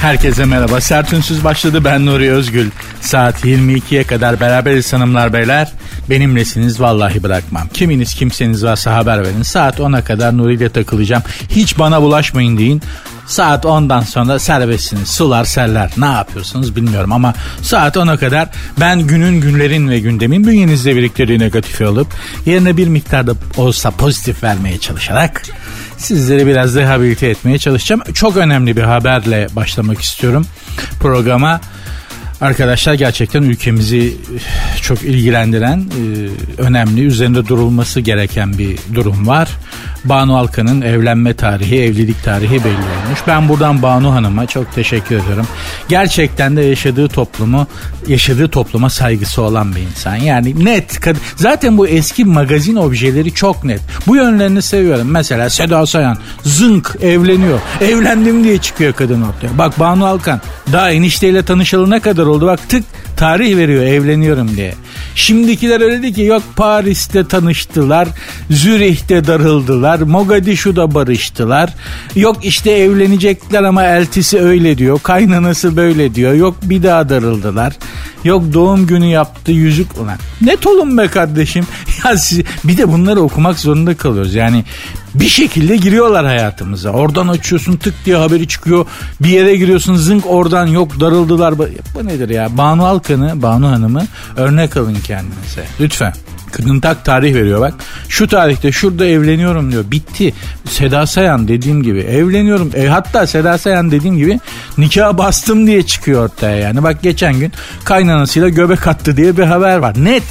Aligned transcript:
Herkese 0.00 0.44
merhaba. 0.44 0.80
Sertünsüz 0.80 1.44
başladı. 1.44 1.84
Ben 1.84 2.06
Nuri 2.06 2.32
Özgül. 2.32 2.70
Saat 3.00 3.44
22'ye 3.44 4.04
kadar 4.04 4.40
beraberiz 4.40 4.92
hanımlar 4.92 5.32
beyler. 5.32 5.72
Benimlesiniz 6.10 6.80
vallahi 6.80 7.22
bırakmam. 7.22 7.68
Kiminiz 7.68 8.14
kimseniz 8.14 8.64
varsa 8.64 8.94
haber 8.94 9.22
verin. 9.22 9.42
Saat 9.42 9.78
10'a 9.78 10.04
kadar 10.04 10.38
Nuri 10.38 10.54
ile 10.54 10.68
takılacağım. 10.68 11.22
Hiç 11.50 11.78
bana 11.78 12.02
bulaşmayın 12.02 12.58
deyin. 12.58 12.82
Saat 13.26 13.64
10'dan 13.64 14.00
sonra 14.00 14.38
serbestsiniz. 14.38 15.08
Sular 15.08 15.44
seller. 15.44 15.90
Ne 15.96 16.06
yapıyorsunuz 16.06 16.76
bilmiyorum 16.76 17.12
ama 17.12 17.34
saat 17.62 17.96
10'a 17.96 18.16
kadar 18.16 18.48
ben 18.80 19.00
günün 19.00 19.40
günlerin 19.40 19.88
ve 19.88 20.00
gündemin 20.00 20.46
bünyenizde 20.46 20.96
biriktirdiği 20.96 21.38
negatifi 21.38 21.84
alıp 21.84 22.06
yerine 22.46 22.76
bir 22.76 22.88
miktarda 22.88 23.32
olsa 23.56 23.90
pozitif 23.90 24.42
vermeye 24.42 24.78
çalışarak 24.78 25.42
sizleri 25.98 26.46
biraz 26.46 26.74
rehabilite 26.74 27.26
etmeye 27.26 27.58
çalışacağım. 27.58 28.02
Çok 28.14 28.36
önemli 28.36 28.76
bir 28.76 28.82
haberle 28.82 29.46
başlamak 29.56 30.00
istiyorum 30.00 30.46
programa. 31.00 31.60
Arkadaşlar 32.40 32.94
gerçekten 32.94 33.42
ülkemizi 33.42 34.16
eh, 34.34 34.82
çok 34.82 35.02
ilgilendiren, 35.02 35.78
eh, 35.78 36.58
önemli, 36.58 37.04
üzerinde 37.04 37.46
durulması 37.48 38.00
gereken 38.00 38.58
bir 38.58 38.78
durum 38.94 39.26
var. 39.26 39.48
Banu 40.08 40.36
Alkan'ın 40.36 40.80
evlenme 40.80 41.34
tarihi, 41.34 41.82
evlilik 41.82 42.24
tarihi 42.24 42.64
belli 42.64 42.74
olmuş. 42.74 43.20
Ben 43.26 43.48
buradan 43.48 43.82
Banu 43.82 44.14
Hanım'a 44.14 44.46
çok 44.46 44.72
teşekkür 44.72 45.16
ediyorum. 45.16 45.46
Gerçekten 45.88 46.56
de 46.56 46.62
yaşadığı 46.62 47.08
toplumu, 47.08 47.66
yaşadığı 48.06 48.48
topluma 48.48 48.90
saygısı 48.90 49.42
olan 49.42 49.74
bir 49.74 49.80
insan. 49.80 50.16
Yani 50.16 50.64
net. 50.64 51.00
Zaten 51.36 51.78
bu 51.78 51.88
eski 51.88 52.24
magazin 52.24 52.76
objeleri 52.76 53.34
çok 53.34 53.64
net. 53.64 53.80
Bu 54.06 54.16
yönlerini 54.16 54.62
seviyorum. 54.62 55.08
Mesela 55.10 55.50
Seda 55.50 55.86
Sayan 55.86 56.18
zınk 56.44 56.96
evleniyor. 57.02 57.60
Evlendim 57.80 58.44
diye 58.44 58.58
çıkıyor 58.58 58.92
kadın 58.92 59.22
ortaya. 59.22 59.58
Bak 59.58 59.80
Banu 59.80 60.06
Alkan 60.06 60.40
daha 60.72 60.90
enişteyle 60.90 61.42
tanışalı 61.42 61.90
ne 61.90 62.00
kadar 62.00 62.26
oldu 62.26 62.46
bak 62.46 62.68
tık 62.68 62.84
tarih 63.16 63.56
veriyor 63.56 63.82
evleniyorum 63.82 64.56
diye. 64.56 64.74
Şimdikiler 65.18 65.80
öyle 65.80 66.02
dedi 66.02 66.12
ki 66.12 66.22
yok 66.22 66.42
Paris'te 66.56 67.28
tanıştılar, 67.28 68.08
Zürih'te 68.50 69.26
darıldılar, 69.26 70.00
Mogadishu'da 70.00 70.94
barıştılar. 70.94 71.74
Yok 72.14 72.44
işte 72.44 72.70
evlenecekler 72.70 73.62
ama 73.62 73.84
eltisi 73.84 74.40
öyle 74.40 74.78
diyor, 74.78 75.00
kaynanası 75.02 75.76
böyle 75.76 76.14
diyor. 76.14 76.34
Yok 76.34 76.56
bir 76.62 76.82
daha 76.82 77.08
darıldılar. 77.08 77.76
Yok 78.24 78.52
doğum 78.52 78.86
günü 78.86 79.06
yaptı 79.06 79.52
yüzük 79.52 79.98
ulan. 79.98 80.18
Net 80.40 80.66
olun 80.66 80.98
be 80.98 81.06
kardeşim. 81.06 81.66
Ya 82.04 82.16
siz, 82.16 82.40
bir 82.64 82.76
de 82.76 82.92
bunları 82.92 83.20
okumak 83.20 83.58
zorunda 83.58 83.96
kalıyoruz. 83.96 84.34
Yani 84.34 84.64
bir 85.14 85.28
şekilde 85.28 85.76
giriyorlar 85.76 86.26
hayatımıza. 86.26 86.90
Oradan 86.90 87.28
açıyorsun 87.28 87.76
tık 87.76 87.94
diye 88.04 88.16
haberi 88.16 88.48
çıkıyor. 88.48 88.86
Bir 89.20 89.28
yere 89.28 89.56
giriyorsun 89.56 89.96
zınk 89.96 90.26
oradan 90.26 90.66
yok 90.66 91.00
darıldılar. 91.00 91.58
Bu 91.58 92.06
nedir 92.06 92.28
ya? 92.28 92.58
Banu 92.58 92.86
Alkan'ı, 92.86 93.42
Banu 93.42 93.68
Hanım'ı 93.68 94.06
örnek 94.36 94.76
alın 94.76 94.96
kendinize. 95.08 95.64
Lütfen. 95.80 96.12
Kadın 96.52 96.80
tak 96.80 97.04
tarih 97.04 97.34
veriyor 97.34 97.60
bak. 97.60 97.74
Şu 98.08 98.28
tarihte 98.28 98.72
şurada 98.72 99.06
evleniyorum 99.06 99.72
diyor. 99.72 99.84
Bitti. 99.90 100.34
Seda 100.68 101.06
Sayan 101.06 101.48
dediğim 101.48 101.82
gibi 101.82 102.00
evleniyorum. 102.00 102.70
E, 102.74 102.86
hatta 102.86 103.26
Seda 103.26 103.58
Sayan 103.58 103.90
dediğim 103.90 104.16
gibi 104.16 104.40
nikah 104.78 105.18
bastım 105.18 105.66
diye 105.66 105.82
çıkıyor 105.82 106.24
ortaya 106.24 106.56
yani. 106.56 106.82
Bak 106.82 107.02
geçen 107.02 107.38
gün 107.38 107.52
kaynanasıyla 107.84 108.48
göbek 108.48 108.86
attı 108.86 109.16
diye 109.16 109.36
bir 109.36 109.42
haber 109.42 109.78
var. 109.78 110.04
Net. 110.04 110.22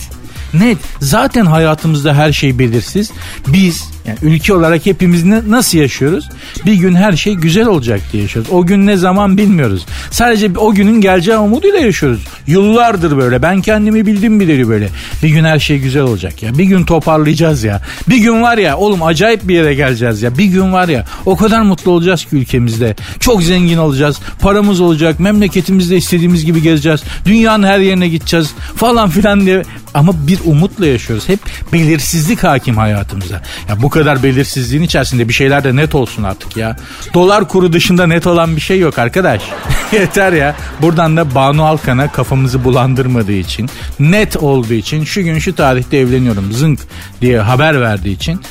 Net. 0.54 0.78
Zaten 1.00 1.46
hayatımızda 1.46 2.14
her 2.14 2.32
şey 2.32 2.60
belirsiz. 2.60 3.12
Biz 3.48 3.90
yani 4.08 4.18
ülke 4.22 4.54
olarak 4.54 4.86
hepimiz 4.86 5.24
ne, 5.24 5.42
nasıl 5.48 5.78
yaşıyoruz? 5.78 6.30
Bir 6.66 6.74
gün 6.74 6.96
her 6.96 7.14
şey 7.14 7.34
güzel 7.34 7.68
olacak 7.68 8.02
diye 8.12 8.24
yaşıyoruz. 8.24 8.52
O 8.52 8.66
gün 8.66 8.88
ne 8.88 8.98
zaman 8.98 9.38
bilmiyoruz. 9.38 9.86
Sadece 10.12 10.52
o 10.58 10.74
günün 10.74 11.02
geleceği 11.02 11.38
umuduyla 11.38 11.80
yaşıyoruz. 11.80 12.26
Yıllardır 12.48 13.18
böyle. 13.18 13.42
Ben 13.42 13.62
kendimi 13.62 14.06
bildim 14.06 14.40
bileli 14.40 14.70
böyle. 14.70 14.90
Bir 15.24 15.30
gün 15.30 15.44
her 15.44 15.60
şey 15.60 15.80
güzel 15.80 16.02
olacak 16.02 16.44
ya. 16.44 16.58
Bir 16.58 16.64
gün 16.64 16.84
toparlayacağız 16.84 17.64
ya. 17.64 17.82
Bir 18.10 18.18
gün 18.18 18.42
var 18.42 18.58
ya 18.58 18.78
oğlum 18.78 19.04
acayip 19.04 19.48
bir 19.48 19.56
yere 19.56 19.76
geleceğiz 19.76 20.22
ya. 20.22 20.38
Bir 20.38 20.46
gün 20.46 20.74
var 20.74 20.88
ya 20.88 21.06
o 21.26 21.36
kadar 21.36 21.62
mutlu 21.62 21.92
olacağız 21.92 22.26
ki 22.26 22.36
ülkemizde. 22.36 22.96
Çok 23.20 23.44
zengin 23.44 23.78
olacağız. 23.78 24.20
Paramız 24.40 24.82
olacak. 24.82 25.20
Memleketimizde 25.20 25.98
istediğimiz 25.98 26.46
gibi 26.46 26.62
gezeceğiz. 26.62 27.04
Dünyanın 27.26 27.64
her 27.64 27.80
yerine 27.80 28.08
gideceğiz 28.08 28.54
falan 28.76 29.10
filan 29.10 29.46
diye. 29.46 29.64
Ama 29.94 30.28
bir 30.28 30.40
umutla 30.46 30.86
yaşıyoruz. 30.86 31.30
Hep 31.30 31.40
belirsizlik 31.74 32.44
hakim 32.44 32.78
hayatımıza. 32.78 33.42
Ya 33.70 33.82
bu 33.82 33.90
kadar 33.98 34.24
belirsizliğin 34.24 34.84
içerisinde 34.84 35.28
bir 35.28 35.34
şeyler 35.34 35.64
de 35.64 35.76
net 35.76 35.96
olsun 35.96 36.24
artık 36.24 36.58
ya. 36.58 36.76
Dolar 37.14 37.48
kuru 37.48 37.74
dışında 37.74 38.08
net 38.08 38.28
olan 38.28 38.56
bir 38.56 38.62
şey 38.62 38.80
yok 38.80 39.00
arkadaş. 39.00 39.42
Yeter 39.92 40.34
ya. 40.34 40.56
Buradan 40.82 41.18
da 41.18 41.36
Banu 41.36 41.66
Alkan'a 41.66 42.12
kafamızı 42.12 42.64
bulandırmadığı 42.64 43.32
için, 43.32 43.70
net 44.00 44.38
olduğu 44.38 44.74
için, 44.74 45.04
şu 45.04 45.24
gün 45.24 45.40
şu 45.40 45.56
tarihte 45.56 45.98
evleniyorum 45.98 46.52
zınk 46.52 46.80
diye 47.22 47.40
haber 47.40 47.82
verdiği 47.82 48.16
için 48.16 48.42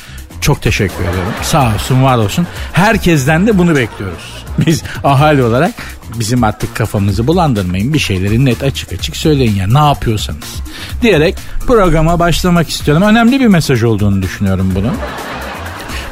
çok 0.41 0.61
teşekkür 0.61 1.03
ederim. 1.03 1.33
Sağ 1.41 1.73
olsun, 1.75 2.03
var 2.03 2.17
olsun. 2.17 2.47
Herkesten 2.73 3.47
de 3.47 3.57
bunu 3.57 3.75
bekliyoruz. 3.75 4.46
Biz 4.65 4.83
ahali 5.03 5.43
olarak 5.43 5.73
bizim 6.19 6.43
artık 6.43 6.75
kafamızı 6.75 7.27
bulandırmayın. 7.27 7.93
Bir 7.93 7.99
şeyleri 7.99 8.45
net 8.45 8.63
açık 8.63 8.93
açık 8.93 9.17
söyleyin 9.17 9.55
ya 9.55 9.67
ne 9.67 9.87
yapıyorsanız. 9.87 10.55
Diyerek 11.01 11.35
programa 11.67 12.19
başlamak 12.19 12.69
istiyorum. 12.69 13.03
Önemli 13.03 13.39
bir 13.39 13.47
mesaj 13.47 13.83
olduğunu 13.83 14.21
düşünüyorum 14.21 14.71
bunu 14.75 14.91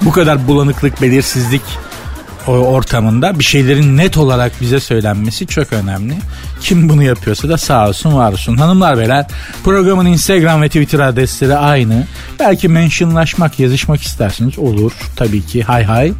bu 0.01 0.11
kadar 0.11 0.47
bulanıklık, 0.47 1.01
belirsizlik 1.01 1.61
ortamında 2.47 3.39
bir 3.39 3.43
şeylerin 3.43 3.97
net 3.97 4.17
olarak 4.17 4.61
bize 4.61 4.79
söylenmesi 4.79 5.47
çok 5.47 5.73
önemli. 5.73 6.13
Kim 6.61 6.89
bunu 6.89 7.03
yapıyorsa 7.03 7.49
da 7.49 7.57
sağ 7.57 7.87
olsun 7.89 8.15
var 8.15 8.31
olsun. 8.31 8.57
Hanımlar 8.57 8.97
beyler 8.97 9.25
programın 9.63 10.05
Instagram 10.05 10.61
ve 10.61 10.67
Twitter 10.67 10.99
adresleri 10.99 11.55
aynı. 11.55 12.07
Belki 12.39 12.67
mentionlaşmak, 12.67 13.59
yazışmak 13.59 14.01
isterseniz 14.01 14.59
olur. 14.59 14.91
Tabii 15.15 15.45
ki 15.45 15.63
hay 15.63 15.83
hay. 15.83 16.13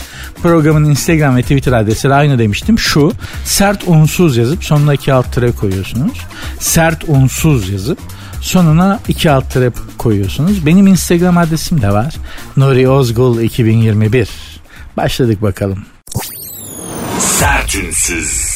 Programın 0.43 0.89
Instagram 0.89 1.35
ve 1.35 1.41
Twitter 1.41 1.71
adresleri 1.71 2.13
aynı 2.13 2.39
demiştim. 2.39 2.79
Şu 2.79 3.11
sert 3.45 3.83
unsuz 3.87 4.37
yazıp 4.37 4.63
sonuna 4.63 4.93
iki 4.93 5.13
alt 5.13 5.33
tere 5.33 5.51
koyuyorsunuz. 5.51 6.17
Sert 6.59 7.03
unsuz 7.07 7.69
yazıp 7.69 7.99
sonuna 8.41 8.99
iki 9.07 9.31
alt 9.31 9.53
tere 9.53 9.71
koyuyorsunuz. 9.97 10.65
Benim 10.65 10.87
Instagram 10.87 11.37
adresim 11.37 11.81
de 11.81 11.91
var. 11.91 12.15
Nuri 12.57 12.89
Ozgul 12.89 13.41
2021. 13.41 14.29
Başladık 14.97 15.41
bakalım. 15.41 15.94
Sertünsüz. 17.19 18.55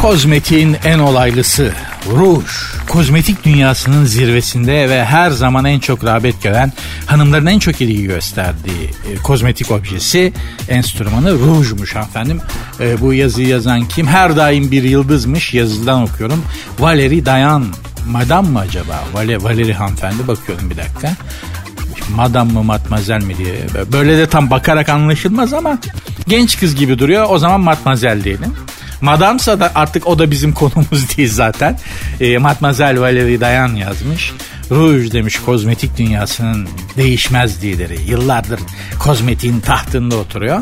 Kozmetiğin 0.00 0.76
en 0.84 0.98
olaylısı 0.98 1.72
ruj. 2.10 2.44
Kozmetik 2.88 3.44
dünyasının 3.44 4.04
zirvesinde 4.04 4.88
ve 4.88 5.04
her 5.04 5.30
zaman 5.30 5.64
en 5.64 5.78
çok 5.78 6.04
rağbet 6.04 6.42
gören, 6.42 6.72
hanımların 7.06 7.46
en 7.46 7.58
çok 7.58 7.80
ilgi 7.80 8.04
gösterdiği 8.04 8.90
e, 9.12 9.16
kozmetik 9.16 9.70
objesi, 9.70 10.32
enstrümanı 10.68 11.32
rujmuş 11.32 11.96
efendim. 11.96 12.40
E, 12.80 13.00
bu 13.00 13.14
yazıyı 13.14 13.48
yazan 13.48 13.88
kim? 13.88 14.06
Her 14.06 14.36
daim 14.36 14.70
bir 14.70 14.82
yıldızmış. 14.82 15.54
Yazıdan 15.54 16.02
okuyorum. 16.02 16.44
Valeri 16.78 17.26
Dayan. 17.26 17.66
Madam 18.06 18.46
mı 18.46 18.58
acaba? 18.58 19.04
Vale, 19.12 19.42
Valeri 19.42 19.74
hanımefendi 19.74 20.28
bakıyorum 20.28 20.70
bir 20.70 20.76
dakika 20.76 21.16
madam 22.16 22.52
mı 22.52 22.62
matmazel 22.62 23.22
mi 23.22 23.38
diye. 23.38 23.54
Böyle 23.92 24.18
de 24.18 24.26
tam 24.26 24.50
bakarak 24.50 24.88
anlaşılmaz 24.88 25.52
ama 25.52 25.78
genç 26.28 26.58
kız 26.58 26.74
gibi 26.74 26.98
duruyor. 26.98 27.26
O 27.28 27.38
zaman 27.38 27.60
matmazel 27.60 28.24
diyelim. 28.24 28.54
Madamsa 29.00 29.60
da 29.60 29.72
artık 29.74 30.06
o 30.06 30.18
da 30.18 30.30
bizim 30.30 30.52
konumuz 30.52 31.16
değil 31.16 31.32
zaten. 31.32 31.78
E, 32.20 32.38
Matmazel 32.38 33.00
Valerie 33.00 33.40
Dayan 33.40 33.74
yazmış. 33.74 34.32
Rouge 34.72 35.12
demiş 35.12 35.38
kozmetik 35.38 35.98
dünyasının 35.98 36.68
değişmez 36.96 37.64
lideri. 37.64 37.98
Yıllardır 38.06 38.60
kozmetiğin 38.98 39.60
tahtında 39.60 40.16
oturuyor. 40.16 40.60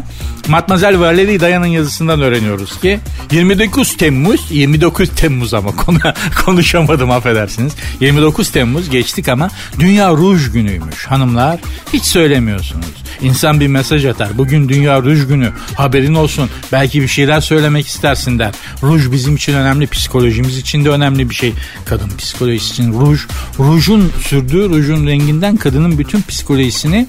Matmazel 0.48 1.00
Valerie 1.00 1.40
Dayan'ın 1.40 1.66
yazısından 1.66 2.20
öğreniyoruz 2.20 2.80
ki 2.80 3.00
29 3.32 3.96
Temmuz, 3.96 4.46
29 4.50 5.08
Temmuz 5.08 5.54
ama 5.54 5.76
konu, 5.76 5.98
konuşamadım 6.44 7.10
affedersiniz. 7.10 7.72
29 8.00 8.50
Temmuz 8.50 8.90
geçtik 8.90 9.28
ama 9.28 9.48
Dünya 9.78 10.10
Ruj 10.10 10.52
günüymüş 10.52 11.06
hanımlar. 11.06 11.60
Hiç 11.92 12.04
söylemiyorsunuz. 12.04 12.86
İnsan 13.22 13.60
bir 13.60 13.66
mesaj 13.66 14.04
atar. 14.06 14.38
Bugün 14.38 14.68
Dünya 14.68 15.02
Ruj 15.02 15.26
Günü. 15.26 15.52
Haberin 15.74 16.14
olsun. 16.14 16.50
Belki 16.72 17.02
bir 17.02 17.08
şeyler 17.08 17.40
söylemek 17.40 17.86
istersin 17.86 18.38
der. 18.38 18.54
Ruj 18.82 19.12
bizim 19.12 19.36
için 19.36 19.54
önemli. 19.54 19.86
Psikolojimiz 19.86 20.58
için 20.58 20.84
de 20.84 20.90
önemli 20.90 21.30
bir 21.30 21.34
şey. 21.34 21.52
Kadın 21.84 22.10
psikolojisi 22.18 22.72
için 22.72 22.92
ruj. 23.00 23.20
Rujun 23.58 23.99
sürdüğü 24.22 24.68
rujun 24.68 25.06
renginden 25.06 25.56
kadının 25.56 25.98
bütün 25.98 26.22
psikolojisini 26.22 27.06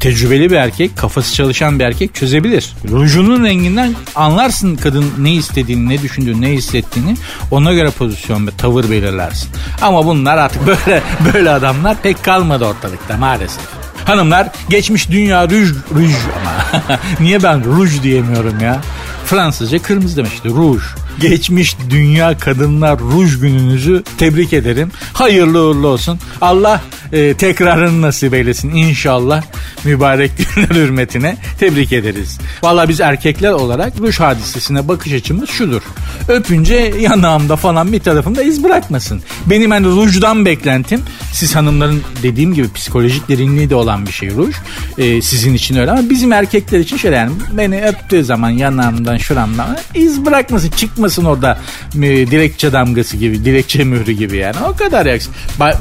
tecrübeli 0.00 0.50
bir 0.50 0.56
erkek, 0.56 0.96
kafası 0.96 1.34
çalışan 1.34 1.78
bir 1.78 1.84
erkek 1.84 2.14
çözebilir. 2.14 2.72
Rujunun 2.90 3.44
renginden 3.44 3.94
anlarsın 4.14 4.76
kadın 4.76 5.04
ne 5.18 5.32
istediğini, 5.32 5.88
ne 5.88 6.02
düşündüğünü, 6.02 6.40
ne 6.40 6.48
hissettiğini. 6.48 7.16
Ona 7.50 7.72
göre 7.72 7.90
pozisyon 7.90 8.46
ve 8.46 8.50
tavır 8.50 8.90
belirlersin. 8.90 9.50
Ama 9.82 10.06
bunlar 10.06 10.38
artık 10.38 10.66
böyle 10.66 11.02
böyle 11.34 11.50
adamlar 11.50 11.96
pek 12.02 12.24
kalmadı 12.24 12.64
ortalıkta 12.64 13.16
maalesef. 13.16 13.62
Hanımlar 14.04 14.48
geçmiş 14.68 15.10
dünya 15.10 15.50
ruj, 15.50 15.70
ruj 15.94 16.12
ama 16.40 16.80
niye 17.20 17.42
ben 17.42 17.64
ruj 17.64 18.02
diyemiyorum 18.02 18.60
ya? 18.60 18.80
Fransızca 19.24 19.82
kırmızı 19.82 20.16
demişti 20.16 20.48
ruj. 20.48 20.82
Geçmiş 21.20 21.76
Dünya 21.90 22.38
Kadınlar 22.38 22.98
Ruj 22.98 23.40
Gününüzü 23.40 24.02
tebrik 24.18 24.52
ederim. 24.52 24.90
Hayırlı 25.12 25.62
uğurlu 25.62 25.86
olsun. 25.86 26.18
Allah 26.40 26.80
e, 27.12 27.34
tekrarını 27.34 28.02
nasip 28.02 28.34
eylesin 28.34 28.70
inşallah 28.70 29.42
mübarek 29.84 30.30
günler 30.38 30.68
hürmetine 30.84 31.36
tebrik 31.58 31.92
ederiz. 31.92 32.38
Valla 32.62 32.88
biz 32.88 33.00
erkekler 33.00 33.52
olarak 33.52 33.92
ruj 34.00 34.20
hadisesine 34.20 34.88
bakış 34.88 35.12
açımız 35.12 35.50
şudur. 35.50 35.82
Öpünce 36.28 36.94
yanağımda 37.00 37.56
falan 37.56 37.92
bir 37.92 38.00
tarafımda 38.00 38.42
iz 38.42 38.64
bırakmasın. 38.64 39.22
Benim 39.46 39.70
hani 39.70 39.86
rujdan 39.86 40.44
beklentim 40.44 41.00
siz 41.32 41.56
hanımların 41.56 42.02
dediğim 42.22 42.54
gibi 42.54 42.72
psikolojik 42.72 43.28
derinliği 43.28 43.70
de 43.70 43.74
olan 43.74 44.06
bir 44.06 44.12
şey 44.12 44.30
ruj. 44.30 44.54
Ee, 44.98 45.22
sizin 45.22 45.54
için 45.54 45.76
öyle 45.76 45.90
ama 45.90 46.10
bizim 46.10 46.32
erkekler 46.32 46.78
için 46.78 46.96
şöyle 46.96 47.16
yani 47.16 47.32
beni 47.52 47.86
öptüğü 47.86 48.24
zaman 48.24 48.50
yanağımdan 48.50 49.16
şuramdan 49.16 49.78
iz 49.94 50.26
bırakmasın 50.26 50.70
çıkmasın 50.70 51.09
orada 51.18 51.58
e, 51.94 52.00
dilekçe 52.00 52.72
damgası 52.72 53.16
gibi 53.16 53.44
dilekçe 53.44 53.84
mührü 53.84 54.12
gibi 54.12 54.36
yani 54.36 54.56
o 54.68 54.76
kadar 54.76 55.06
yaksın. 55.06 55.34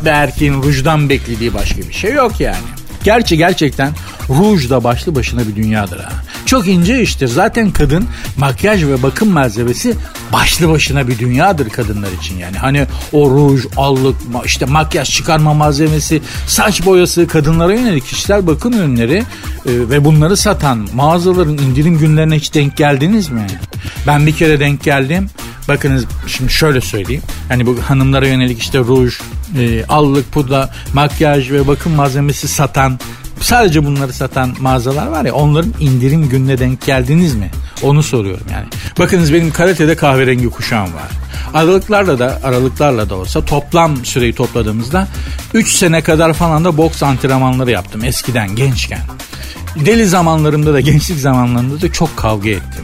Bir 0.05 0.09
erkeğin 0.09 0.63
rujdan 0.63 1.09
beklediği 1.09 1.53
başka 1.53 1.77
bir 1.77 1.93
şey 1.93 2.13
yok 2.13 2.39
yani. 2.39 2.78
Gerçi 3.03 3.37
gerçekten 3.37 3.93
ruj 4.29 4.69
da 4.69 4.83
başlı 4.83 5.15
başına 5.15 5.47
bir 5.47 5.55
dünyadır 5.55 5.99
ha. 5.99 6.11
Çok 6.45 6.67
ince 6.67 7.01
iştir. 7.01 7.27
Zaten 7.27 7.71
kadın 7.71 8.07
makyaj 8.37 8.83
ve 8.83 9.03
bakım 9.03 9.29
malzemesi 9.29 9.95
başlı 10.33 10.69
başına 10.69 11.07
bir 11.07 11.19
dünyadır 11.19 11.69
kadınlar 11.69 12.11
için 12.21 12.37
yani. 12.37 12.57
Hani 12.57 12.85
o 13.11 13.29
ruj, 13.29 13.65
allık, 13.77 14.15
işte 14.45 14.65
makyaj 14.65 15.09
çıkarma 15.09 15.53
malzemesi, 15.53 16.21
saç 16.47 16.85
boyası 16.85 17.27
kadınlara 17.27 17.73
yönelik 17.73 18.07
kişisel 18.07 18.47
bakım 18.47 18.73
ürünleri 18.73 19.17
e, 19.17 19.23
ve 19.65 20.05
bunları 20.05 20.37
satan 20.37 20.87
mağazaların 20.93 21.57
indirim 21.57 21.97
günlerine 21.97 22.35
hiç 22.35 22.53
denk 22.53 22.77
geldiniz 22.77 23.29
mi? 23.29 23.47
Ben 24.07 24.27
bir 24.27 24.35
kere 24.35 24.59
denk 24.59 24.83
geldim. 24.83 25.29
Bakınız 25.67 26.05
şimdi 26.27 26.51
şöyle 26.51 26.81
söyleyeyim. 26.81 27.21
Hani 27.49 27.65
bu 27.65 27.77
hanımlara 27.81 28.27
yönelik 28.27 28.59
işte 28.59 28.79
ruj, 28.79 29.13
e, 29.59 29.85
allık, 29.85 30.31
pudra, 30.31 30.69
makyaj 30.93 31.51
ve 31.51 31.67
bakım 31.67 31.93
malzemesi 31.93 32.47
satan 32.47 32.88
sadece 33.41 33.85
bunları 33.85 34.13
satan 34.13 34.55
mağazalar 34.59 35.07
var 35.07 35.25
ya 35.25 35.33
onların 35.33 35.73
indirim 35.79 36.29
gününe 36.29 36.57
denk 36.57 36.85
geldiniz 36.85 37.35
mi? 37.35 37.51
Onu 37.83 38.03
soruyorum 38.03 38.47
yani. 38.53 38.65
Bakınız 38.99 39.33
benim 39.33 39.51
karatede 39.51 39.95
kahverengi 39.95 40.49
kuşağım 40.49 40.93
var. 40.93 41.09
Aralıklarla 41.53 42.19
da 42.19 42.39
aralıklarla 42.43 43.09
da 43.09 43.15
olsa 43.15 43.45
toplam 43.45 44.05
süreyi 44.05 44.33
topladığımızda 44.33 45.07
3 45.53 45.71
sene 45.71 46.01
kadar 46.01 46.33
falan 46.33 46.65
da 46.65 46.77
boks 46.77 47.03
antrenmanları 47.03 47.71
yaptım 47.71 48.03
eskiden 48.03 48.55
gençken. 48.55 49.01
Deli 49.75 50.05
zamanlarımda 50.05 50.73
da 50.73 50.79
gençlik 50.89 51.19
zamanlarımda 51.19 51.81
da 51.81 51.91
çok 51.91 52.17
kavga 52.17 52.49
ettim. 52.49 52.83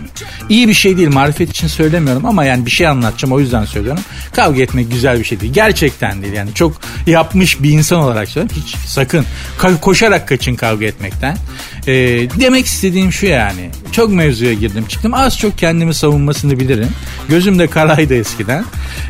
İyi 0.49 0.67
bir 0.67 0.73
şey 0.73 0.97
değil 0.97 1.07
marifet 1.07 1.49
için 1.49 1.67
söylemiyorum 1.67 2.25
ama 2.25 2.45
yani 2.45 2.65
bir 2.65 2.71
şey 2.71 2.87
anlatacağım 2.87 3.33
o 3.33 3.39
yüzden 3.39 3.65
söylüyorum. 3.65 4.03
Kavga 4.31 4.61
etmek 4.61 4.91
güzel 4.91 5.19
bir 5.19 5.23
şey 5.23 5.39
değil. 5.39 5.53
Gerçekten 5.53 6.21
değil 6.21 6.33
yani 6.33 6.53
çok 6.53 6.81
yapmış 7.07 7.63
bir 7.63 7.69
insan 7.69 7.99
olarak 7.99 8.29
söylüyorum. 8.29 8.63
Hiç 8.65 8.75
sakın 8.75 9.25
koşarak 9.81 10.27
kaçın 10.27 10.55
kavga 10.55 10.85
etmekten. 10.85 11.37
Ee, 11.87 11.93
demek 12.39 12.65
istediğim 12.65 13.11
şu 13.11 13.25
yani. 13.25 13.69
Çok 13.91 14.09
mevzuya 14.09 14.53
girdim 14.53 14.85
çıktım. 14.85 15.13
Az 15.13 15.39
çok 15.39 15.57
kendimi 15.57 15.93
savunmasını 15.93 16.59
bilirim. 16.59 16.89
Gözüm 17.29 17.59
de 17.59 17.67
karaydı 17.67 18.15
eskiden. 18.15 18.65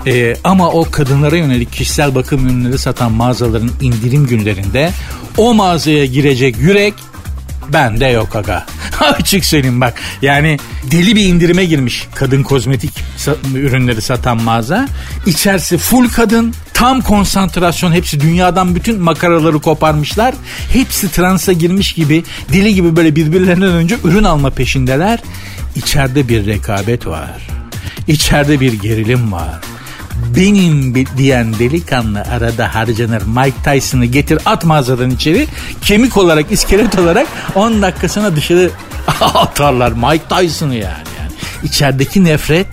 Ee, 0.08 0.36
ama 0.44 0.70
o 0.70 0.92
kadınlara 0.92 1.38
yönelik 1.38 1.74
kişisel 1.74 2.16
bakım 2.16 2.46
ürünleri 2.46 2.78
satan 2.78 3.12
mağazaların 3.12 3.72
indirim 3.82 4.28
günlerinde 4.28 4.92
o 5.38 5.54
mağazaya 5.54 6.06
girecek 6.06 6.58
yürek 6.58 6.94
ben 7.74 8.00
de 8.00 8.06
yok 8.06 8.36
aga. 8.36 8.66
Açık 9.00 9.46
söyleyeyim 9.46 9.82
bak. 9.82 9.94
Yani 10.22 10.58
deli 10.92 11.16
bir 11.16 11.26
indirime 11.26 11.66
girmiş 11.66 12.08
kadın 12.16 12.44
kozmetik 12.44 12.92
ürünleri 13.56 14.02
satan 14.02 14.44
mağaza. 14.44 14.88
İçerisi 15.26 15.78
full 15.78 16.10
kadın. 16.10 16.54
Tam 16.76 17.02
konsantrasyon 17.02 17.92
hepsi 17.92 18.22
dünyadan 18.22 18.76
bütün 18.76 19.02
makaraları 19.02 19.60
koparmışlar. 19.60 20.36
Hepsi 20.74 21.12
transa 21.12 21.52
girmiş 21.52 21.94
gibi 21.94 22.24
deli 22.54 22.76
gibi 22.76 22.96
böyle 22.96 23.16
birbirlerinden 23.16 23.72
önce 23.72 23.98
ürün 24.04 24.24
alma 24.24 24.50
peşindeler. 24.50 25.20
İçeride 25.76 26.28
bir 26.30 26.46
rekabet 26.46 27.08
var. 27.08 27.48
İçeride 28.08 28.60
bir 28.60 28.74
gerilim 28.74 29.32
var 29.32 29.60
benim 30.36 31.06
diyen 31.18 31.60
delikanlı 31.60 32.22
arada 32.22 32.76
harcanır. 32.76 33.22
Mike 33.22 33.58
Tyson'ı 33.64 34.06
getir 34.06 34.40
at 34.46 34.66
mağazadan 34.66 35.10
içeri. 35.10 35.48
Kemik 35.82 36.18
olarak 36.18 36.52
iskelet 36.52 37.00
olarak 37.00 37.28
10 37.56 37.82
dakikasına 37.82 38.36
dışarı 38.36 38.72
atarlar. 39.22 39.92
Mike 39.92 40.26
Tyson'ı 40.30 40.76
yani. 40.76 40.84
yani. 41.20 41.32
İçerideki 41.64 42.24
nefret 42.24 42.68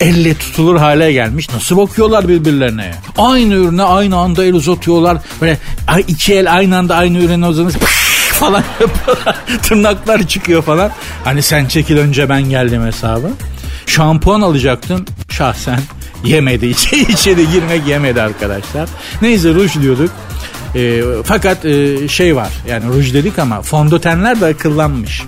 elle 0.00 0.34
tutulur 0.34 0.76
hale 0.76 1.12
gelmiş. 1.12 1.48
Nasıl 1.54 1.76
bakıyorlar 1.76 2.28
birbirlerine? 2.28 2.94
Aynı 3.18 3.54
ürüne 3.54 3.82
aynı 3.82 4.16
anda 4.16 4.44
el 4.44 4.54
uzatıyorlar. 4.54 5.18
Böyle 5.40 5.58
iki 6.08 6.34
el 6.34 6.52
aynı 6.54 6.78
anda 6.78 6.96
aynı 6.96 7.18
ürüne 7.18 7.46
uzanır 7.46 7.72
falan 8.32 8.64
yapıyorlar. 8.80 9.36
Tırnaklar 9.62 10.26
çıkıyor 10.26 10.62
falan. 10.62 10.90
Hani 11.24 11.42
sen 11.42 11.66
çekil 11.66 11.98
önce 11.98 12.28
ben 12.28 12.42
geldim 12.42 12.86
hesabı. 12.86 13.30
Şampuan 13.86 14.40
alacaktım 14.40 15.04
şahsen 15.30 15.80
yemedi. 16.24 16.66
İçeri 17.08 17.50
girmek 17.50 17.86
yemedi 17.86 18.22
arkadaşlar. 18.22 18.88
Neyse 19.22 19.54
ruj 19.54 19.80
diyorduk. 19.82 20.10
E, 20.74 21.02
fakat 21.24 21.64
e, 21.64 22.08
şey 22.08 22.36
var 22.36 22.48
yani 22.68 22.84
ruj 22.94 23.14
dedik 23.14 23.38
ama 23.38 23.62
fondötenler 23.62 24.40
de 24.40 24.46
akıllanmış. 24.46 25.22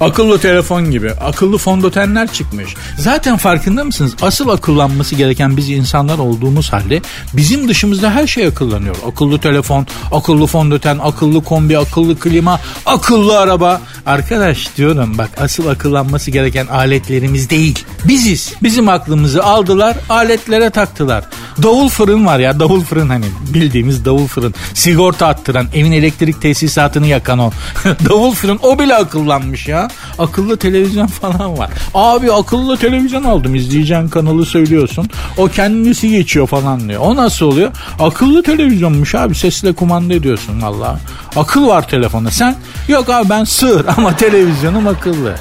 Akıllı 0.00 0.38
telefon 0.38 0.90
gibi 0.90 1.10
akıllı 1.10 1.58
fondötenler 1.58 2.32
çıkmış. 2.32 2.74
Zaten 2.98 3.36
farkında 3.36 3.84
mısınız? 3.84 4.16
Asıl 4.22 4.48
akıllanması 4.48 5.14
gereken 5.14 5.56
biz 5.56 5.70
insanlar 5.70 6.18
olduğumuz 6.18 6.72
halde 6.72 7.02
bizim 7.32 7.68
dışımızda 7.68 8.10
her 8.10 8.26
şey 8.26 8.46
akıllanıyor. 8.46 8.96
Akıllı 9.12 9.38
telefon, 9.38 9.86
akıllı 10.12 10.46
fondöten, 10.46 10.98
akıllı 11.02 11.44
kombi, 11.44 11.78
akıllı 11.78 12.18
klima, 12.18 12.60
akıllı 12.86 13.38
araba. 13.38 13.80
Arkadaş 14.06 14.76
diyorum 14.76 15.18
bak 15.18 15.30
asıl 15.40 15.66
akıllanması 15.66 16.30
gereken 16.30 16.66
aletlerimiz 16.66 17.50
değil. 17.50 17.84
Biziz. 18.04 18.52
Bizim 18.62 18.88
aklımızı 18.88 19.44
aldılar, 19.44 19.96
aletlere 20.08 20.70
taktılar. 20.70 21.24
Davul 21.62 21.88
fırın 21.88 22.26
var 22.26 22.38
ya 22.38 22.60
davul 22.60 22.80
fırın 22.80 23.08
hani 23.08 23.24
bildiğimiz 23.54 24.04
davul 24.04 24.26
fırın. 24.26 24.54
Sigorta 24.74 25.26
attıran, 25.26 25.66
evin 25.74 25.92
elektrik 25.92 26.42
tesisatını 26.42 27.06
yakan 27.06 27.38
o. 27.38 27.50
davul 28.08 28.34
fırın 28.34 28.58
o 28.62 28.78
bile 28.78 28.94
akıllanmış 28.94 29.68
ya. 29.68 29.89
Akıllı 30.18 30.56
televizyon 30.56 31.06
falan 31.20 31.58
var. 31.58 31.70
Abi 31.94 32.32
akıllı 32.32 32.76
televizyon 32.76 33.24
aldım 33.24 33.54
izleyeceğin 33.54 34.08
kanalı 34.08 34.46
söylüyorsun. 34.46 35.08
O 35.38 35.48
kendisi 35.48 36.10
geçiyor 36.10 36.46
falan 36.46 36.88
diyor. 36.88 37.00
O 37.04 37.16
nasıl 37.16 37.46
oluyor? 37.46 37.70
Akıllı 37.98 38.42
televizyonmuş 38.42 39.14
abi 39.14 39.34
sesle 39.34 39.72
kumanda 39.72 40.14
ediyorsun 40.14 40.62
valla. 40.62 41.00
Akıl 41.36 41.66
var 41.66 41.88
telefonda. 41.88 42.30
Sen 42.30 42.54
yok 42.88 43.08
abi 43.10 43.30
ben 43.30 43.44
sığır 43.44 43.86
ama 43.96 44.16
televizyonum 44.16 44.86
akıllı. 44.86 45.34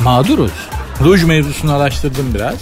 Mağduruz. 0.00 0.52
Ruj 1.04 1.24
mevzusunu 1.24 1.72
araştırdım 1.72 2.34
biraz 2.34 2.54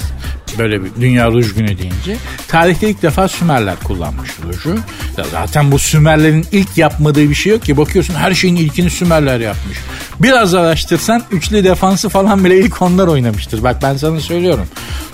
böyle 0.59 0.85
bir 0.85 0.91
dünya 1.01 1.31
ruj 1.31 1.55
günü 1.55 1.79
deyince. 1.79 2.17
Tarihte 2.49 2.91
ilk 2.91 3.03
defa 3.03 3.29
Sümerler 3.29 3.75
kullanmış 3.85 4.31
ruju. 4.45 4.79
Ya 5.19 5.25
zaten 5.31 5.73
bu 5.73 5.79
Sümerlerin 5.79 6.47
ilk 6.53 6.79
yapmadığı 6.79 7.31
bir 7.31 7.35
şey 7.35 7.53
yok 7.53 7.63
ki. 7.63 7.77
Bakıyorsun 7.77 8.15
her 8.15 8.35
şeyin 8.35 8.57
ilkini 8.57 8.91
Sümerler 8.91 9.41
yapmış. 9.41 9.79
Biraz 10.21 10.55
araştırsan 10.55 11.23
üçlü 11.31 11.65
defansı 11.65 12.09
falan 12.09 12.45
bile 12.45 12.59
ilk 12.59 12.83
onlar 12.83 13.07
oynamıştır. 13.07 13.63
Bak 13.63 13.77
ben 13.83 13.97
sana 13.97 14.21
söylüyorum. 14.21 14.67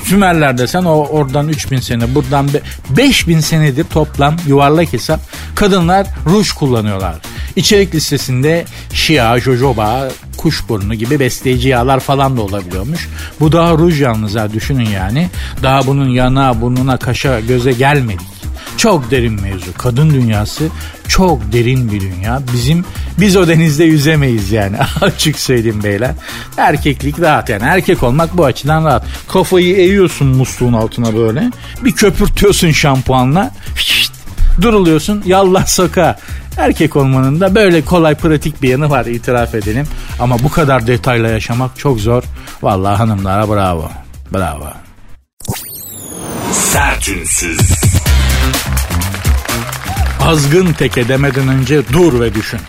Sümerler 0.04 0.58
desen 0.58 0.84
o 0.84 0.90
oradan 0.90 1.48
3000 1.48 1.80
sene 1.80 2.14
buradan 2.14 2.48
5000 2.90 3.40
senedir 3.40 3.84
toplam 3.84 4.36
yuvarlak 4.46 4.92
hesap 4.92 5.20
kadınlar 5.54 6.06
ruj 6.26 6.50
kullanıyorlar. 6.50 7.14
İçerik 7.56 7.94
listesinde 7.94 8.64
Şia, 8.92 9.40
Jojoba, 9.40 10.08
kuşburnu 10.36 10.94
gibi 10.94 11.20
besleyici 11.20 11.68
yağlar 11.68 12.00
falan 12.00 12.36
da 12.36 12.42
olabiliyormuş. 12.42 13.08
Bu 13.40 13.52
daha 13.52 13.72
ruj 13.72 14.02
yalnız 14.02 14.34
ha 14.34 14.52
düşünün 14.52 14.88
yani. 14.88 15.28
Daha 15.62 15.86
bunun 15.86 16.08
yana, 16.08 16.60
burnuna, 16.60 16.96
kaşa, 16.96 17.40
göze 17.40 17.72
gelmedik. 17.72 18.20
çok 18.76 19.10
derin 19.10 19.42
mevzu. 19.42 19.72
Kadın 19.78 20.10
dünyası 20.10 20.68
çok 21.08 21.52
derin 21.52 21.92
bir 21.92 22.00
dünya. 22.00 22.42
Bizim 22.52 22.84
biz 23.20 23.36
o 23.36 23.48
denizde 23.48 23.84
yüzemeyiz 23.84 24.52
yani. 24.52 24.76
Açık 25.00 25.38
söyleyeyim 25.38 25.82
beyler. 25.84 26.10
Erkeklik 26.56 27.20
rahat 27.20 27.48
yani. 27.48 27.62
Erkek 27.62 28.02
olmak 28.02 28.36
bu 28.36 28.44
açıdan 28.44 28.84
rahat. 28.84 29.06
Kafayı 29.28 29.76
eğiyorsun 29.76 30.28
musluğun 30.28 30.72
altına 30.72 31.16
böyle. 31.16 31.50
Bir 31.84 31.92
köpürtüyorsun 31.92 32.70
şampuanla. 32.70 33.54
Şişt, 33.76 34.12
duruluyorsun 34.62 35.22
yallah 35.26 35.66
soka. 35.66 36.18
Erkek 36.56 36.96
olmanın 36.96 37.40
da 37.40 37.54
böyle 37.54 37.84
kolay 37.84 38.14
pratik 38.14 38.62
bir 38.62 38.68
yanı 38.68 38.90
var 38.90 39.06
itiraf 39.06 39.54
edelim. 39.54 39.86
Ama 40.20 40.38
bu 40.38 40.50
kadar 40.50 40.86
detayla 40.86 41.28
yaşamak 41.28 41.78
çok 41.78 42.00
zor. 42.00 42.22
Vallahi 42.62 42.96
hanımlara 42.96 43.48
bravo. 43.48 43.90
Bravo. 44.34 44.66
Sertünsüz. 46.52 47.60
Azgın 50.20 50.72
teke 50.72 51.08
demeden 51.08 51.48
önce 51.48 51.88
dur 51.92 52.20
ve 52.20 52.34
düşün. 52.34 52.60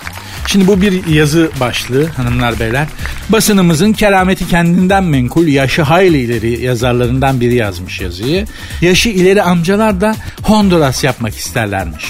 Şimdi 0.52 0.68
bu 0.68 0.82
bir 0.82 1.08
yazı 1.08 1.52
başlığı 1.60 2.08
hanımlar 2.08 2.60
beyler. 2.60 2.88
Basınımızın 3.30 3.94
kerameti 3.94 4.48
kendinden 4.48 5.04
menkul 5.04 5.48
yaşı 5.48 5.82
hayli 5.82 6.18
ileri 6.18 6.62
yazarlarından 6.62 7.42
biri 7.42 7.56
yazmış 7.56 8.02
yazıyı. 8.02 8.46
Yaşı 8.82 9.10
ileri 9.10 9.44
amcalar 9.44 10.02
da 10.02 10.16
Honduras 10.44 11.04
yapmak 11.04 11.36
isterlermiş. 11.36 12.06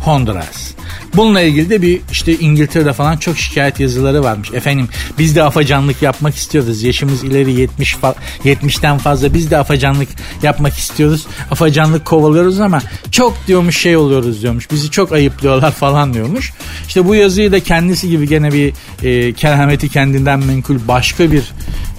Honduras. 0.00 0.74
Bununla 1.16 1.40
ilgili 1.40 1.70
de 1.70 1.82
bir 1.82 2.00
işte 2.12 2.38
İngiltere'de 2.38 2.92
falan 2.92 3.16
çok 3.16 3.38
şikayet 3.38 3.80
yazıları 3.80 4.24
varmış. 4.24 4.50
Efendim 4.52 4.88
biz 5.18 5.36
de 5.36 5.42
afacanlık 5.42 6.02
yapmak 6.02 6.34
istiyoruz. 6.34 6.82
Yaşımız 6.82 7.24
ileri 7.24 7.52
70 7.52 7.94
fa- 7.94 8.14
70'ten 8.44 8.98
fazla 8.98 9.34
biz 9.34 9.50
de 9.50 9.58
afacanlık 9.58 10.08
yapmak 10.42 10.78
istiyoruz. 10.78 11.26
Afacanlık 11.50 12.04
kovalıyoruz 12.04 12.60
ama 12.60 12.82
çok 13.10 13.46
diyormuş 13.46 13.78
şey 13.78 13.96
oluyoruz 13.96 14.42
diyormuş. 14.42 14.70
Bizi 14.70 14.90
çok 14.90 15.12
ayıplıyorlar 15.12 15.72
falan 15.84 16.14
diyormuş. 16.14 16.52
İşte 16.88 17.08
bu 17.08 17.14
yazıyı 17.14 17.52
da 17.52 17.60
kendisi 17.60 18.08
gibi 18.08 18.28
gene 18.28 18.52
bir 18.52 18.72
e, 19.02 19.32
kerameti 19.32 19.88
kendinden 19.88 20.38
menkul 20.46 20.78
başka 20.88 21.32
bir 21.32 21.42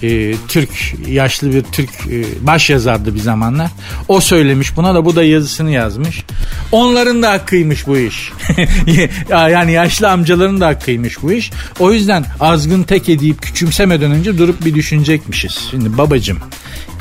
e, 0.04 0.36
Türk 0.48 0.70
yaşlı 1.08 1.54
bir 1.54 1.62
Türk 1.62 1.90
e, 1.90 2.24
baş 2.48 2.70
yazardı 2.70 3.16
bir 3.16 3.20
zamanlar. 3.20 3.72
O 4.08 4.20
söylemiş 4.20 4.78
buna 4.78 4.96
da 4.96 5.06
bu 5.06 5.16
da 5.16 5.24
yazısını 5.24 5.72
yazmış. 5.72 6.24
Onların 6.72 7.22
da 7.22 7.32
hakkıymış 7.32 7.88
bu 7.88 7.98
iş. 7.98 8.32
yani 9.30 9.72
yaşlı 9.72 10.10
amcaların 10.10 10.62
da 10.62 10.68
hakkıymış 10.68 11.22
bu 11.22 11.32
iş. 11.32 11.52
O 11.80 11.92
yüzden 11.92 12.26
azgın 12.40 12.84
tek 12.84 13.10
edip 13.10 13.42
küçümsemeden 13.42 14.12
önce 14.12 14.38
durup 14.38 14.66
bir 14.66 14.76
düşünecekmişiz. 14.76 15.68
Şimdi 15.72 15.98
babacım 15.98 16.38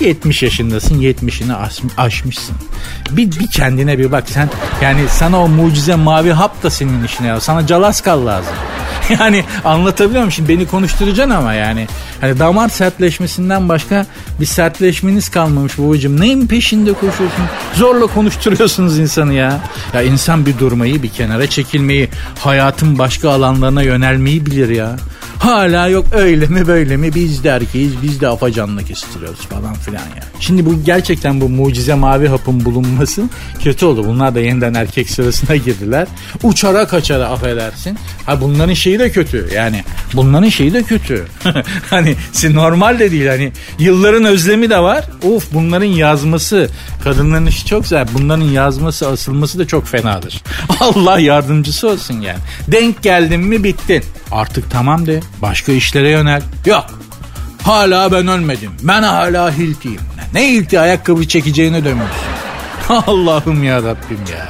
70 0.01 0.43
yaşındasın 0.43 1.01
70'ini 1.01 1.69
aşmışsın. 1.97 2.57
Bir, 3.11 3.31
bir 3.31 3.47
kendine 3.47 3.99
bir 3.99 4.13
bak 4.13 4.25
sen 4.27 4.51
yani 4.83 5.01
sana 5.09 5.45
o 5.45 5.49
mucize 5.49 5.95
mavi 5.95 6.33
hap 6.33 6.63
da 6.63 6.71
senin 6.71 7.05
işine 7.05 7.27
ya. 7.27 7.41
Sana 7.41 7.67
calaskal 7.67 8.27
lazım. 8.27 8.55
Yani 9.21 9.45
anlatabiliyor 9.65 10.21
muyum? 10.21 10.33
Şimdi 10.33 10.49
beni 10.49 10.67
konuşturacaksın 10.67 11.31
ama 11.31 11.55
yani. 11.55 11.87
Hani 12.21 12.39
damar 12.39 12.69
sertleşmesinden 12.69 13.69
başka 13.69 14.07
bir 14.41 14.47
sertleşmeniz 14.47 15.29
kalmamış 15.29 15.79
babacığım. 15.79 16.21
Neyin 16.21 16.47
peşinde 16.47 16.93
koşuyorsun? 16.93 17.45
Zorla 17.75 18.07
konuşturuyorsunuz 18.07 18.99
insanı 18.99 19.35
ya. 19.35 19.61
Ya 19.95 20.03
insan 20.03 20.47
bir 20.47 20.59
durmayı, 20.59 21.03
bir 21.03 21.09
kenara 21.09 21.47
çekilmeyi, 21.47 21.94
hayatın 22.39 22.99
başka 22.99 23.31
alanlarına 23.31 23.83
yönelmeyi 23.83 24.47
bilir 24.47 24.69
ya. 24.69 24.97
Hala 25.39 25.89
yok 25.89 26.07
öyle 26.13 26.47
mi 26.47 26.67
böyle 26.67 26.97
mi 26.97 27.15
biz 27.15 27.45
de 27.45 27.49
erkeğiz 27.49 28.03
biz 28.03 28.21
de 28.21 28.29
afacanlık 28.29 28.91
istiyoruz 28.91 29.39
falan 29.51 29.75
filan 29.75 29.99
ya. 29.99 30.25
Şimdi 30.41 30.67
bu 30.67 30.85
gerçekten 30.85 31.41
bu 31.41 31.49
mucize 31.49 31.95
mavi 31.95 32.29
hapın 32.29 32.65
bulunması 32.65 33.23
kötü 33.63 33.87
oldu. 33.87 34.05
Bunlar 34.07 34.35
da 34.35 34.41
yeniden 34.41 34.75
erkek 34.75 35.11
sırasına 35.11 35.57
girdiler. 35.57 36.09
Uçara 36.43 36.87
kaçara 36.87 37.29
affedersin. 37.29 37.99
Ha 38.27 38.41
bunların 38.41 38.75
şeyi 38.75 38.99
de 38.99 39.11
kötü 39.11 39.49
yani. 39.55 39.85
Bunların 40.15 40.49
şeyi 40.49 40.75
de 40.75 40.83
kötü. 40.83 41.25
hani 41.91 42.17
normal 42.51 42.99
de 42.99 43.11
değil 43.11 43.27
hani 43.27 43.53
yılların 43.79 44.25
özlemi 44.25 44.71
de 44.71 44.79
var. 44.79 45.05
Of 45.35 45.53
bunların 45.53 45.87
yazması 45.87 46.69
kadınların 47.05 47.47
işi 47.47 47.67
çok 47.67 47.83
güzel. 47.83 48.07
Bunların 48.15 48.45
yazması 48.45 49.09
asılması 49.09 49.59
da 49.59 49.67
çok 49.67 49.87
fenadır. 49.87 50.43
Allah 50.81 51.19
yardımcısı 51.19 51.89
olsun 51.89 52.21
yani. 52.21 52.39
Denk 52.69 53.03
geldin 53.03 53.41
mi 53.41 53.65
bittin. 53.65 54.05
Artık 54.35 54.71
tamam 54.71 55.07
de 55.07 55.21
başka 55.43 55.73
işlere 55.73 56.11
yönel. 56.11 56.43
Yok 56.67 56.87
hala 57.65 58.13
ben 58.13 58.29
ölmedim. 58.29 58.71
Ben 58.83 59.03
hala 59.03 59.51
hiltiyim. 59.51 60.01
Ne 60.35 60.53
hilti 60.53 60.81
ayakkabı 60.81 61.29
çekeceğine 61.29 61.85
dönmüşsün. 61.85 62.35
Allah'ım 63.07 63.65
ya 63.65 63.77
Rabbim 63.77 64.21
ya. 64.33 64.49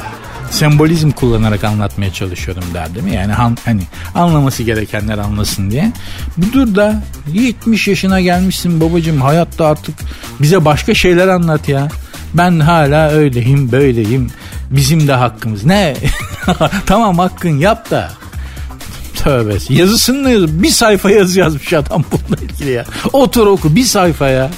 Sembolizm 0.50 1.10
kullanarak 1.10 1.64
anlatmaya 1.64 2.12
çalışıyorum 2.12 2.64
der 2.74 2.94
değil 2.94 3.04
mi? 3.04 3.14
Yani 3.14 3.32
han, 3.32 3.56
hani 3.64 3.82
anlaması 4.14 4.62
gerekenler 4.62 5.18
anlasın 5.18 5.70
diye. 5.70 5.92
Bir 6.36 6.52
dur 6.52 6.74
da 6.74 7.02
70 7.32 7.88
yaşına 7.88 8.20
gelmişsin 8.20 8.80
babacığım 8.80 9.20
hayatta 9.20 9.66
artık 9.66 9.94
bize 10.40 10.64
başka 10.64 10.94
şeyler 10.94 11.28
anlat 11.28 11.68
ya. 11.68 11.88
Ben 12.34 12.60
hala 12.60 13.10
öyleyim 13.10 13.72
böyleyim. 13.72 14.30
Bizim 14.70 15.08
de 15.08 15.12
hakkımız. 15.12 15.64
Ne? 15.64 15.94
tamam 16.86 17.18
hakkın 17.18 17.58
yap 17.58 17.90
da 17.90 18.10
Tövbe. 19.24 19.54
Yazısını 19.68 20.30
yazı. 20.30 20.62
Bir 20.62 20.68
sayfa 20.68 21.10
yazı 21.10 21.38
yazmış 21.38 21.72
adam 21.72 22.04
bununla 22.12 22.42
ilgili 22.42 22.70
ya. 22.70 22.84
Otur 23.12 23.46
oku 23.46 23.76
bir 23.76 23.84
sayfa 23.84 24.28
ya. 24.28 24.50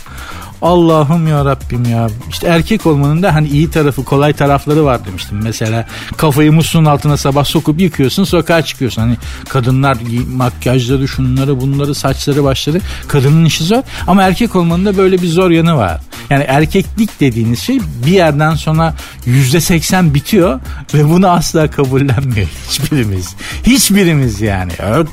Allah'ım 0.62 1.28
ya 1.28 1.44
Rabbim 1.44 1.84
ya. 1.84 2.08
İşte 2.30 2.46
erkek 2.46 2.86
olmanın 2.86 3.22
da 3.22 3.34
hani 3.34 3.48
iyi 3.48 3.70
tarafı 3.70 4.04
kolay 4.04 4.32
tarafları 4.32 4.84
var 4.84 5.06
demiştim. 5.06 5.40
Mesela 5.42 5.86
kafayı 6.16 6.52
musluğun 6.52 6.84
altına 6.84 7.16
sabah 7.16 7.44
sokup 7.44 7.80
yıkıyorsun 7.80 8.24
sokağa 8.24 8.62
çıkıyorsun. 8.62 9.02
Hani 9.02 9.16
kadınlar 9.48 9.96
makyajları 10.36 11.08
şunları 11.08 11.60
bunları 11.60 11.94
saçları 11.94 12.44
başları 12.44 12.80
kadının 13.08 13.44
işi 13.44 13.64
zor. 13.64 13.82
Ama 14.06 14.22
erkek 14.22 14.56
olmanın 14.56 14.84
da 14.84 14.96
böyle 14.96 15.22
bir 15.22 15.28
zor 15.28 15.50
yanı 15.50 15.76
var. 15.76 16.00
Yani 16.30 16.44
erkeklik 16.48 17.20
dediğiniz 17.20 17.60
şey 17.60 17.80
bir 18.06 18.12
yerden 18.12 18.54
sonra 18.54 18.94
yüzde 19.26 19.60
seksen 19.60 20.14
bitiyor 20.14 20.60
ve 20.94 21.08
bunu 21.08 21.28
asla 21.28 21.70
kabullenmiyor 21.70 22.46
hiçbirimiz. 22.68 23.34
Hiçbirimiz 23.66 24.40
yani. 24.40 24.72
Evet, 24.78 25.06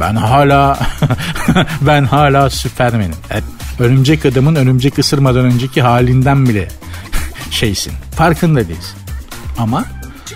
ben 0.00 0.16
hala 0.16 0.78
ben 1.80 2.04
hala 2.04 2.50
süpermenim. 2.50 3.16
Evet, 3.30 3.44
örümcek 3.78 4.26
adamın 4.26 4.54
örümcek 4.54 4.98
ısırmadan 4.98 5.44
önceki 5.44 5.82
halinden 5.82 6.48
bile 6.48 6.68
şeysin. 7.50 7.92
Farkında 8.16 8.68
değilsin. 8.68 8.96
Ama 9.58 9.84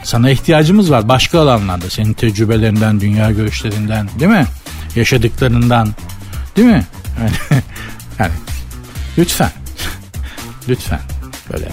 sana 0.03 0.31
ihtiyacımız 0.31 0.91
var 0.91 1.09
başka 1.09 1.41
alanlarda. 1.41 1.91
Senin 1.91 2.13
tecrübelerinden, 2.13 3.01
dünya 3.01 3.31
görüşlerinden 3.31 4.09
değil 4.21 4.31
mi? 4.31 4.47
Yaşadıklarından 4.97 5.89
değil 6.57 6.69
mi? 6.69 6.85
Yani, 8.19 8.33
lütfen 9.19 9.51
Lütfen 10.69 11.01
böyle 11.53 11.69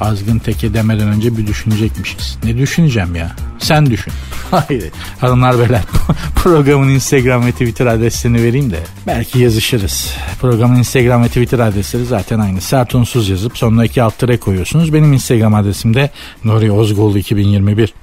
azgın 0.00 0.38
teke 0.38 0.74
demeden 0.74 1.08
önce 1.08 1.36
bir 1.36 1.46
düşünecekmişiz. 1.46 2.38
Ne 2.44 2.58
düşüneceğim 2.58 3.14
ya? 3.14 3.36
Sen 3.58 3.86
düşün. 3.86 4.12
Haydi. 4.50 4.92
Hanımlar 5.20 5.58
beyler 5.58 5.82
programın 6.34 6.88
Instagram 6.88 7.46
ve 7.46 7.52
Twitter 7.52 7.86
adreslerini 7.86 8.42
vereyim 8.42 8.70
de 8.70 8.80
belki 9.06 9.38
yazışırız. 9.38 10.10
Programın 10.40 10.76
Instagram 10.76 11.22
ve 11.22 11.28
Twitter 11.28 11.58
adresleri 11.58 12.04
zaten 12.04 12.38
aynı. 12.38 12.60
Sertunsuz 12.60 13.28
yazıp 13.28 13.58
sonuna 13.58 13.84
iki 13.84 14.02
alt 14.02 14.18
tere 14.18 14.36
koyuyorsunuz. 14.36 14.92
Benim 14.92 15.12
Instagram 15.12 15.54
adresim 15.54 15.94
de 15.94 16.10
Nuri 16.44 16.72
Ozgul 16.72 17.16
2021. 17.16 17.94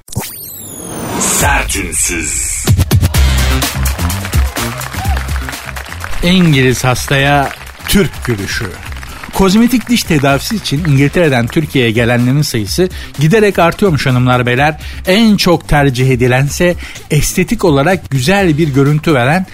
Sertünsüz. 1.19 2.65
İngiliz 6.23 6.83
hastaya 6.83 7.49
Türk 7.87 8.25
gülüşü. 8.25 8.65
Kozmetik 9.33 9.89
diş 9.89 10.03
tedavisi 10.03 10.55
için 10.55 10.85
İngiltere'den 10.85 11.47
Türkiye'ye 11.47 11.91
gelenlerin 11.91 12.41
sayısı 12.41 12.89
giderek 13.19 13.59
artıyormuş 13.59 14.05
hanımlar 14.05 14.45
beyler. 14.45 14.79
En 15.07 15.37
çok 15.37 15.67
tercih 15.67 16.09
edilense 16.09 16.75
estetik 17.11 17.65
olarak 17.65 18.09
güzel 18.09 18.57
bir 18.57 18.67
görüntü 18.67 19.13
veren 19.13 19.45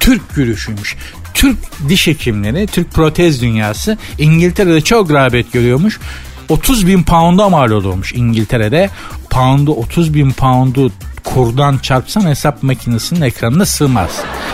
Türk 0.00 0.34
gülüşüymüş. 0.34 0.96
Türk 1.34 1.58
diş 1.88 2.06
hekimleri, 2.06 2.66
Türk 2.66 2.90
protez 2.92 3.42
dünyası 3.42 3.98
İngiltere'de 4.18 4.80
çok 4.80 5.12
rağbet 5.12 5.52
görüyormuş. 5.52 6.00
30 6.48 6.86
bin 6.86 7.02
pound'a 7.02 7.48
mal 7.48 7.70
oluyormuş 7.70 8.12
İngiltere'de. 8.12 8.90
Pound'u 9.30 9.72
30 9.72 10.14
bin 10.14 10.30
pound'u 10.30 10.92
kurdan 11.24 11.78
çarpsan 11.78 12.26
hesap 12.28 12.62
makinesinin 12.62 13.20
ekranına 13.20 13.66
sığmaz. 13.66 14.10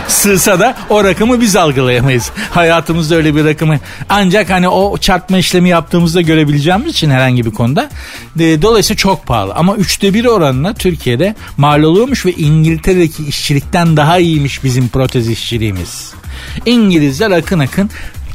Sığsa 0.07 0.59
da 0.59 0.77
o 0.89 1.03
rakamı 1.03 1.41
biz 1.41 1.55
algılayamayız. 1.55 2.31
Hayatımızda 2.51 3.15
öyle 3.15 3.35
bir 3.35 3.45
rakamı 3.45 3.79
ancak 4.09 4.49
hani 4.49 4.67
o 4.67 4.97
çarpma 4.97 5.37
işlemi 5.37 5.69
yaptığımızda 5.69 6.21
görebileceğimiz 6.21 6.93
için 6.93 7.09
herhangi 7.09 7.45
bir 7.45 7.51
konuda. 7.51 7.89
Dolayısıyla 8.37 8.97
çok 8.97 9.25
pahalı 9.25 9.53
ama 9.53 9.75
üçte 9.75 10.13
bir 10.13 10.25
oranına 10.25 10.73
Türkiye'de 10.73 11.35
mal 11.57 11.83
oluyormuş 11.83 12.25
ve 12.25 12.31
İngiltere'deki 12.31 13.25
işçilikten 13.25 13.97
daha 13.97 14.17
iyiymiş 14.17 14.63
bizim 14.63 14.87
protez 14.87 15.29
işçiliğimiz. 15.29 16.13
İngilizler 16.65 17.31
akın 17.31 17.59
akın 17.59 17.89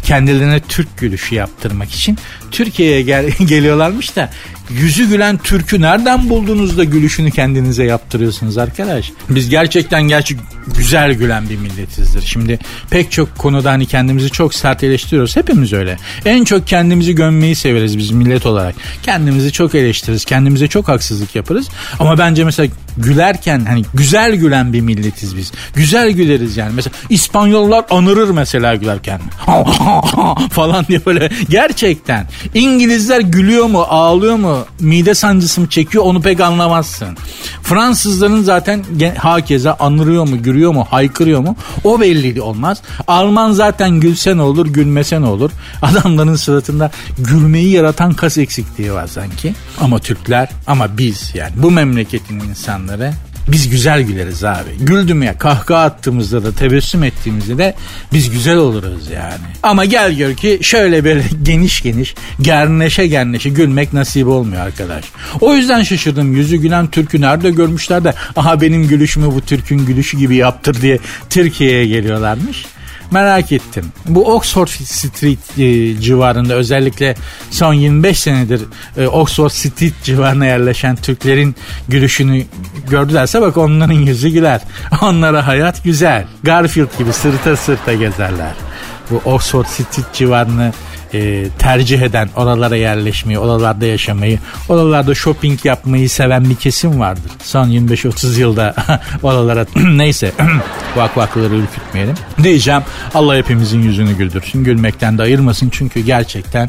kendilerine 0.06 0.60
Türk 0.60 0.98
gülüşü 0.98 1.34
yaptırmak 1.34 1.92
için 1.92 2.18
Türkiye'ye 2.50 3.02
gel 3.02 3.30
geliyorlarmış 3.46 4.16
da 4.16 4.30
yüzü 4.70 5.08
gülen 5.08 5.38
Türk'ü 5.38 5.80
nereden 5.80 6.28
buldunuz 6.30 6.78
da 6.78 6.84
gülüşünü 6.84 7.30
kendinize 7.30 7.84
yaptırıyorsunuz 7.84 8.58
arkadaş? 8.58 9.12
Biz 9.28 9.48
gerçekten 9.48 10.02
gerçek 10.02 10.38
güzel 10.66 11.14
gülen 11.14 11.48
bir 11.48 11.56
milletizdir. 11.56 12.22
Şimdi 12.22 12.58
pek 12.90 13.12
çok 13.12 13.38
konuda 13.38 13.70
hani 13.70 13.86
kendimizi 13.86 14.30
çok 14.30 14.54
sert 14.54 14.84
eleştiriyoruz. 14.84 15.36
Hepimiz 15.36 15.72
öyle. 15.72 15.96
En 16.24 16.44
çok 16.44 16.66
kendimizi 16.66 17.14
gömmeyi 17.14 17.56
severiz 17.56 17.98
biz 17.98 18.10
millet 18.10 18.46
olarak. 18.46 18.74
Kendimizi 19.02 19.52
çok 19.52 19.74
eleştiririz. 19.74 20.24
Kendimize 20.24 20.68
çok 20.68 20.88
haksızlık 20.88 21.36
yaparız. 21.36 21.68
Ama 21.98 22.18
bence 22.18 22.44
mesela 22.44 22.68
gülerken 22.98 23.64
hani 23.68 23.84
güzel 23.94 24.34
gülen 24.34 24.72
bir 24.72 24.80
milletiz 24.80 25.36
biz. 25.36 25.52
Güzel 25.74 26.10
güleriz 26.10 26.56
yani. 26.56 26.72
Mesela 26.74 26.96
İspanyollar 27.10 27.84
anırır 27.90 28.30
mesela 28.30 28.74
gülerken. 28.74 29.20
falan 30.50 30.86
diye 30.86 31.00
böyle 31.06 31.30
gerçekten. 31.48 32.26
İngilizler 32.54 33.20
gülüyor 33.20 33.66
mu 33.66 33.80
ağlıyor 33.80 34.36
mu 34.36 34.64
mide 34.80 35.14
sancısı 35.14 35.60
mı 35.60 35.68
çekiyor 35.68 36.04
onu 36.04 36.22
pek 36.22 36.40
anlamazsın. 36.40 37.16
Fransızların 37.62 38.42
zaten 38.42 38.84
hakeza 39.18 39.76
anırıyor 39.80 40.28
mu 40.28 40.42
gülüyor 40.42 40.55
mu 40.64 40.86
haykırıyor 40.90 41.40
mu 41.40 41.56
o 41.84 42.00
belli 42.00 42.42
olmaz. 42.42 42.82
Alman 43.06 43.52
zaten 43.52 43.90
gülse 44.00 44.36
ne 44.36 44.42
olur 44.42 44.66
gülmese 44.66 45.20
ne 45.20 45.26
olur. 45.26 45.50
Adamların 45.82 46.36
suratında 46.36 46.90
gülmeyi 47.18 47.70
yaratan 47.70 48.12
kas 48.12 48.38
eksikliği 48.38 48.92
var 48.92 49.06
sanki. 49.06 49.54
Ama 49.80 49.98
Türkler 49.98 50.48
ama 50.66 50.98
biz 50.98 51.30
yani 51.34 51.52
bu 51.56 51.70
memleketin 51.70 52.40
insanları 52.40 53.12
biz 53.48 53.70
güzel 53.70 54.02
güleriz 54.02 54.44
abi. 54.44 54.70
Güldüm 54.80 55.22
ya 55.22 55.38
kahkaha 55.38 55.82
attığımızda 55.82 56.44
da 56.44 56.52
tebessüm 56.52 57.04
ettiğimizde 57.04 57.58
de 57.58 57.74
biz 58.12 58.30
güzel 58.30 58.56
oluruz 58.56 59.10
yani. 59.14 59.44
Ama 59.62 59.84
gel 59.84 60.12
gör 60.12 60.34
ki 60.34 60.58
şöyle 60.62 61.04
böyle 61.04 61.24
geniş 61.42 61.82
geniş 61.82 62.14
gerneşe 62.40 63.06
gerneşe 63.06 63.50
gülmek 63.50 63.92
nasip 63.92 64.26
olmuyor 64.26 64.62
arkadaş. 64.62 65.04
O 65.40 65.54
yüzden 65.54 65.82
şaşırdım 65.82 66.36
yüzü 66.36 66.56
gülen 66.56 66.86
Türk'ü 66.86 67.20
nerede 67.20 67.50
görmüşler 67.50 68.04
de 68.04 68.14
aha 68.36 68.60
benim 68.60 68.88
gülüşümü 68.88 69.26
bu 69.26 69.40
Türk'ün 69.40 69.86
gülüşü 69.86 70.18
gibi 70.18 70.36
yaptır 70.36 70.82
diye 70.82 70.98
Türkiye'ye 71.30 71.86
geliyorlarmış 71.86 72.66
merak 73.10 73.52
ettim. 73.52 73.84
Bu 74.06 74.34
Oxford 74.34 74.68
Street 74.68 75.58
e, 75.58 76.00
civarında 76.00 76.54
özellikle 76.54 77.14
son 77.50 77.74
25 77.74 78.18
senedir 78.20 78.62
e, 78.96 79.06
Oxford 79.06 79.50
Street 79.50 79.94
civarına 80.02 80.46
yerleşen 80.46 80.96
Türklerin 80.96 81.56
gülüşünü 81.88 82.44
gördülerse 82.90 83.40
bak 83.40 83.56
onların 83.56 83.92
yüzü 83.94 84.28
güler. 84.28 84.60
Onlara 85.02 85.46
hayat 85.46 85.84
güzel. 85.84 86.24
Garfield 86.42 86.98
gibi 86.98 87.12
sırta 87.12 87.56
sırta 87.56 87.94
gezerler. 87.94 88.54
Bu 89.10 89.20
Oxford 89.24 89.64
Street 89.64 90.12
civarını 90.12 90.72
e, 91.14 91.48
tercih 91.58 92.02
eden, 92.02 92.28
oralara 92.36 92.76
yerleşmeyi, 92.76 93.38
oralarda 93.38 93.86
yaşamayı, 93.86 94.38
oralarda 94.68 95.14
shopping 95.14 95.64
yapmayı 95.64 96.10
seven 96.10 96.50
bir 96.50 96.54
kesim 96.54 97.00
vardır. 97.00 97.32
Son 97.42 97.68
25-30 97.68 98.40
yılda 98.40 98.74
oralara 99.22 99.66
neyse 99.76 100.32
vak 100.96 101.16
vakları 101.16 101.54
ürkütmeyelim. 101.54 102.14
Diyeceğim 102.42 102.82
Allah 103.14 103.36
hepimizin 103.36 103.82
yüzünü 103.82 104.12
güldürsün. 104.12 104.64
Gülmekten 104.64 105.18
de 105.18 105.22
ayırmasın 105.22 105.68
çünkü 105.72 106.00
gerçekten 106.00 106.68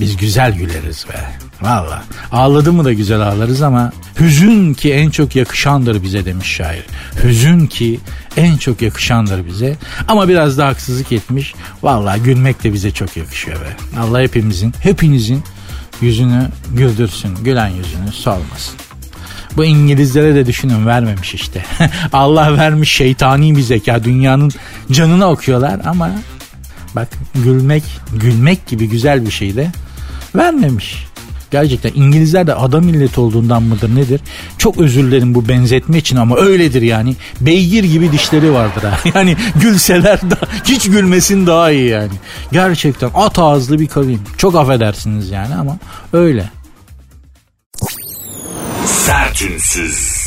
biz 0.00 0.16
güzel 0.16 0.52
güleriz 0.52 1.06
be. 1.08 1.47
Valla 1.62 2.02
ağladı 2.32 2.72
mı 2.72 2.84
da 2.84 2.92
güzel 2.92 3.20
ağlarız 3.20 3.62
ama 3.62 3.92
hüzün 4.20 4.74
ki 4.74 4.92
en 4.92 5.10
çok 5.10 5.36
yakışandır 5.36 6.02
bize 6.02 6.24
demiş 6.24 6.48
şair. 6.48 6.84
Hüzün 7.24 7.66
ki 7.66 8.00
en 8.36 8.56
çok 8.56 8.82
yakışandır 8.82 9.46
bize 9.46 9.76
ama 10.08 10.28
biraz 10.28 10.58
da 10.58 10.66
haksızlık 10.66 11.12
etmiş. 11.12 11.54
Valla 11.82 12.16
gülmek 12.16 12.64
de 12.64 12.72
bize 12.72 12.90
çok 12.90 13.16
yakışıyor 13.16 13.60
be. 13.60 13.76
Allah 14.00 14.20
hepimizin 14.20 14.74
hepinizin 14.80 15.42
yüzünü 16.00 16.48
güldürsün 16.74 17.34
gülen 17.44 17.68
yüzünü 17.68 18.12
solmasın. 18.12 18.74
Bu 19.56 19.64
İngilizlere 19.64 20.34
de 20.34 20.46
düşünün 20.46 20.86
vermemiş 20.86 21.34
işte. 21.34 21.64
Allah 22.12 22.56
vermiş 22.56 22.92
şeytani 22.92 23.56
bir 23.56 23.62
zeka 23.62 24.04
dünyanın 24.04 24.50
canını 24.92 25.26
okuyorlar 25.26 25.80
ama 25.84 26.10
bak 26.96 27.08
gülmek 27.34 27.82
gülmek 28.12 28.66
gibi 28.66 28.88
güzel 28.88 29.26
bir 29.26 29.30
şey 29.30 29.56
de 29.56 29.70
vermemiş. 30.34 31.07
Gerçekten 31.50 31.92
İngilizler 31.94 32.46
de 32.46 32.54
adam 32.54 32.84
millet 32.84 33.18
olduğundan 33.18 33.62
mıdır 33.62 33.96
nedir? 33.96 34.20
Çok 34.58 34.78
özür 34.78 35.04
dilerim 35.04 35.34
bu 35.34 35.48
benzetme 35.48 35.98
için 35.98 36.16
ama 36.16 36.36
öyledir 36.36 36.82
yani. 36.82 37.16
Beygir 37.40 37.84
gibi 37.84 38.12
dişleri 38.12 38.52
vardır 38.52 38.82
ha. 38.82 38.98
Yani 39.14 39.36
gülseler 39.62 40.30
da 40.30 40.38
hiç 40.64 40.90
gülmesin 40.90 41.46
daha 41.46 41.70
iyi 41.70 41.88
yani. 41.88 42.12
Gerçekten 42.52 43.10
at 43.14 43.38
ağızlı 43.38 43.78
bir 43.78 43.86
kavim. 43.86 44.20
Çok 44.36 44.54
affedersiniz 44.54 45.30
yani 45.30 45.54
ama 45.54 45.78
öyle. 46.12 46.50
Sertünsüz. 48.86 50.17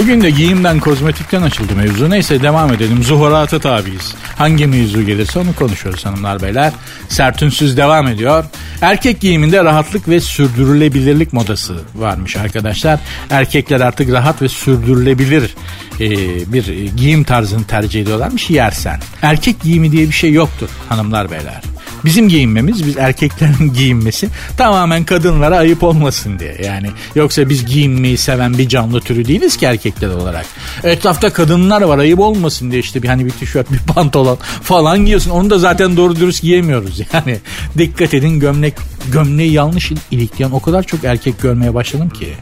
Bugün 0.00 0.20
de 0.20 0.30
giyimden 0.30 0.80
kozmetikten 0.80 1.42
açıldı 1.42 1.76
mevzu. 1.76 2.10
Neyse 2.10 2.42
devam 2.42 2.72
edelim. 2.72 3.02
Zuhurata 3.02 3.58
tabiiz. 3.58 4.14
Hangi 4.36 4.66
mevzu 4.66 5.02
gelirse 5.02 5.38
onu 5.38 5.54
konuşuyoruz 5.54 6.06
hanımlar 6.06 6.42
beyler. 6.42 6.72
Sertünsüz 7.08 7.76
devam 7.76 8.08
ediyor. 8.08 8.44
Erkek 8.80 9.20
giyiminde 9.20 9.64
rahatlık 9.64 10.08
ve 10.08 10.20
sürdürülebilirlik 10.20 11.32
modası 11.32 11.76
varmış 11.94 12.36
arkadaşlar. 12.36 13.00
Erkekler 13.30 13.80
artık 13.80 14.12
rahat 14.12 14.42
ve 14.42 14.48
sürdürülebilir 14.48 15.54
e, 16.00 16.08
bir 16.52 16.86
giyim 16.96 17.24
tarzını 17.24 17.64
tercih 17.64 18.02
ediyorlarmış 18.02 18.50
yersen. 18.50 19.00
Erkek 19.22 19.62
giyimi 19.62 19.92
diye 19.92 20.06
bir 20.06 20.12
şey 20.12 20.32
yoktur 20.32 20.68
hanımlar 20.88 21.30
beyler. 21.30 21.62
Bizim 22.04 22.28
giyinmemiz, 22.28 22.86
biz 22.86 22.96
erkeklerin 22.96 23.72
giyinmesi 23.74 24.28
tamamen 24.56 25.04
kadınlara 25.04 25.56
ayıp 25.58 25.82
olmasın 25.82 26.38
diye. 26.38 26.56
Yani 26.64 26.90
yoksa 27.14 27.48
biz 27.48 27.66
giyinmeyi 27.66 28.18
seven 28.18 28.58
bir 28.58 28.68
canlı 28.68 29.00
türü 29.00 29.24
değiliz 29.24 29.56
ki 29.56 29.66
erkekler 29.66 30.08
olarak. 30.08 30.46
Etrafta 30.84 31.32
kadınlar 31.32 31.82
var 31.82 31.98
ayıp 31.98 32.20
olmasın 32.20 32.70
diye 32.70 32.80
işte 32.80 33.02
bir 33.02 33.08
hani 33.08 33.26
bir 33.26 33.30
tişört, 33.30 33.72
bir 33.72 33.78
pantolon 33.78 34.38
falan 34.62 34.98
giyiyorsun. 34.98 35.30
Onu 35.30 35.50
da 35.50 35.58
zaten 35.58 35.96
doğru 35.96 36.16
dürüst 36.16 36.42
giyemiyoruz 36.42 37.00
yani. 37.12 37.38
Dikkat 37.78 38.14
edin 38.14 38.40
gömlek 38.40 38.74
gömleği 39.12 39.52
yanlış 39.52 39.92
ilikleyen 40.10 40.50
o 40.50 40.60
kadar 40.60 40.82
çok 40.82 41.04
erkek 41.04 41.40
görmeye 41.40 41.74
başladım 41.74 42.10
ki. 42.10 42.34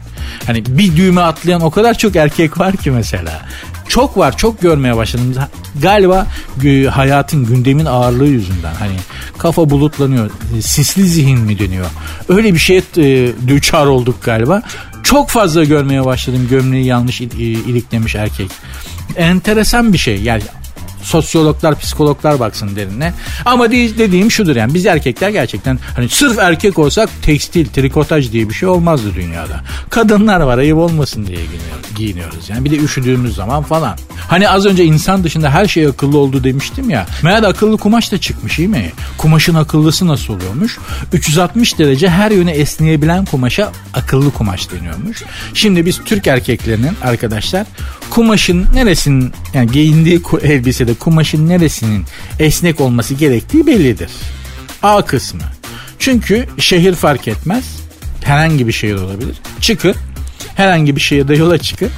Hani 0.45 0.63
bir 0.65 0.95
düğme 0.95 1.21
atlayan 1.21 1.61
o 1.61 1.71
kadar 1.71 1.97
çok 1.97 2.15
erkek 2.15 2.59
var 2.59 2.77
ki 2.77 2.91
mesela. 2.91 3.41
Çok 3.89 4.17
var 4.17 4.37
çok 4.37 4.61
görmeye 4.61 4.95
başladım. 4.97 5.35
Galiba 5.81 6.27
hayatın 6.91 7.45
gündemin 7.45 7.85
ağırlığı 7.85 8.27
yüzünden 8.27 8.73
hani 8.79 8.95
kafa 9.37 9.69
bulutlanıyor. 9.69 10.31
Sisli 10.61 11.07
zihin 11.07 11.39
mi 11.39 11.59
deniyor? 11.59 11.85
Öyle 12.29 12.53
bir 12.53 12.59
şeye 12.59 12.83
e, 12.97 13.31
düçar 13.47 13.85
olduk 13.85 14.23
galiba. 14.23 14.61
Çok 15.03 15.29
fazla 15.29 15.63
görmeye 15.63 16.05
başladım 16.05 16.47
gömleği 16.49 16.85
yanlış 16.85 17.21
iliklemiş 17.21 18.15
erkek. 18.15 18.51
Enteresan 19.15 19.93
bir 19.93 19.97
şey. 19.97 20.21
Yani 20.21 20.43
sosyologlar, 21.01 21.79
psikologlar 21.79 22.39
baksın 22.39 22.75
derine. 22.75 23.13
Ama 23.45 23.71
dediğim 23.71 24.31
şudur 24.31 24.55
yani 24.55 24.73
biz 24.73 24.85
erkekler 24.85 25.29
gerçekten 25.29 25.79
hani 25.95 26.09
sırf 26.09 26.39
erkek 26.39 26.79
olsak 26.79 27.09
tekstil, 27.21 27.65
trikotaj 27.65 28.31
diye 28.31 28.49
bir 28.49 28.53
şey 28.53 28.69
olmazdı 28.69 29.15
dünyada. 29.15 29.61
Kadınlar 29.89 30.39
var 30.39 30.57
ayıp 30.57 30.77
olmasın 30.77 31.27
diye 31.27 31.39
giyiniyoruz. 31.95 32.49
Yani 32.49 32.65
bir 32.65 32.71
de 32.71 32.77
üşüdüğümüz 32.77 33.35
zaman 33.35 33.63
falan. 33.63 33.97
Hani 34.27 34.49
az 34.49 34.65
önce 34.65 34.85
insan 34.85 35.23
dışında 35.23 35.49
her 35.49 35.67
şey 35.67 35.85
akıllı 35.85 36.17
oldu 36.17 36.43
demiştim 36.43 36.89
ya. 36.89 37.05
Meğer 37.23 37.43
akıllı 37.43 37.77
kumaş 37.77 38.11
da 38.11 38.17
çıkmış 38.17 38.59
iyi 38.59 38.67
mi? 38.67 38.91
Kumaşın 39.17 39.55
akıllısı 39.55 40.07
nasıl 40.07 40.33
oluyormuş? 40.33 40.77
360 41.13 41.79
derece 41.79 42.09
her 42.09 42.31
yöne 42.31 42.51
esneyebilen 42.51 43.25
kumaşa 43.25 43.71
akıllı 43.93 44.31
kumaş 44.31 44.71
deniyormuş. 44.71 45.23
Şimdi 45.53 45.85
biz 45.85 46.03
Türk 46.05 46.27
erkeklerinin 46.27 46.91
arkadaşlar 47.01 47.65
kumaşın 48.09 48.65
neresinin 48.73 49.33
yani 49.53 49.71
giyindiği 49.71 50.21
elbisede 50.89 50.99
kumaşın 50.99 51.49
neresinin 51.49 52.05
esnek 52.39 52.81
olması 52.81 53.13
gerektiği 53.13 53.67
bellidir. 53.67 54.09
A 54.83 55.05
kısmı. 55.05 55.41
Çünkü 55.99 56.47
şehir 56.57 56.95
fark 56.95 57.27
etmez. 57.27 57.65
Herhangi 58.23 58.67
bir 58.67 58.71
şehir 58.71 58.95
olabilir. 58.95 59.35
Çıkın. 59.61 59.95
Herhangi 60.55 60.95
bir 60.95 61.01
şehirde 61.01 61.35
yola 61.35 61.57
çıkın. 61.57 61.89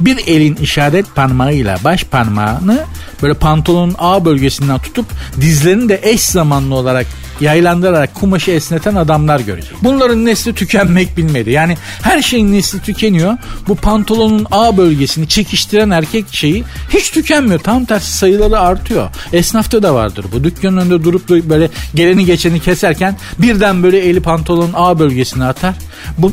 Bir 0.00 0.26
elin 0.26 0.56
işaret 0.56 1.14
parmağıyla 1.14 1.78
baş 1.84 2.04
parmağını 2.04 2.84
böyle 3.22 3.34
pantolonun 3.34 3.94
A 3.98 4.24
bölgesinden 4.24 4.78
tutup 4.78 5.06
dizlerini 5.40 5.88
de 5.88 6.00
eş 6.02 6.20
zamanlı 6.20 6.74
olarak 6.74 7.06
yaylandırarak 7.40 8.14
kumaşı 8.14 8.50
esneten 8.50 8.94
adamlar 8.94 9.40
görecek. 9.40 9.72
Bunların 9.82 10.24
nesli 10.24 10.54
tükenmek 10.54 11.16
bilmedi. 11.16 11.50
Yani 11.50 11.76
her 12.02 12.22
şeyin 12.22 12.52
nesli 12.52 12.80
tükeniyor. 12.80 13.36
Bu 13.68 13.76
pantolonun 13.76 14.46
A 14.50 14.76
bölgesini 14.76 15.28
çekiştiren 15.28 15.90
erkek 15.90 16.24
şeyi 16.30 16.64
hiç 16.90 17.10
tükenmiyor. 17.10 17.60
Tam 17.60 17.84
tersi 17.84 18.12
sayıları 18.12 18.60
artıyor. 18.60 19.10
Esnafta 19.32 19.82
da 19.82 19.94
vardır 19.94 20.26
bu. 20.32 20.44
Dükkanın 20.44 20.76
önünde 20.76 21.04
durup 21.04 21.28
böyle 21.28 21.70
geleni 21.94 22.24
geçeni 22.24 22.60
keserken 22.60 23.16
birden 23.38 23.82
böyle 23.82 23.98
eli 23.98 24.20
pantolonun 24.20 24.72
A 24.74 24.98
bölgesine 24.98 25.44
atar. 25.44 25.74
Bu 26.18 26.32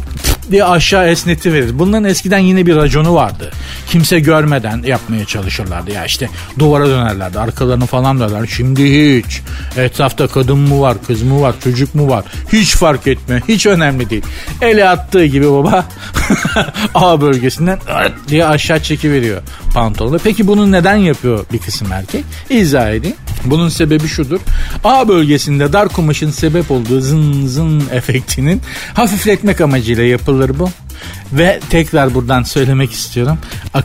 diye 0.51 0.63
aşağı 0.63 1.07
esneti 1.07 1.53
verir. 1.53 1.79
Bunların 1.79 2.03
eskiden 2.03 2.39
yine 2.39 2.65
bir 2.65 2.75
raconu 2.75 3.15
vardı. 3.15 3.51
Kimse 3.87 4.19
görmeden 4.19 4.83
yapmaya 4.83 5.25
çalışırlardı. 5.25 5.91
Ya 5.91 6.05
işte 6.05 6.29
duvara 6.59 6.87
dönerlerdi. 6.87 7.39
Arkalarını 7.39 7.85
falan 7.85 8.19
dönerler. 8.19 8.47
Şimdi 8.47 8.83
hiç. 8.83 9.41
Etrafta 9.77 10.27
kadın 10.27 10.59
mı 10.59 10.81
var, 10.81 10.97
kız 11.07 11.21
mı 11.21 11.41
var, 11.41 11.55
çocuk 11.63 11.95
mu 11.95 12.09
var? 12.09 12.25
Hiç 12.51 12.75
fark 12.75 13.07
etme. 13.07 13.41
Hiç 13.47 13.65
önemli 13.65 14.09
değil. 14.09 14.23
Ele 14.61 14.89
attığı 14.89 15.25
gibi 15.25 15.51
baba 15.51 15.85
A 16.95 17.21
bölgesinden 17.21 17.79
diye 18.27 18.45
aşağı 18.45 18.79
çekiveriyor 18.79 19.41
pantolonu. 19.73 20.19
Peki 20.23 20.47
bunu 20.47 20.71
neden 20.71 20.95
yapıyor 20.95 21.45
bir 21.53 21.59
kısım 21.59 21.91
erkek? 21.91 22.23
İzah 22.49 22.89
edeyim. 22.89 23.15
Bunun 23.45 23.69
sebebi 23.69 24.07
şudur. 24.07 24.39
A 24.83 25.07
bölgesinde 25.07 25.73
dar 25.73 25.89
kumaşın 25.89 26.31
sebep 26.31 26.71
olduğu 26.71 27.01
zın 27.01 27.47
zın 27.47 27.83
efektinin 27.91 28.61
hafifletmek 28.93 29.61
amacıyla 29.61 30.03
yapılır 30.03 30.40
bu. 30.49 30.69
Ve 31.33 31.59
tekrar 31.69 32.13
buradan 32.13 32.43
söylemek 32.43 32.91
istiyorum. 32.91 33.37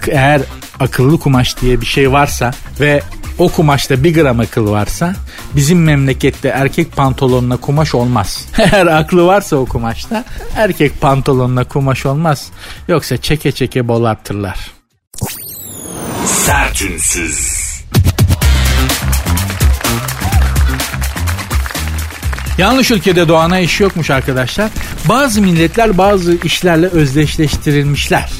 Eğer 0.08 0.42
akıllı 0.80 1.18
kumaş 1.18 1.60
diye 1.60 1.80
bir 1.80 1.86
şey 1.86 2.12
varsa 2.12 2.50
ve 2.80 3.02
o 3.38 3.48
kumaşta 3.48 4.04
bir 4.04 4.14
gram 4.14 4.40
akıl 4.40 4.70
varsa 4.70 5.14
bizim 5.56 5.84
memlekette 5.84 6.48
erkek 6.48 6.96
pantolonuna 6.96 7.56
kumaş 7.56 7.94
olmaz. 7.94 8.46
Eğer 8.58 8.86
aklı 8.86 9.26
varsa 9.26 9.56
o 9.56 9.66
kumaşta 9.66 10.24
erkek 10.56 11.00
pantolonuna 11.00 11.64
kumaş 11.64 12.06
olmaz. 12.06 12.50
Yoksa 12.88 13.16
çeke 13.16 13.52
çeke 13.52 13.88
bolartırlar. 13.88 14.70
Sertünsüz. 16.26 17.65
Yanlış 22.58 22.90
ülkede 22.90 23.28
doğana 23.28 23.58
iş 23.58 23.80
yokmuş 23.80 24.10
arkadaşlar. 24.10 24.70
Bazı 25.04 25.42
milletler 25.42 25.98
bazı 25.98 26.36
işlerle 26.44 26.86
özdeşleştirilmişler. 26.86 28.30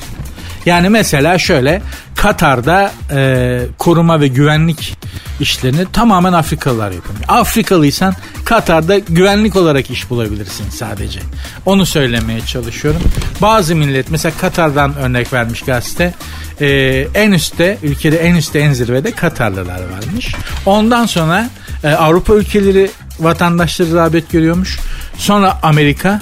Yani 0.66 0.88
mesela 0.88 1.38
şöyle 1.38 1.82
Katar'da 2.16 2.92
e, 3.14 3.60
koruma 3.78 4.20
ve 4.20 4.28
güvenlik 4.28 4.98
işlerini 5.40 5.86
tamamen 5.92 6.32
Afrikalılar 6.32 6.90
yapıyor. 6.90 7.18
Afrikalıysan 7.28 8.14
Katar'da 8.44 8.98
güvenlik 8.98 9.56
olarak 9.56 9.90
iş 9.90 10.10
bulabilirsin 10.10 10.70
sadece. 10.70 11.20
Onu 11.66 11.86
söylemeye 11.86 12.40
çalışıyorum. 12.40 13.02
Bazı 13.42 13.76
millet 13.76 14.10
mesela 14.10 14.32
Katar'dan 14.40 14.96
örnek 14.96 15.32
vermiş 15.32 15.62
gazete. 15.62 16.14
E, 16.60 16.66
en 17.14 17.32
üstte 17.32 17.78
ülkede 17.82 18.16
en 18.16 18.34
üstte 18.34 18.58
en 18.58 18.72
zirvede 18.72 19.10
Katarlılar 19.10 19.80
varmış. 19.80 20.34
Ondan 20.66 21.06
sonra 21.06 21.48
e, 21.84 21.88
Avrupa 21.88 22.34
ülkeleri 22.34 22.90
vatandaşları 23.20 23.94
rağbet 23.94 24.30
görüyormuş. 24.30 24.78
Sonra 25.18 25.58
Amerika 25.62 26.20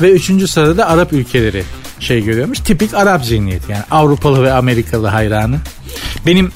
ve 0.00 0.10
üçüncü 0.10 0.48
sırada 0.48 0.76
da 0.76 0.88
Arap 0.88 1.12
ülkeleri 1.12 1.64
şey 2.00 2.24
görüyormuş. 2.24 2.58
Tipik 2.60 2.94
Arap 2.94 3.24
zihniyeti 3.24 3.72
yani 3.72 3.84
Avrupalı 3.90 4.42
ve 4.42 4.52
Amerikalı 4.52 5.06
hayranı. 5.06 5.56
Benim 6.26 6.52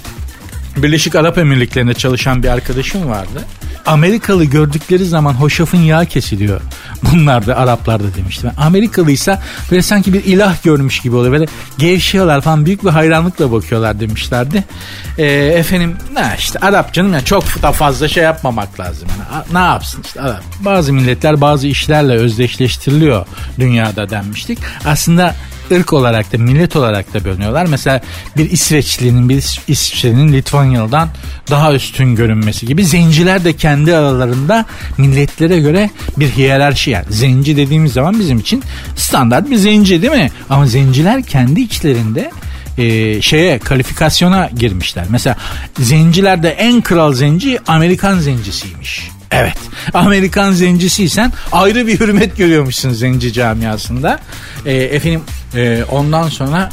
Birleşik 0.76 1.14
Arap 1.14 1.38
Emirlikleri'nde 1.38 1.94
çalışan 1.94 2.42
bir 2.42 2.48
arkadaşım 2.48 3.08
vardı. 3.08 3.44
Amerikalı 3.86 4.44
gördükleri 4.44 5.04
zaman 5.04 5.32
hoşafın 5.34 5.78
yağı 5.78 6.06
kesiliyor. 6.06 6.60
Bunlar 7.02 7.46
da 7.46 7.56
Araplarda 7.56 8.14
demiştim. 8.16 8.50
Amerikalıysa 8.56 9.42
böyle 9.70 9.82
sanki 9.82 10.12
bir 10.12 10.24
ilah 10.24 10.62
görmüş 10.62 11.00
gibi 11.00 11.16
oluyor. 11.16 11.32
Böyle 11.32 11.46
gevşiyorlar 11.78 12.40
falan 12.40 12.66
büyük 12.66 12.84
bir 12.84 12.90
hayranlıkla 12.90 13.52
bakıyorlar 13.52 14.00
demişlerdi. 14.00 14.64
Ee, 15.18 15.24
efendim 15.34 15.96
işte 16.38 16.58
Arap 16.58 16.92
canım 16.92 17.12
ya 17.12 17.24
çok 17.24 17.62
da 17.62 17.72
fazla 17.72 18.08
şey 18.08 18.24
yapmamak 18.24 18.80
lazım. 18.80 19.08
Yani, 19.32 19.44
ne 19.52 19.58
yapsın 19.58 20.02
işte 20.06 20.20
Arap. 20.20 20.42
Bazı 20.60 20.92
milletler 20.92 21.40
bazı 21.40 21.66
işlerle 21.66 22.12
özdeşleştiriliyor 22.12 23.26
dünyada 23.58 24.10
denmiştik. 24.10 24.58
Aslında 24.84 25.34
ırk 25.72 25.92
olarak 25.92 26.32
da 26.32 26.38
millet 26.38 26.76
olarak 26.76 27.14
da 27.14 27.24
bölünüyorlar. 27.24 27.66
Mesela 27.66 28.00
bir 28.36 28.50
İsveçlinin 28.50 29.28
bir 29.28 29.60
İsviçre'nin 29.68 30.32
Litvanyalı'dan 30.32 31.08
daha 31.50 31.72
üstün 31.74 32.16
görünmesi 32.16 32.66
gibi 32.66 32.84
zenciler 32.84 33.44
de 33.44 33.52
kendi 33.52 33.96
aralarında 33.96 34.64
milletlere 34.98 35.60
göre 35.60 35.90
bir 36.16 36.30
hiyerarşi 36.30 36.90
yani. 36.90 37.06
Zenci 37.10 37.56
dediğimiz 37.56 37.92
zaman 37.92 38.20
bizim 38.20 38.38
için 38.38 38.62
standart 38.96 39.50
bir 39.50 39.56
zenci 39.56 40.02
değil 40.02 40.12
mi? 40.12 40.30
Ama 40.50 40.66
zenciler 40.66 41.22
kendi 41.22 41.60
içlerinde 41.60 42.30
e, 42.78 43.22
şeye 43.22 43.58
kalifikasyona 43.58 44.50
girmişler. 44.58 45.04
Mesela 45.08 45.36
zencilerde 45.78 46.50
en 46.50 46.80
kral 46.80 47.12
zenci 47.12 47.58
Amerikan 47.66 48.18
zencisiymiş. 48.18 49.15
Evet. 49.30 49.58
Amerikan 49.94 50.52
zencisiysen 50.52 51.32
ayrı 51.52 51.86
bir 51.86 52.00
hürmet 52.00 52.36
görüyormuşsun 52.36 52.90
zenci 52.90 53.32
camiasında. 53.32 54.20
E, 54.66 54.74
efendim 54.74 55.20
e, 55.54 55.84
ondan 55.90 56.28
sonra 56.28 56.70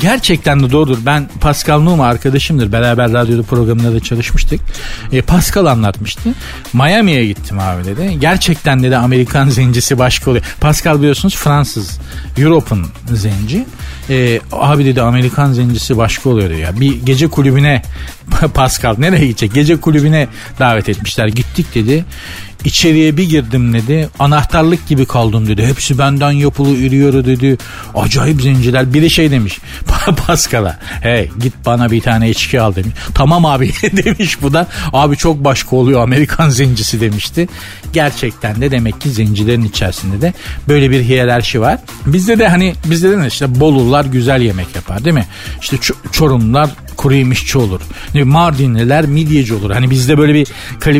gerçekten 0.00 0.62
de 0.62 0.70
doğrudur. 0.70 0.98
Ben 1.06 1.28
Pascal 1.40 1.80
Numa 1.80 2.06
arkadaşımdır. 2.06 2.72
Beraber 2.72 3.12
radyoda 3.12 3.42
programında 3.42 3.94
da 3.94 4.00
çalışmıştık. 4.00 4.60
E, 5.12 5.22
Pascal 5.22 5.66
anlatmıştı. 5.66 6.30
Miami'ye 6.72 7.26
gittim 7.26 7.58
abi 7.58 7.84
dedi. 7.84 8.20
Gerçekten 8.20 8.82
dedi 8.82 8.96
Amerikan 8.96 9.48
zencisi 9.48 9.98
başka 9.98 10.30
oluyor. 10.30 10.44
Pascal 10.60 10.98
biliyorsunuz 10.98 11.36
Fransız. 11.36 11.98
Europe'un 12.38 12.86
zenci. 13.12 13.66
E, 14.10 14.40
abi 14.52 14.84
dedi 14.84 15.02
Amerikan 15.02 15.52
zencisi 15.52 15.96
başka 15.96 16.30
oluyor 16.30 16.50
ya. 16.50 16.80
Bir 16.80 17.06
gece 17.06 17.28
kulübüne 17.28 17.82
Pascal 18.54 18.94
nereye 18.98 19.26
gidecek? 19.26 19.54
Gece 19.54 19.76
kulübüne 19.76 20.28
davet 20.58 20.88
etmişler. 20.88 21.28
Gittik 21.28 21.74
dedi. 21.74 22.04
İçeriye 22.64 23.16
bir 23.16 23.28
girdim 23.28 23.72
dedi. 23.72 24.08
Anahtarlık 24.18 24.88
gibi 24.88 25.06
kaldım 25.06 25.46
dedi. 25.46 25.66
Hepsi 25.66 25.98
benden 25.98 26.30
yapılı 26.30 26.76
ürüyor 26.76 27.24
dedi. 27.24 27.58
Acayip 27.94 28.42
zenciler. 28.42 28.94
Biri 28.94 29.10
şey 29.10 29.30
demiş. 29.30 29.58
Paskal'a. 30.26 30.78
Hey 31.00 31.30
git 31.40 31.54
bana 31.66 31.90
bir 31.90 32.00
tane 32.00 32.30
içki 32.30 32.60
al 32.60 32.74
demiş. 32.74 32.94
Tamam 33.14 33.44
abi 33.44 33.72
demiş 33.82 34.42
bu 34.42 34.52
da. 34.52 34.66
Abi 34.92 35.16
çok 35.16 35.44
başka 35.44 35.76
oluyor 35.76 36.02
Amerikan 36.02 36.48
zencisi 36.48 37.00
demişti. 37.00 37.48
Gerçekten 37.92 38.60
de 38.60 38.70
demek 38.70 39.00
ki 39.00 39.10
zencilerin 39.10 39.64
içerisinde 39.64 40.20
de 40.20 40.34
böyle 40.68 40.90
bir 40.90 41.02
hiyerarşi 41.02 41.60
var. 41.60 41.78
Bizde 42.06 42.38
de 42.38 42.48
hani 42.48 42.74
bizde 42.84 43.10
de 43.10 43.26
işte 43.26 43.60
Bolular 43.60 44.04
güzel 44.04 44.40
yemek 44.40 44.74
yapar 44.74 45.04
değil 45.04 45.14
mi? 45.14 45.26
İşte 45.60 45.76
Çorumlar 46.12 46.70
kuru 46.96 47.14
yemişçi 47.14 47.58
olur. 47.58 47.80
Mardinliler 48.14 49.06
midyeci 49.06 49.54
olur. 49.54 49.70
Hani 49.70 49.90
bizde 49.90 50.18
böyle 50.18 50.34
bir 50.34 50.48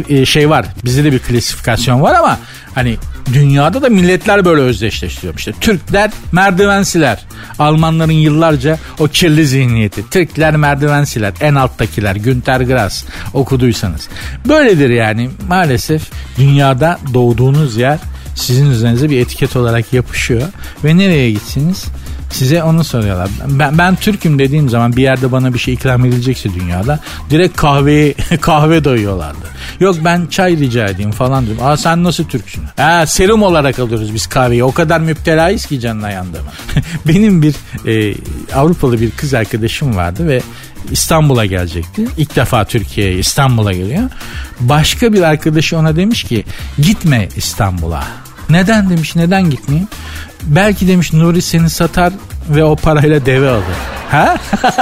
e, 0.09 0.27
şey 0.27 0.51
var. 0.51 0.67
Bizde 0.85 1.05
de 1.05 1.13
bir 1.13 1.19
klasifikasyon 1.19 2.03
var 2.03 2.15
ama 2.15 2.39
hani 2.75 2.97
dünyada 3.33 3.83
da 3.83 3.89
milletler 3.89 4.45
böyle 4.45 4.61
özdeşleştiriyor. 4.61 5.35
İşte 5.39 5.53
Türkler 5.61 6.11
merdivensiler. 6.33 7.25
Almanların 7.59 8.13
yıllarca 8.13 8.79
o 8.99 9.09
kirli 9.09 9.47
zihniyeti. 9.47 10.11
Türkler 10.11 10.57
merdivensiler. 10.57 11.33
En 11.41 11.55
alttakiler. 11.55 12.17
Günter 12.17 12.61
Grass 12.61 13.05
okuduysanız. 13.35 14.09
Böyledir 14.49 14.91
yani 14.91 15.31
maalesef 15.49 16.03
dünyada 16.39 16.99
doğduğunuz 17.15 17.77
yer 17.77 17.99
sizin 18.35 18.71
üzerinize 18.71 19.11
bir 19.11 19.21
etiket 19.21 19.57
olarak 19.57 19.93
yapışıyor. 19.93 20.43
Ve 20.85 20.97
nereye 20.97 21.31
gitsiniz? 21.31 21.85
Size 22.31 22.63
onu 22.63 22.85
soruyorlar. 22.85 23.29
Ben, 23.49 23.79
ben 23.79 23.97
Türk'üm 23.97 24.39
dediğim 24.39 24.69
zaman 24.69 24.97
bir 24.97 25.03
yerde 25.03 25.33
bana 25.33 25.55
bir 25.55 25.59
şey 25.59 25.75
ikram 25.75 26.05
edilecekse 26.05 26.55
dünyada 26.55 27.01
direkt 27.31 27.57
kahveyi 27.57 28.15
kahve 28.41 28.85
doyuyorlardı. 28.85 29.47
Yok 29.81 29.97
ben 30.05 30.27
çay 30.27 30.57
rica 30.57 30.87
edeyim 30.87 31.13
falan 31.13 31.47
diyorum. 31.47 31.67
Aa 31.67 31.77
sen 31.77 32.05
nasıl 32.05 32.25
Türksün? 32.25 32.65
Ha, 32.77 33.07
serum 33.07 33.43
olarak 33.43 33.79
alıyoruz 33.79 34.15
biz 34.15 34.27
kahveyi. 34.27 34.65
O 34.65 34.73
kadar 34.73 35.01
müptelayız 35.01 35.67
ki 35.67 35.81
canına 35.81 36.11
yandığıma. 36.11 36.53
Benim 37.09 37.43
bir 37.43 37.55
e, 37.87 38.15
Avrupalı 38.55 39.01
bir 39.01 39.11
kız 39.11 39.35
arkadaşım 39.35 39.97
vardı 39.97 40.29
ve 40.29 40.43
İstanbul'a 40.91 41.47
gelecekti. 41.47 42.07
İlk 42.17 42.37
defa 42.37 42.65
Türkiye'ye 42.65 43.19
İstanbul'a 43.19 43.73
geliyor. 43.73 44.11
Başka 44.61 45.13
bir 45.13 45.23
arkadaşı 45.23 45.79
ona 45.79 45.97
demiş 45.97 46.25
ki 46.25 46.45
gitme 46.79 47.29
İstanbul'a. 47.37 48.26
Neden 48.51 48.91
demiş 48.91 49.17
neden 49.17 49.51
gitmeyeyim? 49.51 49.89
Belki 50.43 50.89
demiş 50.89 51.13
Nuri 51.13 51.43
seni 51.43 51.71
satar 51.71 52.13
ve 52.49 52.65
o 52.65 52.77
parayla 52.77 53.27
deve 53.27 53.51
alır. 53.51 53.65
Ha? 54.11 54.37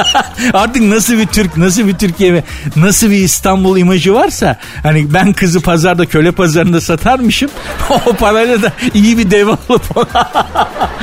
Artık 0.52 0.82
nasıl 0.82 1.18
bir 1.18 1.26
Türk, 1.26 1.56
nasıl 1.56 1.86
bir 1.86 1.94
Türkiye 1.94 2.34
ve 2.34 2.42
nasıl 2.76 3.10
bir 3.10 3.16
İstanbul 3.16 3.78
imajı 3.78 4.14
varsa 4.14 4.58
hani 4.82 5.14
ben 5.14 5.32
kızı 5.32 5.60
pazarda 5.60 6.06
köle 6.06 6.32
pazarında 6.32 6.80
satarmışım. 6.80 7.50
o 8.06 8.12
parayla 8.12 8.62
da 8.62 8.72
iyi 8.94 9.18
bir 9.18 9.30
deve 9.30 9.50
alıp 9.50 10.08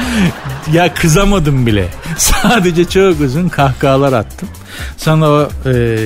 ya 0.74 0.94
kızamadım 0.94 1.66
bile. 1.66 1.88
Sadece 2.18 2.90
çok 2.90 3.22
uzun 3.22 3.50
kahkahalar 3.50 4.14
attım. 4.14 4.50
Sonra 4.98 5.30
o 5.30 5.50
e, 5.66 5.98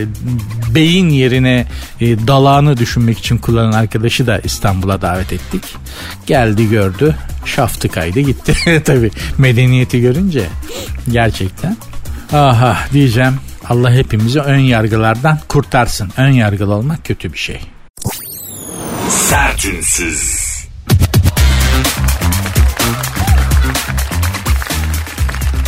beyin 0.76 1.10
yerine 1.10 1.66
e, 2.02 2.28
dalağını 2.28 2.78
düşünmek 2.78 3.20
için 3.20 3.38
kullanan 3.38 3.72
arkadaşı 3.72 4.28
da 4.28 4.40
İstanbul'a 4.40 5.02
davet 5.02 5.34
ettik. 5.34 5.64
Geldi 6.26 6.70
gördü. 6.70 7.16
Şaftı 7.46 7.90
kaydı 7.90 8.20
gitti. 8.20 8.82
Tabi 8.86 9.12
medeniyeti 9.38 10.02
görünce 10.02 10.46
gerçekten. 11.12 11.78
Aha 12.34 12.78
diyeceğim 12.94 13.40
Allah 13.70 13.92
hepimizi 13.92 14.40
ön 14.40 14.60
yargılardan 14.60 15.40
kurtarsın. 15.48 16.12
Ön 16.18 16.32
yargılı 16.32 16.74
olmak 16.74 17.06
kötü 17.06 17.34
bir 17.34 17.38
şey. 17.38 17.62
Sertünsüz. 19.10 20.45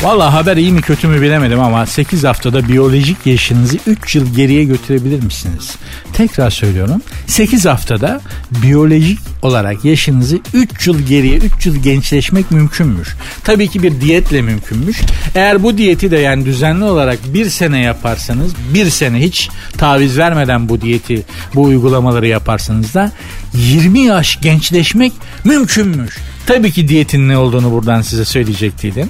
Valla 0.04 0.34
haber 0.34 0.58
iyi 0.58 0.72
mi 0.72 0.82
kötü 0.82 1.08
mü 1.08 1.22
bilemedim 1.22 1.60
ama 1.60 1.86
8 1.86 2.24
haftada 2.24 2.68
biyolojik 2.68 3.26
yaşınızı 3.26 3.78
3 3.88 4.16
yıl 4.16 4.36
geriye 4.36 4.64
götürebilir 4.64 5.24
misiniz? 5.24 5.76
Tekrar 6.14 6.50
söylüyorum. 6.50 7.02
8 7.28 7.66
haftada 7.66 8.22
biyolojik 8.52 9.20
olarak 9.42 9.86
yaşınızı 9.86 10.40
3 10.54 10.88
yıl 10.88 11.00
geriye 11.00 11.38
3 11.38 11.66
yıl 11.66 11.76
gençleşmek 11.76 12.52
mümkünmüş. 12.52 13.16
Tabii 13.44 13.68
ki 13.68 13.84
bir 13.84 14.02
diyetle 14.02 14.42
mümkünmüş. 14.42 14.98
Eğer 15.36 15.64
bu 15.64 15.78
diyeti 15.78 16.12
de 16.12 16.18
yani 16.18 16.46
düzenli 16.46 16.84
olarak 16.84 17.20
bir 17.34 17.50
sene 17.50 17.80
yaparsanız 17.80 18.52
bir 18.74 18.90
sene 18.90 19.20
hiç 19.20 19.50
taviz 19.78 20.18
vermeden 20.18 20.70
bu 20.70 20.82
diyeti 20.82 21.24
bu 21.56 21.64
uygulamaları 21.64 22.28
yaparsanız 22.28 22.94
da 22.94 23.12
20 23.54 24.00
yaş 24.00 24.42
gençleşmek 24.42 25.14
mümkünmüş. 25.44 26.18
Tabii 26.48 26.72
ki 26.72 26.88
diyetin 26.88 27.30
ne 27.30 27.38
olduğunu 27.38 27.72
buradan 27.72 28.02
size 28.02 28.26
söyleyecektiydim. 28.26 29.10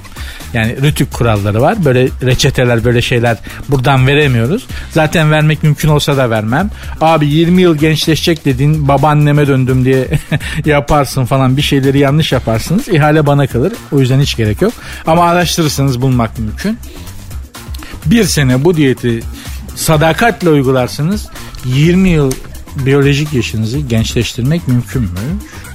Yani 0.52 0.76
rütük 0.82 1.12
kuralları 1.12 1.62
var. 1.62 1.84
Böyle 1.84 2.08
reçeteler 2.22 2.84
böyle 2.84 3.02
şeyler 3.02 3.38
buradan 3.68 4.06
veremiyoruz. 4.06 4.66
Zaten 4.90 5.30
vermek 5.30 5.62
mümkün 5.62 5.88
olsa 5.88 6.16
da 6.16 6.30
vermem. 6.30 6.70
Abi 7.00 7.26
20 7.26 7.62
yıl 7.62 7.76
gençleşecek 7.76 8.44
dedin 8.44 8.88
babaanneme 8.88 9.46
döndüm 9.46 9.84
diye 9.84 10.08
yaparsın 10.64 11.24
falan 11.24 11.56
bir 11.56 11.62
şeyleri 11.62 11.98
yanlış 11.98 12.32
yaparsınız. 12.32 12.88
İhale 12.88 13.26
bana 13.26 13.46
kalır. 13.46 13.72
O 13.92 14.00
yüzden 14.00 14.20
hiç 14.20 14.36
gerek 14.36 14.62
yok. 14.62 14.72
Ama 15.06 15.24
araştırırsanız 15.24 16.02
bulmak 16.02 16.38
mümkün. 16.38 16.78
Bir 18.06 18.24
sene 18.24 18.64
bu 18.64 18.76
diyeti 18.76 19.20
sadakatle 19.74 20.50
uygularsınız 20.50 21.28
20 21.64 22.08
yıl 22.08 22.32
biyolojik 22.76 23.32
yaşınızı 23.32 23.78
gençleştirmek 23.78 24.68
mümkün 24.68 25.02
mü? 25.02 25.08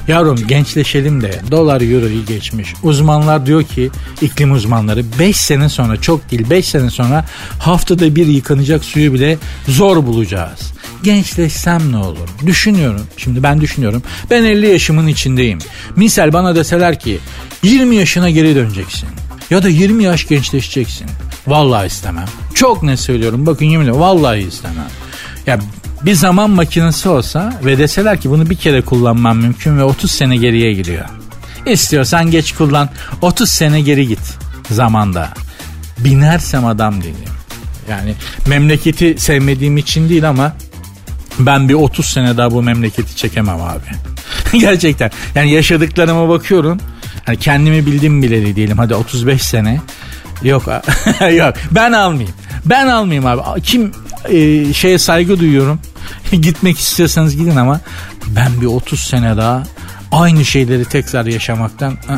Yavrum 0.07 0.47
gençleşelim 0.47 1.21
de 1.21 1.41
dolar 1.51 1.81
euroyu 1.81 2.25
geçmiş. 2.25 2.73
Uzmanlar 2.83 3.45
diyor 3.45 3.63
ki 3.63 3.89
iklim 4.21 4.51
uzmanları 4.51 5.03
5 5.19 5.37
sene 5.37 5.69
sonra 5.69 6.01
çok 6.01 6.31
değil 6.31 6.49
5 6.49 6.67
sene 6.67 6.89
sonra 6.89 7.25
haftada 7.59 8.15
bir 8.15 8.27
yıkanacak 8.27 8.85
suyu 8.85 9.13
bile 9.13 9.37
zor 9.67 10.05
bulacağız. 10.05 10.73
Gençleşsem 11.03 11.91
ne 11.91 11.97
olur? 11.97 12.29
Düşünüyorum. 12.45 13.01
Şimdi 13.17 13.43
ben 13.43 13.61
düşünüyorum. 13.61 14.03
Ben 14.31 14.43
50 14.43 14.67
yaşımın 14.67 15.07
içindeyim. 15.07 15.59
Misal 15.95 16.33
bana 16.33 16.55
deseler 16.55 16.99
ki 16.99 17.19
20 17.63 17.95
yaşına 17.95 18.29
geri 18.29 18.55
döneceksin. 18.55 19.09
Ya 19.49 19.63
da 19.63 19.69
20 19.69 20.03
yaş 20.03 20.27
gençleşeceksin. 20.27 21.07
Vallahi 21.47 21.87
istemem. 21.87 22.25
Çok 22.53 22.83
ne 22.83 22.97
söylüyorum. 22.97 23.45
Bakın 23.45 23.65
yeminle 23.65 23.91
vallahi 23.91 24.39
istemem. 24.39 24.87
Ya 25.47 25.59
bir 26.05 26.13
zaman 26.13 26.49
makinesi 26.49 27.09
olsa 27.09 27.53
ve 27.65 27.77
deseler 27.77 28.21
ki 28.21 28.29
bunu 28.29 28.49
bir 28.49 28.55
kere 28.55 28.81
kullanman 28.81 29.37
mümkün 29.37 29.77
ve 29.77 29.83
30 29.83 30.11
sene 30.11 30.37
geriye 30.37 30.73
gidiyor. 30.73 31.05
İstiyorsan 31.65 32.31
geç 32.31 32.51
kullan 32.51 32.89
30 33.21 33.49
sene 33.49 33.81
geri 33.81 34.07
git 34.07 34.37
zamanda. 34.69 35.29
Binersem 35.97 36.65
adam 36.65 37.01
değilim. 37.01 37.15
Yani 37.89 38.15
memleketi 38.47 39.15
sevmediğim 39.17 39.77
için 39.77 40.09
değil 40.09 40.29
ama 40.29 40.55
ben 41.39 41.69
bir 41.69 41.73
30 41.73 42.05
sene 42.05 42.37
daha 42.37 42.51
bu 42.51 42.63
memleketi 42.63 43.15
çekemem 43.15 43.61
abi. 43.61 43.83
Gerçekten. 44.59 45.11
Yani 45.35 45.51
yaşadıklarıma 45.51 46.29
bakıyorum. 46.29 46.79
Hani 47.25 47.37
kendimi 47.37 47.85
bildim 47.85 48.23
bileli 48.23 48.55
diyelim. 48.55 48.77
Hadi 48.77 48.95
35 48.95 49.41
sene. 49.41 49.81
Yok 50.43 50.67
yok 51.37 51.53
ben 51.71 51.91
almayayım. 51.91 52.35
Ben 52.65 52.87
almayayım 52.87 53.25
abi. 53.25 53.61
Kim 53.61 53.91
e, 54.29 54.73
şeye 54.73 54.97
saygı 54.97 55.39
duyuyorum. 55.39 55.79
Gitmek 56.31 56.79
istiyorsanız 56.79 57.37
gidin 57.37 57.55
ama 57.55 57.79
ben 58.27 58.61
bir 58.61 58.65
30 58.65 58.99
sene 58.99 59.37
daha 59.37 59.63
aynı 60.11 60.45
şeyleri 60.45 60.85
tekrar 60.85 61.25
yaşamaktan 61.25 61.97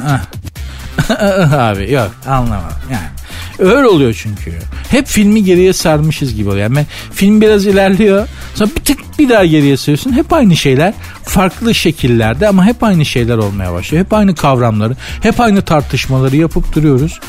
abi 1.51 1.91
yok 1.91 2.11
anlamam 2.27 2.71
yani. 2.91 3.15
Öyle 3.59 3.87
oluyor 3.87 4.19
çünkü. 4.21 4.53
Hep 4.89 5.07
filmi 5.07 5.43
geriye 5.43 5.73
sarmışız 5.73 6.35
gibi 6.35 6.49
oluyor. 6.49 6.63
Yani 6.63 6.85
film 7.13 7.41
biraz 7.41 7.65
ilerliyor. 7.65 8.27
Sonra 8.55 8.69
bir 8.75 8.83
tık 8.83 9.19
bir 9.19 9.29
daha 9.29 9.45
geriye 9.45 9.77
sarıyorsun. 9.77 10.13
Hep 10.13 10.33
aynı 10.33 10.55
şeyler. 10.55 10.93
Farklı 11.23 11.75
şekillerde 11.75 12.47
ama 12.47 12.65
hep 12.65 12.83
aynı 12.83 13.05
şeyler 13.05 13.37
olmaya 13.37 13.73
başlıyor. 13.73 14.05
Hep 14.05 14.13
aynı 14.13 14.35
kavramları, 14.35 14.95
hep 15.21 15.39
aynı 15.39 15.61
tartışmaları 15.61 16.35
yapıp 16.35 16.75
duruyoruz 16.75 17.19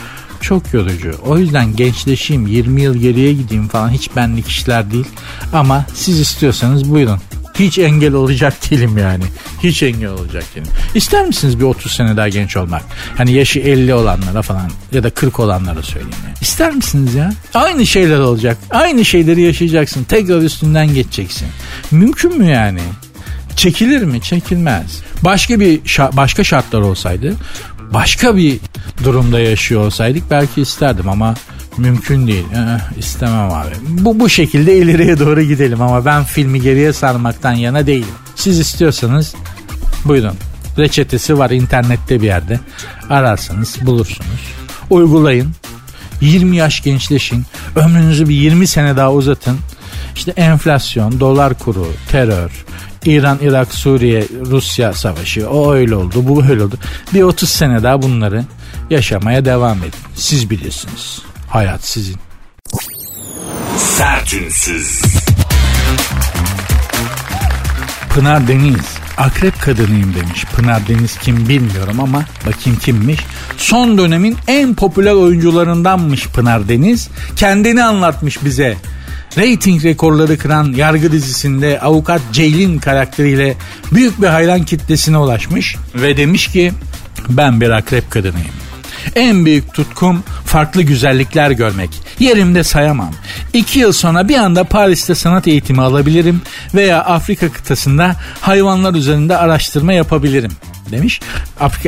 çok 0.43 0.75
yorucu. 0.75 1.15
O 1.27 1.39
yüzden 1.39 1.77
gençleşeyim 1.77 2.47
20 2.47 2.83
yıl 2.83 2.97
geriye 2.97 3.33
gideyim 3.33 3.69
falan 3.69 3.91
hiç 3.91 4.17
benlik 4.17 4.49
işler 4.49 4.91
değil. 4.91 5.07
Ama 5.53 5.87
siz 5.95 6.21
istiyorsanız 6.21 6.91
buyurun. 6.91 7.19
Hiç 7.59 7.79
engel 7.79 8.13
olacak 8.15 8.55
değilim 8.71 8.99
yani. 8.99 9.25
Hiç 9.63 9.83
engel 9.83 10.11
olacak 10.11 10.45
değilim. 10.55 10.69
İster 10.95 11.27
misiniz 11.27 11.61
bir 11.61 11.65
30 11.65 11.93
sene 11.93 12.17
daha 12.17 12.29
genç 12.29 12.57
olmak? 12.57 12.83
Hani 13.17 13.33
yaşı 13.33 13.59
50 13.59 13.95
olanlara 13.95 14.43
falan 14.43 14.71
ya 14.93 15.03
da 15.03 15.11
40 15.11 15.41
olanlara 15.41 15.83
söyleyeyim. 15.83 16.15
Yani. 16.25 16.35
İster 16.41 16.75
misiniz 16.75 17.15
ya? 17.15 17.33
Aynı 17.55 17.87
şeyler 17.87 18.19
olacak. 18.19 18.59
Aynı 18.71 19.05
şeyleri 19.05 19.41
yaşayacaksın. 19.41 20.05
Tekrar 20.05 20.43
üstünden 20.43 20.95
geçeceksin. 20.95 21.49
Mümkün 21.91 22.39
mü 22.39 22.51
yani? 22.51 22.81
Çekilir 23.57 24.03
mi? 24.03 24.23
Çekilmez. 24.23 25.03
Başka 25.23 25.61
bir 25.61 25.81
başka 26.17 26.45
şartlar 26.45 26.81
olsaydı 26.81 27.35
başka 27.95 28.37
bir 28.37 28.59
durumda 29.05 29.41
yaşıyor 29.41 29.87
olsaydık 29.87 30.31
belki 30.31 30.61
isterdim 30.61 31.09
ama 31.09 31.35
mümkün 31.79 32.27
değil. 32.27 32.45
Ee, 32.55 32.99
istemem 32.99 33.51
abi. 33.51 33.75
Bu 33.89 34.21
bu 34.21 34.29
şekilde 34.29 34.77
ileriye 34.77 35.19
doğru 35.19 35.43
gidelim 35.43 35.83
ama 35.83 36.05
ben 36.05 36.25
filmi 36.25 36.61
geriye 36.61 36.93
sarmaktan 36.93 37.53
yana 37.53 37.87
değilim. 37.87 38.15
Siz 38.37 38.59
istiyorsanız 38.59 39.35
buyurun. 40.05 40.35
Reçetesi 40.79 41.39
var 41.39 41.51
internette 41.51 42.21
bir 42.21 42.27
yerde. 42.27 42.61
Ararsanız 43.11 43.77
bulursunuz. 43.83 44.55
Uygulayın. 44.91 45.51
20 46.21 46.57
yaş 46.57 46.83
gençleşin. 46.83 47.45
Ömrünüzü 47.77 48.29
bir 48.29 48.35
20 48.35 48.67
sene 48.67 48.97
daha 48.97 49.13
uzatın. 49.13 49.59
İşte 50.15 50.31
enflasyon, 50.31 51.21
dolar 51.21 51.59
kuru, 51.59 51.87
terör, 52.09 52.65
İran, 53.07 53.39
Irak, 53.43 53.75
Suriye, 53.75 54.27
Rusya 54.47 54.93
savaşı 54.93 55.51
o 55.51 55.73
öyle 55.73 55.95
oldu 55.97 56.29
bu 56.29 56.45
öyle 56.45 56.63
oldu. 56.63 56.79
Bir 57.15 57.23
30 57.23 57.49
sene 57.49 57.83
daha 57.83 58.03
bunları 58.03 58.45
yaşamaya 58.91 59.45
devam 59.45 59.79
edin. 59.79 59.93
Siz 60.15 60.51
bilirsiniz. 60.51 61.23
Hayat 61.49 61.85
sizin. 61.85 62.17
Sertünsüz. 63.77 65.03
Pınar 68.15 68.49
Deniz 68.49 68.97
akrep 69.17 69.61
kadınıyım 69.61 70.15
demiş. 70.15 70.45
Pınar 70.57 70.89
Deniz 70.89 71.19
kim 71.19 71.49
bilmiyorum 71.49 72.01
ama 72.01 72.25
bakayım 72.47 72.79
kimmiş. 72.79 73.21
Son 73.57 73.99
dönemin 73.99 74.37
en 74.49 74.75
popüler 74.75 75.13
oyuncularındanmış 75.13 76.29
Pınar 76.29 76.69
Deniz. 76.69 77.09
Kendini 77.37 77.85
anlatmış 77.85 78.45
bize. 78.45 78.77
Rating 79.39 79.85
rekorları 79.85 80.39
kıran 80.39 80.73
yargı 80.73 81.13
dizisinde 81.13 81.81
avukat 81.81 82.23
Ceylin 82.33 82.79
karakteriyle 82.79 83.57
büyük 83.93 84.23
bir 84.23 84.27
hayran 84.27 84.65
kitlesine 84.65 85.19
ulaşmış 85.19 85.77
ve 85.95 86.17
demiş 86.17 86.49
ki 86.49 86.73
ben 87.29 87.61
bir 87.61 87.71
akrep 87.71 88.11
kadınıyım. 88.11 88.55
En 89.15 89.47
büyük 89.47 89.75
tutkum 89.75 90.25
farklı 90.45 90.83
güzellikler 90.83 91.51
görmek. 91.51 91.91
Yerimde 92.19 92.65
sayamam. 92.65 93.15
İki 93.53 93.79
yıl 93.79 93.93
sonra 93.93 94.29
bir 94.29 94.37
anda 94.37 94.65
Paris'te 94.65 95.15
sanat 95.15 95.49
eğitimi 95.49 95.83
alabilirim 95.83 96.41
veya 96.75 97.05
Afrika 97.05 97.49
kıtasında 97.49 98.17
hayvanlar 98.41 98.95
üzerinde 98.95 99.37
araştırma 99.37 99.93
yapabilirim 99.93 100.53
demiş. 100.91 101.21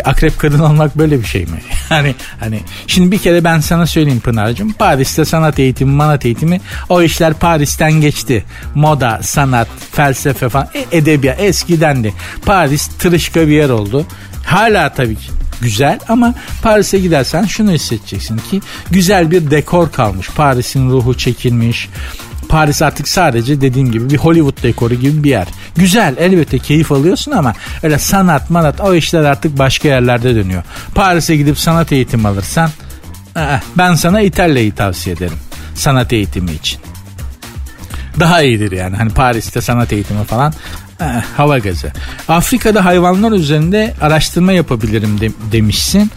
Akrep 0.04 0.38
kadın 0.38 0.58
olmak 0.58 0.98
böyle 0.98 1.20
bir 1.20 1.26
şey 1.26 1.42
mi? 1.42 1.62
hani 1.88 2.14
hani 2.40 2.60
şimdi 2.86 3.12
bir 3.12 3.18
kere 3.18 3.44
ben 3.44 3.60
sana 3.60 3.86
söyleyeyim 3.86 4.20
Pınar'cığım. 4.20 4.72
Paris'te 4.72 5.24
sanat 5.24 5.58
eğitimi, 5.58 5.92
manat 5.92 6.26
eğitimi 6.26 6.60
o 6.88 7.02
işler 7.02 7.34
Paris'ten 7.34 7.92
geçti. 7.92 8.44
Moda, 8.74 9.20
sanat, 9.22 9.68
felsefe 9.92 10.48
falan 10.48 10.68
e, 10.74 10.96
edebiyat 10.96 11.40
eskidendi. 11.40 12.14
Paris 12.46 12.86
tırışka 12.86 13.48
bir 13.48 13.52
yer 13.52 13.68
oldu. 13.68 14.06
Hala 14.44 14.94
tabii 14.94 15.16
ki 15.16 15.30
güzel 15.60 15.98
ama 16.08 16.34
Paris'e 16.62 16.98
gidersen 16.98 17.44
şunu 17.44 17.72
hissedeceksin 17.72 18.38
ki 18.38 18.60
güzel 18.90 19.30
bir 19.30 19.50
dekor 19.50 19.92
kalmış. 19.92 20.28
Paris'in 20.30 20.90
ruhu 20.90 21.14
çekilmiş. 21.14 21.88
Paris 22.48 22.82
artık 22.82 23.08
sadece 23.08 23.60
dediğim 23.60 23.92
gibi 23.92 24.10
bir 24.10 24.16
Hollywood 24.16 24.62
dekoru 24.62 24.94
gibi 24.94 25.24
bir 25.24 25.30
yer. 25.30 25.48
Güzel 25.76 26.14
elbette 26.18 26.58
keyif 26.58 26.92
alıyorsun 26.92 27.32
ama 27.32 27.54
öyle 27.82 27.98
sanat 27.98 28.50
manat 28.50 28.80
o 28.80 28.94
işler 28.94 29.24
artık 29.24 29.58
başka 29.58 29.88
yerlerde 29.88 30.34
dönüyor. 30.34 30.62
Paris'e 30.94 31.36
gidip 31.36 31.58
sanat 31.58 31.92
eğitimi 31.92 32.28
alırsan 32.28 32.70
ben 33.78 33.94
sana 33.94 34.20
İtalya'yı 34.20 34.74
tavsiye 34.74 35.16
ederim 35.16 35.38
sanat 35.74 36.12
eğitimi 36.12 36.52
için. 36.52 36.80
Daha 38.20 38.42
iyidir 38.42 38.72
yani. 38.72 38.96
Hani 38.96 39.10
Paris'te 39.10 39.60
sanat 39.60 39.92
eğitimi 39.92 40.24
falan 40.24 40.52
hava 41.36 41.58
gazı. 41.58 41.92
Afrika'da 42.28 42.84
hayvanlar 42.84 43.32
üzerinde 43.32 43.94
araştırma 44.00 44.52
yapabilirim 44.52 45.20
de, 45.20 45.30
demişsin 45.52 46.10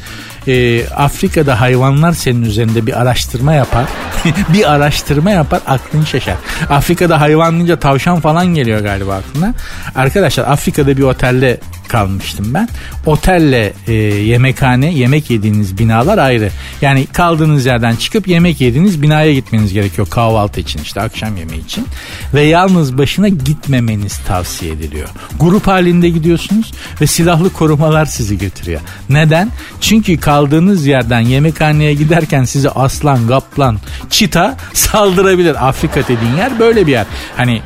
e, 0.47 0.87
Afrika'da 0.87 1.61
hayvanlar 1.61 2.13
senin 2.13 2.41
üzerinde 2.41 2.87
bir 2.87 3.01
araştırma 3.01 3.53
yapar. 3.53 3.85
bir 4.53 4.71
araştırma 4.71 5.31
yapar 5.31 5.61
aklın 5.67 6.03
şaşar. 6.03 6.35
Afrika'da 6.69 7.21
hayvan 7.21 7.53
deyince 7.53 7.79
tavşan 7.79 8.19
falan 8.19 8.47
geliyor 8.47 8.79
galiba 8.79 9.15
aklına. 9.15 9.53
Arkadaşlar 9.95 10.43
Afrika'da 10.43 10.97
bir 10.97 11.03
otelde 11.03 11.59
kalmıştım 11.91 12.53
ben. 12.53 12.69
Otelle 13.05 13.73
e, 13.87 13.93
yemekhane, 13.93 14.93
yemek 14.93 15.29
yediğiniz 15.29 15.77
binalar 15.77 16.17
ayrı. 16.17 16.49
Yani 16.81 17.05
kaldığınız 17.05 17.65
yerden 17.65 17.95
çıkıp 17.95 18.27
yemek 18.27 18.61
yediğiniz 18.61 19.01
binaya 19.01 19.33
gitmeniz 19.33 19.73
gerekiyor 19.73 20.07
kahvaltı 20.09 20.59
için 20.59 20.79
işte 20.83 21.01
akşam 21.01 21.37
yemeği 21.37 21.65
için. 21.65 21.87
Ve 22.33 22.41
yalnız 22.41 22.97
başına 22.97 23.27
gitmemeniz 23.27 24.17
tavsiye 24.17 24.71
ediliyor. 24.71 25.09
Grup 25.39 25.67
halinde 25.67 26.09
gidiyorsunuz 26.09 26.71
ve 27.01 27.07
silahlı 27.07 27.53
korumalar 27.53 28.05
sizi 28.05 28.37
götürüyor. 28.37 28.81
Neden? 29.09 29.49
Çünkü 29.81 30.19
kaldığınız 30.19 30.85
yerden 30.85 31.21
yemekhaneye 31.21 31.93
giderken 31.93 32.43
size 32.43 32.69
aslan, 32.69 33.27
kaplan, 33.27 33.77
çita 34.09 34.57
saldırabilir. 34.73 35.67
Afrika 35.67 36.01
dediğin 36.03 36.37
yer 36.37 36.59
böyle 36.59 36.87
bir 36.87 36.91
yer. 36.91 37.05
Hani 37.37 37.61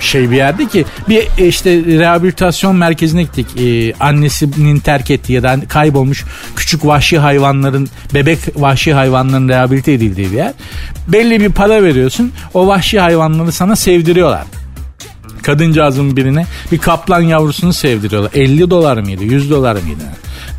şey 0.00 0.30
bir 0.30 0.36
yerde 0.36 0.66
ki 0.66 0.84
bir 1.08 1.22
e, 1.38 1.46
işte 1.46 1.84
rehabilitasyon 1.84 2.76
merkezine 2.76 3.22
gittik. 3.22 3.46
Ee, 3.60 3.94
annesinin 4.00 4.78
terk 4.78 5.10
ettiği 5.10 5.32
ya 5.32 5.42
da 5.42 5.56
kaybolmuş 5.68 6.24
küçük 6.56 6.86
vahşi 6.86 7.18
hayvanların 7.18 7.88
bebek 8.14 8.38
vahşi 8.56 8.94
hayvanların 8.94 9.48
rehabilite 9.48 9.92
edildiği 9.92 10.32
bir 10.32 10.36
yer. 10.36 10.52
Belli 11.08 11.40
bir 11.40 11.52
para 11.52 11.82
veriyorsun. 11.82 12.32
O 12.54 12.66
vahşi 12.66 13.00
hayvanları 13.00 13.52
sana 13.52 13.76
sevdiriyorlar 13.76 14.44
kadıncağızın 15.46 16.16
birine 16.16 16.46
bir 16.72 16.78
kaplan 16.78 17.20
yavrusunu 17.20 17.72
sevdiriyorlar. 17.72 18.30
50 18.34 18.70
dolar 18.70 18.96
mıydı 18.96 19.24
100 19.24 19.50
dolar 19.50 19.72
mıydı? 19.72 20.02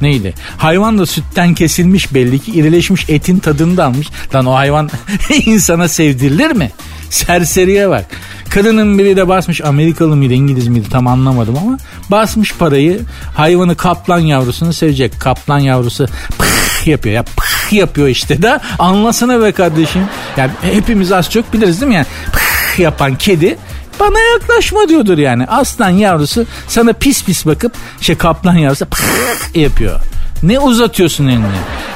Neydi? 0.01 0.33
Hayvan 0.57 0.99
da 0.99 1.05
sütten 1.05 1.53
kesilmiş 1.53 2.13
belli 2.13 2.39
ki 2.39 2.51
irileşmiş 2.51 3.09
etin 3.09 3.39
tadını 3.39 3.77
da 3.77 3.85
almış. 3.85 4.07
Lan 4.35 4.45
o 4.45 4.53
hayvan 4.53 4.89
insana 5.45 5.87
sevdirilir 5.87 6.51
mi? 6.51 6.71
Serseriye 7.09 7.89
bak. 7.89 8.05
Kadının 8.49 8.99
biri 8.99 9.17
de 9.17 9.27
basmış 9.27 9.61
Amerikalı 9.61 10.15
mıydı 10.15 10.33
İngiliz 10.33 10.67
miydi 10.67 10.89
tam 10.89 11.07
anlamadım 11.07 11.57
ama 11.57 11.77
basmış 12.11 12.53
parayı 12.53 13.01
hayvanı 13.35 13.75
kaplan 13.75 14.19
yavrusunu 14.19 14.73
sevecek. 14.73 15.19
Kaplan 15.19 15.59
yavrusu 15.59 16.07
pıh 16.37 16.87
yapıyor 16.87 17.15
ya 17.15 17.23
pıh 17.23 17.73
yapıyor 17.73 18.07
işte 18.07 18.41
da 18.41 18.61
anlasana 18.79 19.41
be 19.41 19.51
kardeşim. 19.51 20.01
Yani 20.37 20.51
hepimiz 20.61 21.11
az 21.11 21.29
çok 21.29 21.53
biliriz 21.53 21.81
değil 21.81 21.89
mi 21.89 21.95
yani 21.95 22.05
pıh 22.33 22.79
yapan 22.79 23.15
kedi 23.15 23.57
bana 23.99 24.19
yaklaşma 24.19 24.89
diyordur 24.89 25.17
yani. 25.17 25.45
Aslan 25.45 25.89
yavrusu 25.89 26.45
sana 26.67 26.93
pis 26.93 27.23
pis 27.23 27.45
bakıp 27.45 27.73
şey 28.01 28.17
kaplan 28.17 28.55
yavrusu 28.55 28.85
pıh 28.85 29.55
yapıyor. 29.55 30.01
Ne 30.43 30.59
uzatıyorsun 30.59 31.27
elini? 31.27 31.45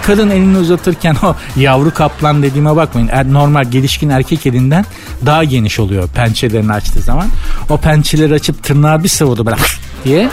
Kadın 0.05 0.29
elini 0.29 0.57
uzatırken 0.57 1.15
o 1.23 1.35
yavru 1.55 1.93
kaplan 1.93 2.43
dediğime 2.43 2.75
bakmayın. 2.75 3.09
Er, 3.11 3.33
normal 3.33 3.63
gelişkin 3.63 4.09
erkek 4.09 4.45
elinden 4.45 4.85
daha 5.25 5.43
geniş 5.43 5.79
oluyor 5.79 6.07
pençelerini 6.07 6.73
açtığı 6.73 7.01
zaman. 7.01 7.27
O 7.69 7.77
pençeleri 7.77 8.33
açıp 8.33 8.63
tırnağı 8.63 9.03
bir 9.03 9.09
savurdu 9.09 9.45
böyle 9.45 9.55
diye 10.05 10.29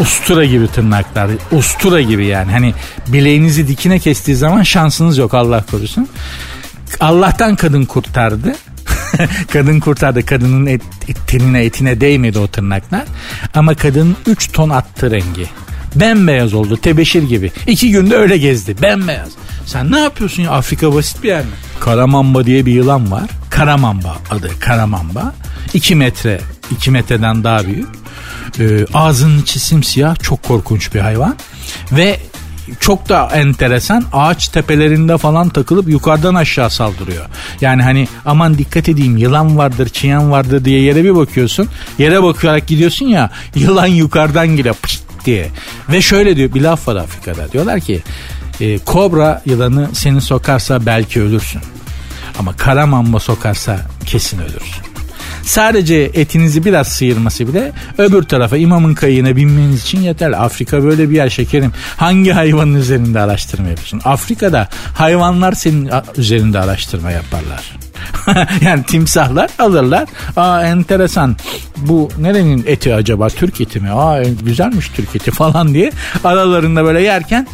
ustura 0.00 0.44
gibi 0.44 0.68
tırnaklar. 0.68 1.30
Ustura 1.52 2.00
gibi 2.00 2.26
yani. 2.26 2.52
Hani 2.52 2.74
bileğinizi 3.08 3.68
dikine 3.68 3.98
kestiği 3.98 4.36
zaman 4.36 4.62
şansınız 4.62 5.18
yok 5.18 5.34
Allah 5.34 5.64
korusun. 5.70 6.08
Allah'tan 7.00 7.56
kadın 7.56 7.84
kurtardı. 7.84 8.54
kadın 9.52 9.80
kurtardı. 9.80 10.26
Kadının 10.26 10.66
et, 10.66 10.82
et, 11.08 11.16
tenine 11.26 11.64
etine 11.64 12.00
değmedi 12.00 12.38
o 12.38 12.48
tırnaklar. 12.48 13.04
Ama 13.54 13.74
kadın 13.74 14.16
3 14.26 14.52
ton 14.52 14.70
attı 14.70 15.10
rengi. 15.10 15.46
Bembeyaz 16.00 16.54
oldu 16.54 16.76
tebeşir 16.76 17.22
gibi. 17.22 17.52
İki 17.66 17.90
günde 17.90 18.16
öyle 18.16 18.38
gezdi 18.38 18.76
bembeyaz. 18.82 19.28
Sen 19.66 19.92
ne 19.92 20.00
yapıyorsun 20.00 20.42
ya 20.42 20.50
Afrika 20.50 20.94
basit 20.94 21.22
bir 21.22 21.28
yer 21.28 21.40
mi? 21.40 21.50
Karamamba 21.80 22.46
diye 22.46 22.66
bir 22.66 22.72
yılan 22.72 23.10
var. 23.10 23.30
Karamamba 23.50 24.16
adı 24.30 24.50
Karamamba. 24.60 25.34
2 25.74 25.94
metre 25.94 26.40
2 26.70 26.90
metreden 26.90 27.44
daha 27.44 27.66
büyük. 27.66 27.88
Ee, 28.60 28.86
ağzının 28.94 29.42
içi 29.42 29.60
simsiyah 29.60 30.16
çok 30.22 30.42
korkunç 30.42 30.94
bir 30.94 31.00
hayvan. 31.00 31.36
Ve 31.92 32.20
çok 32.80 33.08
da 33.08 33.30
enteresan 33.34 34.04
ağaç 34.12 34.48
tepelerinde 34.48 35.18
falan 35.18 35.48
takılıp 35.48 35.88
yukarıdan 35.88 36.34
aşağı 36.34 36.70
saldırıyor. 36.70 37.24
Yani 37.60 37.82
hani 37.82 38.08
aman 38.24 38.58
dikkat 38.58 38.88
edeyim 38.88 39.16
yılan 39.16 39.58
vardır 39.58 39.88
çiyan 39.88 40.30
vardır 40.30 40.64
diye 40.64 40.82
yere 40.82 41.04
bir 41.04 41.16
bakıyorsun. 41.16 41.68
Yere 41.98 42.22
bakarak 42.22 42.66
gidiyorsun 42.66 43.06
ya 43.06 43.30
yılan 43.54 43.86
yukarıdan 43.86 44.48
geliyor 44.48 44.74
pışt 44.82 45.05
diye. 45.26 45.48
Ve 45.88 46.02
şöyle 46.02 46.36
diyor 46.36 46.54
bir 46.54 46.60
laf 46.60 46.88
var 46.88 46.96
Afrika'da 46.96 47.52
diyorlar 47.52 47.80
ki 47.80 48.02
e, 48.60 48.78
kobra 48.78 49.42
yılanı 49.46 49.88
seni 49.92 50.20
sokarsa 50.20 50.86
belki 50.86 51.22
ölürsün. 51.22 51.60
Ama 52.38 52.56
kara 52.56 52.86
mamba 52.86 53.20
sokarsa 53.20 53.80
kesin 54.06 54.38
ölürsün. 54.38 54.86
Sadece 55.42 55.94
etinizi 55.94 56.64
biraz 56.64 56.88
sıyırması 56.88 57.48
bile 57.48 57.72
öbür 57.98 58.22
tarafa 58.22 58.56
imamın 58.56 58.94
kayığına 58.94 59.36
binmeniz 59.36 59.82
için 59.82 60.00
yeterli. 60.00 60.36
Afrika 60.36 60.82
böyle 60.82 61.10
bir 61.10 61.16
yer 61.16 61.28
şekerim. 61.28 61.72
Hangi 61.96 62.32
hayvanın 62.32 62.74
üzerinde 62.74 63.20
araştırma 63.20 63.68
yapıyorsun? 63.68 64.00
Afrika'da 64.04 64.68
hayvanlar 64.94 65.52
senin 65.52 65.90
üzerinde 66.16 66.58
araştırma 66.58 67.10
yaparlar. 67.10 67.85
yani 68.60 68.82
timsahlar 68.84 69.50
alırlar. 69.58 70.08
Aa 70.36 70.62
enteresan. 70.62 71.36
Bu 71.76 72.08
nerenin 72.18 72.64
eti 72.66 72.94
acaba? 72.94 73.28
Türk 73.28 73.60
eti 73.60 73.80
mi? 73.80 73.90
Aa 73.90 74.22
güzelmiş 74.22 74.88
Türk 74.88 75.16
eti 75.16 75.30
falan 75.30 75.74
diye 75.74 75.92
aralarında 76.24 76.84
böyle 76.84 77.02
yerken 77.02 77.46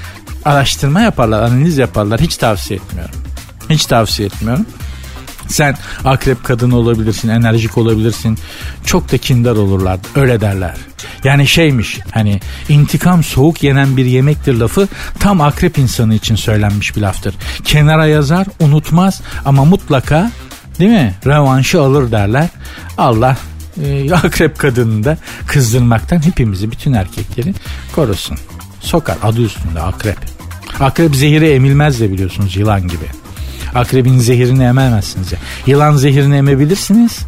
araştırma 0.44 1.00
yaparlar, 1.00 1.42
analiz 1.42 1.78
yaparlar. 1.78 2.20
Hiç 2.20 2.36
tavsiye 2.36 2.80
etmiyorum. 2.80 3.14
Hiç 3.70 3.86
tavsiye 3.86 4.26
etmiyorum. 4.26 4.66
Sen 5.52 5.76
akrep 6.04 6.44
kadın 6.44 6.70
olabilirsin, 6.70 7.28
enerjik 7.28 7.78
olabilirsin. 7.78 8.38
Çok 8.84 9.12
da 9.12 9.18
kindar 9.18 9.56
olurlar. 9.56 9.98
Öyle 10.14 10.40
derler. 10.40 10.74
Yani 11.24 11.46
şeymiş 11.46 11.98
hani 12.10 12.40
intikam 12.68 13.24
soğuk 13.24 13.62
yenen 13.62 13.96
bir 13.96 14.04
yemektir 14.04 14.54
lafı 14.54 14.88
tam 15.18 15.40
akrep 15.40 15.78
insanı 15.78 16.14
için 16.14 16.36
söylenmiş 16.36 16.96
bir 16.96 17.00
laftır. 17.00 17.34
Kenara 17.64 18.06
yazar, 18.06 18.46
unutmaz 18.60 19.22
ama 19.44 19.64
mutlaka 19.64 20.30
değil 20.78 20.90
mi? 20.90 21.14
Revanşı 21.26 21.82
alır 21.82 22.12
derler. 22.12 22.48
Allah 22.98 23.36
e, 23.84 24.12
akrep 24.12 24.58
kadını 24.58 25.04
da 25.04 25.18
kızdırmaktan 25.46 26.26
hepimizi 26.26 26.70
bütün 26.70 26.92
erkekleri 26.92 27.54
korusun. 27.94 28.38
Sokar 28.80 29.16
adı 29.22 29.42
üstünde 29.42 29.80
akrep. 29.80 30.18
Akrep 30.80 31.16
zehiri 31.16 31.50
emilmez 31.50 32.00
de 32.00 32.12
biliyorsunuz 32.12 32.56
yılan 32.56 32.88
gibi. 32.88 33.21
Akrebin 33.74 34.18
zehirini 34.18 34.64
ememezsiniz. 34.64 35.32
Ya. 35.32 35.38
Yılan 35.66 35.96
zehirini 35.96 36.36
emebilirsiniz. 36.36 37.18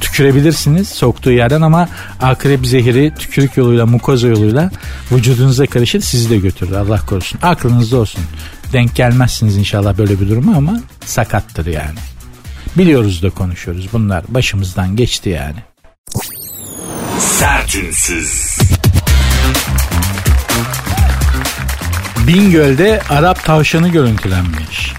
Tükürebilirsiniz 0.00 0.88
soktuğu 0.88 1.30
yerden 1.30 1.62
ama 1.62 1.88
akrep 2.22 2.66
zehiri 2.66 3.12
tükürük 3.18 3.56
yoluyla 3.56 3.86
mukoza 3.86 4.28
yoluyla 4.28 4.70
vücudunuza 5.12 5.66
karışır 5.66 6.00
sizi 6.00 6.30
de 6.30 6.38
götürür 6.38 6.72
Allah 6.72 7.00
korusun. 7.06 7.38
Aklınızda 7.42 7.96
olsun. 7.96 8.22
Denk 8.72 8.94
gelmezsiniz 8.94 9.56
inşallah 9.56 9.98
böyle 9.98 10.20
bir 10.20 10.28
duruma 10.28 10.56
ama 10.56 10.80
sakattır 11.04 11.66
yani. 11.66 11.98
Biliyoruz 12.76 13.22
da 13.22 13.30
konuşuyoruz. 13.30 13.88
Bunlar 13.92 14.24
başımızdan 14.28 14.96
geçti 14.96 15.28
yani. 15.28 15.58
Sertünsüz. 17.18 18.58
Bingöl'de 22.26 23.02
Arap 23.10 23.44
tavşanı 23.44 23.88
görüntülenmiş. 23.88 24.92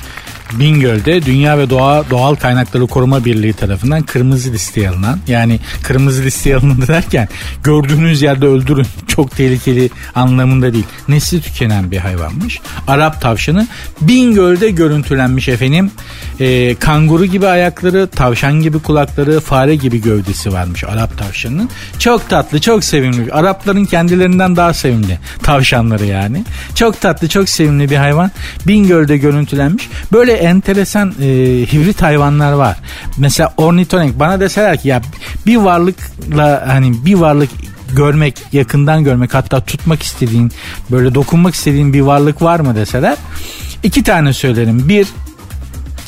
Bingöl'de 0.54 1.26
Dünya 1.26 1.58
ve 1.58 1.70
Doğa 1.70 2.10
Doğal 2.10 2.36
Kaynakları 2.36 2.88
Koruma 2.88 3.26
Birliği 3.26 3.54
tarafından 3.54 4.04
kırmızı 4.04 4.54
listeye 4.54 4.90
alınan 4.90 5.20
yani 5.28 5.60
kırmızı 5.84 6.24
listeye 6.24 6.56
alınan 6.56 6.82
derken 6.88 7.28
gördüğünüz 7.64 8.22
yerde 8.22 8.46
öldürün 8.46 8.88
çok 9.08 9.32
tehlikeli 9.32 9.90
anlamında 10.16 10.74
değil. 10.74 10.86
Nesli 11.08 11.42
tükenen 11.42 11.92
bir 11.92 11.98
hayvanmış. 11.98 12.60
Arap 12.88 13.22
tavşanı 13.22 13.68
Bingöl'de 14.02 14.70
görüntülenmiş 14.70 15.48
efendim. 15.48 15.92
E, 16.40 16.76
kanguru 16.76 17.26
gibi 17.26 17.48
ayakları, 17.48 18.08
tavşan 18.08 18.54
gibi 18.54 18.80
kulakları, 18.80 19.40
fare 19.40 19.76
gibi 19.76 20.02
gövdesi 20.02 20.54
varmış 20.54 20.84
Arap 20.84 21.18
tavşanının. 21.18 21.70
Çok 22.00 22.30
tatlı, 22.30 22.62
çok 22.62 22.84
sevimli. 22.84 23.34
Arapların 23.34 23.86
kendilerinden 23.86 24.56
daha 24.56 24.74
sevimli 24.74 25.20
tavşanları 25.44 26.06
yani. 26.06 26.44
Çok 26.76 27.02
tatlı, 27.02 27.30
çok 27.30 27.50
sevimli 27.50 27.90
bir 27.90 27.96
hayvan. 27.96 28.32
Bingöl'de 28.68 29.18
görüntülenmiş. 29.18 29.90
Böyle 30.12 30.37
enteresan 30.38 31.14
e, 31.22 31.26
hibrit 31.74 32.02
hayvanlar 32.02 32.54
var. 32.54 32.78
Mesela 33.18 33.54
ornitorenk 33.58 34.20
bana 34.20 34.40
deseler 34.40 34.82
ki 34.82 34.88
ya 34.88 35.02
bir 35.46 35.58
varlıkla 35.58 36.64
hani 36.68 37.06
bir 37.06 37.14
varlık 37.14 37.50
görmek, 37.96 38.36
yakından 38.52 39.04
görmek 39.04 39.34
hatta 39.34 39.62
tutmak 39.62 40.04
istediğin, 40.04 40.52
böyle 40.92 41.16
dokunmak 41.16 41.56
istediğin 41.56 41.94
bir 41.94 42.02
varlık 42.02 42.42
var 42.42 42.60
mı 42.60 42.76
deseler 42.76 43.18
iki 43.84 44.04
tane 44.04 44.34
söylerim. 44.34 44.90
Bir 44.90 45.08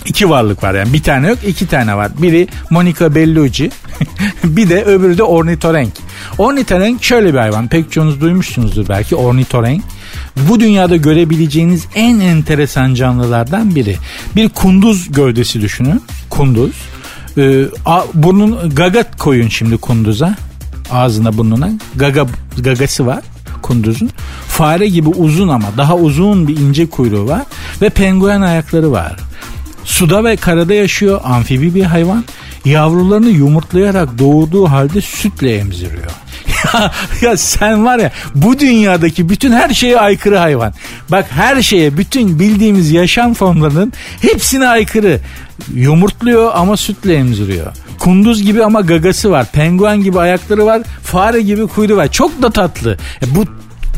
iki 0.05 0.29
varlık 0.29 0.63
var 0.63 0.73
yani 0.73 0.93
bir 0.93 1.03
tane 1.03 1.27
yok 1.27 1.37
iki 1.47 1.67
tane 1.67 1.95
var. 1.95 2.11
Biri 2.21 2.47
Monica 2.69 3.15
Bellucci 3.15 3.71
bir 4.43 4.69
de 4.69 4.83
öbürü 4.83 5.17
de 5.17 5.23
ornitorenk. 5.23 5.93
Ornitorenk 6.37 7.03
şöyle 7.03 7.33
bir 7.33 7.39
hayvan 7.39 7.67
pek 7.67 7.91
çoğunuz 7.91 8.21
duymuşsunuzdur 8.21 8.87
belki 8.89 9.15
ornitorenk 9.15 9.83
bu 10.36 10.60
dünyada 10.60 10.96
görebileceğiniz 10.96 11.86
en 11.96 12.19
enteresan 12.19 12.94
canlılardan 12.94 13.75
biri. 13.75 13.96
Bir 14.36 14.50
kunduz 14.50 15.12
gövdesi 15.12 15.62
düşünün. 15.62 16.04
Kunduz. 16.30 16.71
Ee, 17.38 17.65
burnun 18.13 18.69
gaga 18.75 19.04
koyun 19.17 19.48
şimdi 19.48 19.77
kunduza. 19.77 20.36
Ağzına 20.92 21.38
burnuna. 21.38 21.69
Gaga, 21.96 22.25
gagası 22.58 23.06
var. 23.06 23.23
kunduzun. 23.62 24.10
Fare 24.48 24.88
gibi 24.88 25.10
uzun 25.10 25.48
ama 25.48 25.67
daha 25.77 25.96
uzun 25.96 26.48
bir 26.48 26.58
ince 26.58 26.90
kuyruğu 26.90 27.27
var 27.27 27.42
ve 27.82 27.90
penguen 27.90 28.42
ayakları 28.42 28.92
var. 28.92 29.15
Suda 29.86 30.23
ve 30.23 30.36
karada 30.36 30.73
yaşıyor 30.73 31.21
amfibi 31.23 31.75
bir 31.75 31.84
hayvan. 31.84 32.25
Yavrularını 32.65 33.30
yumurtlayarak 33.30 34.19
doğurduğu 34.19 34.65
halde 34.65 35.02
sütle 35.02 35.56
emziriyor. 35.58 36.12
ya, 37.21 37.37
sen 37.37 37.85
var 37.85 37.99
ya 37.99 38.12
bu 38.35 38.60
dünyadaki 38.60 39.29
bütün 39.29 39.51
her 39.51 39.69
şeye 39.69 39.99
aykırı 39.99 40.37
hayvan. 40.37 40.73
Bak 41.12 41.25
her 41.29 41.62
şeye 41.62 41.97
bütün 41.97 42.39
bildiğimiz 42.39 42.91
yaşam 42.91 43.33
formlarının 43.33 43.93
hepsine 44.21 44.67
aykırı. 44.67 45.19
Yumurtluyor 45.73 46.51
ama 46.55 46.77
sütle 46.77 47.13
emziriyor. 47.13 47.67
Kunduz 47.99 48.43
gibi 48.43 48.63
ama 48.63 48.81
gagası 48.81 49.31
var. 49.31 49.45
Penguen 49.51 50.01
gibi 50.01 50.19
ayakları 50.19 50.65
var. 50.65 50.81
Fare 51.03 51.41
gibi 51.41 51.67
kuyruğu 51.67 51.97
var. 51.97 52.12
Çok 52.12 52.41
da 52.41 52.49
tatlı. 52.49 52.97
E 53.23 53.35
bu 53.35 53.45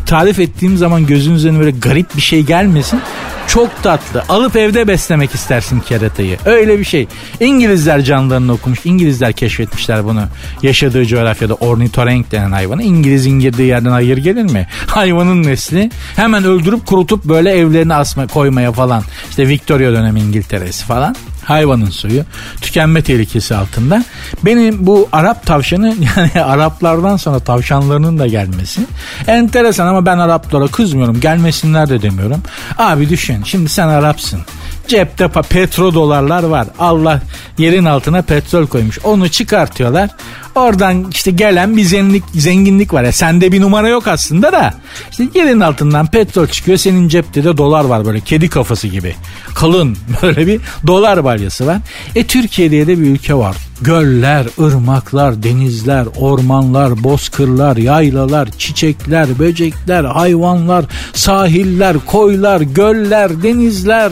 tarif 0.06 0.40
ettiğim 0.40 0.78
zaman 0.78 1.06
gözünüzün 1.06 1.60
böyle 1.60 1.72
garip 1.72 2.16
bir 2.16 2.22
şey 2.22 2.44
gelmesin. 2.44 3.02
Çok 3.48 3.84
tatlı. 3.84 4.24
Alıp 4.30 4.56
evde 4.56 4.88
beslemek 4.88 5.36
istersin 5.36 5.80
keratayı. 5.80 6.38
Öyle 6.46 6.80
bir 6.80 6.84
şey. 6.84 7.08
İngilizler 7.40 8.02
canlarını 8.02 8.54
okumuş. 8.54 8.80
İngilizler 8.86 9.34
keşfetmişler 9.34 10.06
bunu. 10.06 10.24
Yaşadığı 10.64 11.06
coğrafyada 11.06 11.54
ornitorenk 11.54 12.32
denen 12.32 12.52
hayvanı. 12.52 12.84
İngilizin 12.84 13.40
girdiği 13.40 13.68
yerden 13.68 13.92
hayır 13.92 14.18
gelir 14.18 14.44
mi? 14.44 14.68
Hayvanın 14.88 15.44
nesli 15.44 15.92
hemen 16.16 16.44
öldürüp 16.44 16.86
kurutup 16.86 17.26
böyle 17.26 17.52
evlerine 17.52 17.96
asma 17.96 18.28
koymaya 18.28 18.72
falan. 18.72 19.04
İşte 19.30 19.48
Victoria 19.48 19.92
dönemi 19.92 20.20
İngiltere'si 20.20 20.86
falan 20.86 21.16
hayvanın 21.46 21.90
suyu 21.90 22.24
tükenme 22.62 23.02
tehlikesi 23.02 23.56
altında. 23.56 24.06
Benim 24.46 24.88
bu 24.88 25.10
Arap 25.12 25.46
tavşanı 25.46 25.96
yani 26.18 26.44
Araplardan 26.44 27.18
sonra 27.18 27.40
tavşanlarının 27.40 28.20
da 28.20 28.28
gelmesi 28.28 28.82
enteresan 29.28 29.88
ama 29.88 30.06
ben 30.06 30.18
Araplara 30.18 30.68
kızmıyorum. 30.68 31.20
Gelmesinler 31.20 31.90
de 31.90 32.02
demiyorum. 32.02 32.42
Abi 32.78 33.10
düşün 33.10 33.41
şimdi 33.46 33.70
sen 33.70 33.88
Arapsın. 33.88 34.42
Cepte 34.88 35.28
petrodolarlar 35.28 36.44
var. 36.44 36.68
Allah 36.80 37.22
yerin 37.58 37.86
altına 37.86 38.22
petrol 38.22 38.68
koymuş. 38.68 39.00
Onu 39.04 39.30
çıkartıyorlar. 39.30 40.10
Oradan 40.56 41.06
işte 41.12 41.32
gelen 41.32 41.78
bir 41.78 41.84
zenginlik, 41.84 42.24
zenginlik 42.34 42.94
var. 42.94 43.04
Ya 43.04 43.12
sende 43.12 43.52
bir 43.52 43.62
numara 43.62 43.88
yok 43.88 44.08
aslında 44.08 44.52
da. 44.52 44.74
İşte 45.12 45.28
yerin 45.36 45.60
altından 45.60 46.08
petrol 46.08 46.48
çıkıyor. 46.48 46.78
Senin 46.78 47.08
cepte 47.08 47.44
de 47.44 47.58
dolar 47.58 47.86
var 47.86 48.06
böyle 48.06 48.20
kedi 48.20 48.50
kafası 48.50 48.88
gibi. 48.88 49.16
Kalın 49.54 49.98
böyle 50.22 50.48
bir 50.48 50.62
dolar 50.88 51.24
balyası 51.24 51.68
var. 51.68 51.78
E 52.16 52.28
Türkiye 52.28 52.72
de 52.72 52.88
bir 52.88 52.98
ülke 52.98 53.34
var. 53.34 53.56
Göller, 53.82 54.48
ırmaklar, 54.60 55.44
denizler, 55.44 56.06
ormanlar, 56.18 57.04
bozkırlar, 57.04 57.78
yaylalar, 57.78 58.50
çiçekler, 58.58 59.40
böcekler, 59.40 60.04
hayvanlar, 60.04 60.86
sahiller, 61.14 61.98
koylar, 62.06 62.62
göller, 62.62 63.44
denizler. 63.44 64.12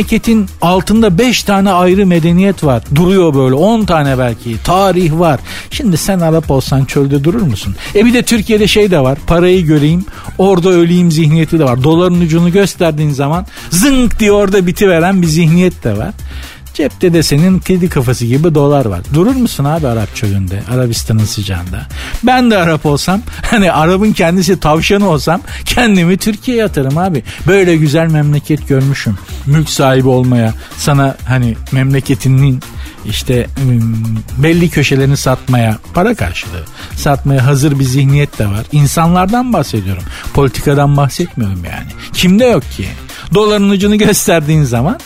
Memleketin 0.00 0.46
altında 0.62 1.18
5 1.18 1.42
tane 1.42 1.70
ayrı 1.70 2.06
medeniyet 2.06 2.64
var. 2.64 2.82
Duruyor 2.94 3.34
böyle 3.34 3.54
10 3.54 3.84
tane 3.84 4.18
belki. 4.18 4.56
Tarih 4.64 5.18
var. 5.18 5.40
Şimdi 5.70 5.96
sen 5.96 6.20
Arap 6.20 6.50
olsan 6.50 6.84
çölde 6.84 7.24
durur 7.24 7.42
musun? 7.42 7.74
E 7.94 8.06
bir 8.06 8.14
de 8.14 8.22
Türkiye'de 8.22 8.66
şey 8.66 8.90
de 8.90 9.00
var. 9.00 9.18
Parayı 9.26 9.66
göreyim, 9.66 10.04
orada 10.38 10.68
öleyim 10.68 11.10
zihniyeti 11.10 11.58
de 11.58 11.64
var. 11.64 11.84
Doların 11.84 12.20
ucunu 12.20 12.52
gösterdiğin 12.52 13.10
zaman 13.10 13.46
zınk 13.70 14.18
diye 14.18 14.32
orada 14.32 14.66
bitiveren 14.66 15.22
bir 15.22 15.26
zihniyet 15.26 15.84
de 15.84 15.96
var. 15.96 16.14
Cepte 16.80 17.12
de 17.12 17.22
senin 17.22 17.58
kedi 17.58 17.88
kafası 17.88 18.26
gibi 18.26 18.54
dolar 18.54 18.86
var. 18.86 19.00
Durur 19.14 19.34
musun 19.34 19.64
abi 19.64 19.86
Arap 19.86 20.16
çölünde? 20.16 20.62
Arabistan'ın 20.70 21.24
sıcağında. 21.24 21.86
Ben 22.22 22.50
de 22.50 22.58
Arap 22.58 22.86
olsam 22.86 23.22
hani 23.50 23.72
Arap'ın 23.72 24.12
kendisi 24.12 24.60
tavşanı 24.60 25.08
olsam 25.08 25.40
kendimi 25.64 26.16
Türkiye'ye 26.16 26.64
atarım 26.64 26.98
abi. 26.98 27.22
Böyle 27.46 27.76
güzel 27.76 28.06
memleket 28.10 28.68
görmüşüm. 28.68 29.18
Mülk 29.46 29.70
sahibi 29.70 30.08
olmaya 30.08 30.54
sana 30.76 31.16
hani 31.24 31.56
memleketinin 31.72 32.60
işte 33.04 33.46
belli 34.38 34.70
köşelerini 34.70 35.16
satmaya 35.16 35.78
para 35.94 36.14
karşılığı 36.14 36.64
satmaya 36.96 37.46
hazır 37.46 37.78
bir 37.78 37.84
zihniyet 37.84 38.38
de 38.38 38.46
var. 38.46 38.66
İnsanlardan 38.72 39.52
bahsediyorum. 39.52 40.02
Politikadan 40.34 40.96
bahsetmiyorum 40.96 41.64
yani. 41.64 41.90
Kimde 42.12 42.44
yok 42.44 42.62
ki? 42.76 42.86
Doların 43.34 43.70
ucunu 43.70 43.98
gösterdiğin 43.98 44.62
zaman 44.62 44.98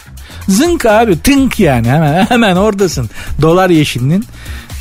Zınk 0.49 0.87
abi 0.87 1.23
tınk 1.23 1.61
yani 1.61 1.89
hemen 1.89 2.27
hemen 2.27 2.57
oradasın. 2.57 3.11
Dolar 3.43 3.71
yeşilinin 3.71 4.25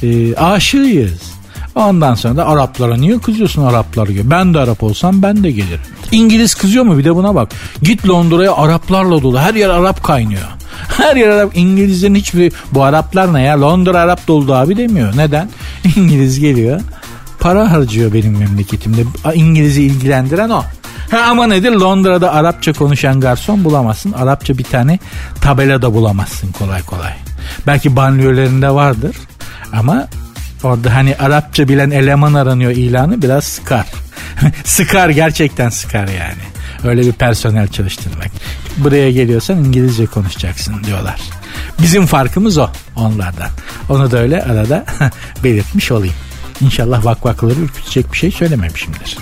e, 0.03 0.35
aşığıyız. 0.35 1.33
Ondan 1.75 2.15
sonra 2.15 2.37
da 2.37 2.47
Araplara 2.47 2.97
niye 2.97 3.19
kızıyorsun 3.19 3.65
Araplar 3.65 4.07
gibi? 4.07 4.29
Ben 4.29 4.53
de 4.53 4.59
Arap 4.59 4.83
olsam 4.83 5.21
ben 5.21 5.43
de 5.43 5.51
gelirim. 5.51 5.79
İngiliz 6.11 6.55
kızıyor 6.55 6.83
mu 6.83 6.97
bir 6.97 7.05
de 7.05 7.15
buna 7.15 7.35
bak. 7.35 7.51
Git 7.81 8.09
Londra'ya 8.09 8.55
Araplarla 8.55 9.21
dolu. 9.21 9.39
Her 9.39 9.53
yer 9.53 9.69
Arap 9.69 10.03
kaynıyor. 10.03 10.41
Her 10.97 11.15
yer 11.15 11.29
Arap. 11.29 11.57
İngilizlerin 11.57 12.15
hiçbir 12.15 12.53
bu 12.71 12.83
Araplar 12.83 13.33
ne 13.33 13.41
ya? 13.41 13.61
Londra 13.61 13.99
Arap 13.99 14.27
doldu 14.27 14.53
abi 14.53 14.77
demiyor. 14.77 15.17
Neden? 15.17 15.49
İngiliz 15.95 16.39
geliyor. 16.39 16.81
Para 17.39 17.71
harcıyor 17.71 18.13
benim 18.13 18.37
memleketimde. 18.37 19.01
İngiliz'i 19.33 19.81
ilgilendiren 19.83 20.49
o. 20.49 20.63
Ha, 21.13 21.21
ama 21.29 21.47
nedir 21.47 21.71
Londra'da 21.71 22.33
Arapça 22.33 22.73
konuşan 22.73 23.19
garson 23.21 23.63
bulamazsın. 23.63 24.11
Arapça 24.11 24.57
bir 24.57 24.63
tane 24.63 24.99
tabela 25.41 25.81
da 25.81 25.93
bulamazsın 25.93 26.51
kolay 26.51 26.83
kolay. 26.83 27.13
Belki 27.67 27.95
banliyölerinde 27.95 28.69
vardır 28.69 29.15
ama 29.73 30.07
orada 30.63 30.95
hani 30.95 31.15
Arapça 31.15 31.67
bilen 31.67 31.91
eleman 31.91 32.33
aranıyor 32.33 32.71
ilanı 32.71 33.21
biraz 33.21 33.43
sıkar. 33.43 33.85
sıkar 34.63 35.09
gerçekten 35.09 35.69
sıkar 35.69 36.07
yani. 36.07 36.43
Öyle 36.83 37.01
bir 37.01 37.13
personel 37.13 37.67
çalıştırmak. 37.67 38.31
Buraya 38.77 39.11
geliyorsan 39.11 39.57
İngilizce 39.57 40.05
konuşacaksın 40.05 40.83
diyorlar. 40.83 41.21
Bizim 41.81 42.05
farkımız 42.05 42.57
o 42.57 42.69
onlardan. 42.95 43.49
Onu 43.89 44.11
da 44.11 44.17
öyle 44.17 44.43
arada 44.43 44.85
belirtmiş 45.43 45.91
olayım. 45.91 46.15
İnşallah 46.61 47.05
vakvakları 47.05 47.59
ürkütecek 47.59 48.11
bir 48.13 48.17
şey 48.17 48.31
söylememişimdir. 48.31 49.17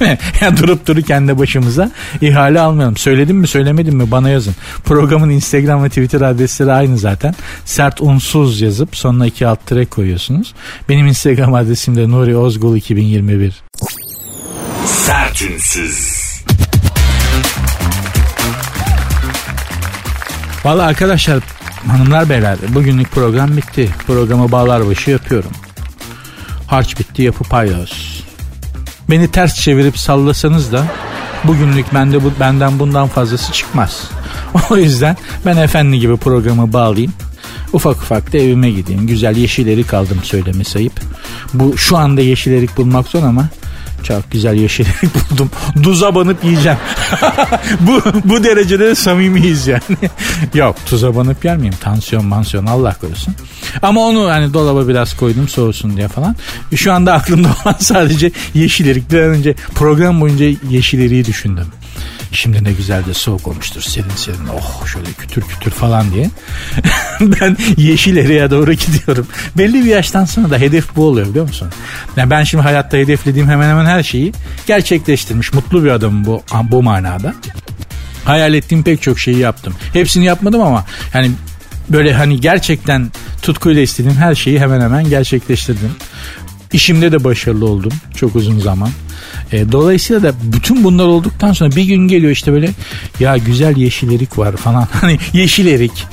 yani 0.40 0.56
durup 0.56 0.86
dururken 0.86 1.28
de 1.28 1.38
başımıza 1.38 1.90
ihale 2.20 2.60
almayalım. 2.60 2.96
Söyledim 2.96 3.36
mi 3.36 3.46
söylemedim 3.46 3.96
mi 3.96 4.10
bana 4.10 4.28
yazın. 4.28 4.54
Programın 4.84 5.30
Instagram 5.30 5.84
ve 5.84 5.88
Twitter 5.88 6.20
adresleri 6.20 6.72
aynı 6.72 6.98
zaten. 6.98 7.34
Sert 7.64 8.00
unsuz 8.00 8.60
yazıp 8.60 8.96
sonuna 8.96 9.26
iki 9.26 9.46
alt 9.46 9.66
tere 9.66 9.86
koyuyorsunuz. 9.86 10.54
Benim 10.88 11.06
Instagram 11.06 11.54
adresim 11.54 11.96
de 11.96 12.08
Nuri 12.10 12.36
Ozgul 12.36 12.76
2021. 12.76 13.62
Sert 14.86 15.42
unsuz. 15.42 16.24
Valla 20.64 20.82
arkadaşlar 20.82 21.42
hanımlar 21.86 22.28
beyler 22.28 22.58
bugünlük 22.68 23.10
program 23.10 23.56
bitti. 23.56 23.90
Programı 24.06 24.52
bağlar 24.52 24.86
başı 24.86 25.10
yapıyorum. 25.10 25.50
Harç 26.66 26.98
bitti 26.98 27.22
yapı 27.22 27.44
paydos. 27.44 28.13
Beni 29.10 29.28
ters 29.28 29.54
çevirip 29.54 29.98
sallasanız 29.98 30.72
da 30.72 30.84
bugünlük 31.44 31.94
bende 31.94 32.24
bu, 32.24 32.32
benden 32.40 32.78
bundan 32.78 33.08
fazlası 33.08 33.52
çıkmaz. 33.52 34.10
O 34.70 34.76
yüzden 34.76 35.16
ben 35.46 35.56
efendi 35.56 35.98
gibi 35.98 36.16
programı 36.16 36.72
bağlayayım. 36.72 37.12
Ufak 37.72 37.96
ufak 37.96 38.32
da 38.32 38.38
evime 38.38 38.70
gideyim. 38.70 39.06
Güzel 39.06 39.36
yeşil 39.36 39.66
erik 39.66 39.94
aldım 39.94 40.18
söyleme 40.22 40.64
sayıp. 40.64 41.00
Bu 41.54 41.78
şu 41.78 41.96
anda 41.96 42.20
yeşil 42.20 42.52
erik 42.52 42.76
bulmak 42.76 43.08
zor 43.08 43.22
ama 43.22 43.48
çok 44.04 44.30
güzel 44.30 44.54
yeşil 44.54 44.86
buldum. 45.30 45.50
Duza 45.82 46.14
banıp 46.14 46.44
yiyeceğim. 46.44 46.78
bu, 47.80 48.02
bu 48.24 48.44
derecede 48.44 48.94
samimiyiz 48.94 49.66
yani. 49.66 49.80
Yok 50.54 50.76
tuza 50.86 51.16
banıp 51.16 51.44
yer 51.44 51.56
miyim? 51.56 51.74
Tansiyon 51.80 52.24
mansiyon 52.24 52.66
Allah 52.66 52.94
korusun. 53.00 53.34
Ama 53.82 54.00
onu 54.00 54.30
hani 54.30 54.54
dolaba 54.54 54.88
biraz 54.88 55.16
koydum 55.16 55.48
soğusun 55.48 55.96
diye 55.96 56.08
falan. 56.08 56.36
Şu 56.76 56.92
anda 56.92 57.12
aklımda 57.12 57.48
olan 57.48 57.76
sadece 57.78 58.30
yeşil 58.54 58.86
erik. 58.86 59.12
Bir 59.12 59.18
önce 59.18 59.54
program 59.74 60.20
boyunca 60.20 60.46
yeşil 60.70 61.24
düşündüm. 61.24 61.66
Şimdi 62.34 62.64
ne 62.64 62.72
güzel 62.72 63.06
de 63.06 63.14
soğuk 63.14 63.48
olmuştur 63.48 63.82
serin 63.82 64.08
serin 64.16 64.46
oh 64.56 64.86
şöyle 64.86 65.12
kütür 65.12 65.42
kütür 65.42 65.70
falan 65.70 66.12
diye. 66.12 66.30
ben 67.20 67.56
yeşil 67.76 68.16
eriğe 68.16 68.50
doğru 68.50 68.72
gidiyorum. 68.72 69.26
Belli 69.58 69.84
bir 69.84 69.90
yaştan 69.90 70.24
sonra 70.24 70.50
da 70.50 70.58
hedef 70.58 70.96
bu 70.96 71.04
oluyor 71.04 71.28
biliyor 71.28 71.48
musun? 71.48 71.68
Yani 72.16 72.30
ben 72.30 72.44
şimdi 72.44 72.64
hayatta 72.64 72.96
hedeflediğim 72.96 73.48
hemen 73.48 73.70
hemen 73.70 73.86
her 73.86 74.02
şeyi 74.02 74.32
gerçekleştirmiş. 74.66 75.52
Mutlu 75.52 75.84
bir 75.84 75.90
adamım 75.90 76.24
bu, 76.24 76.42
bu 76.70 76.82
manada. 76.82 77.34
Hayal 78.24 78.54
ettiğim 78.54 78.82
pek 78.82 79.02
çok 79.02 79.18
şeyi 79.18 79.38
yaptım. 79.38 79.74
Hepsini 79.92 80.24
yapmadım 80.24 80.62
ama 80.62 80.84
yani 81.14 81.30
böyle 81.88 82.14
hani 82.14 82.40
gerçekten 82.40 83.12
tutkuyla 83.42 83.82
istediğim 83.82 84.16
her 84.16 84.34
şeyi 84.34 84.60
hemen 84.60 84.80
hemen 84.80 85.08
gerçekleştirdim. 85.08 85.90
İşimde 86.72 87.12
de 87.12 87.24
başarılı 87.24 87.66
oldum 87.66 87.92
çok 88.16 88.36
uzun 88.36 88.58
zaman. 88.58 88.90
E, 89.52 89.72
dolayısıyla 89.72 90.22
da 90.22 90.32
bütün 90.42 90.84
bunlar 90.84 91.04
olduktan 91.04 91.52
sonra 91.52 91.76
bir 91.76 91.84
gün 91.84 92.08
geliyor 92.08 92.32
işte 92.32 92.52
böyle 92.52 92.70
ya 93.20 93.36
güzel 93.36 93.76
yeşil 93.76 94.12
erik 94.12 94.38
var 94.38 94.56
falan. 94.56 94.88
Hani 95.00 95.18
yeşil 95.32 95.66
erik. 95.66 96.06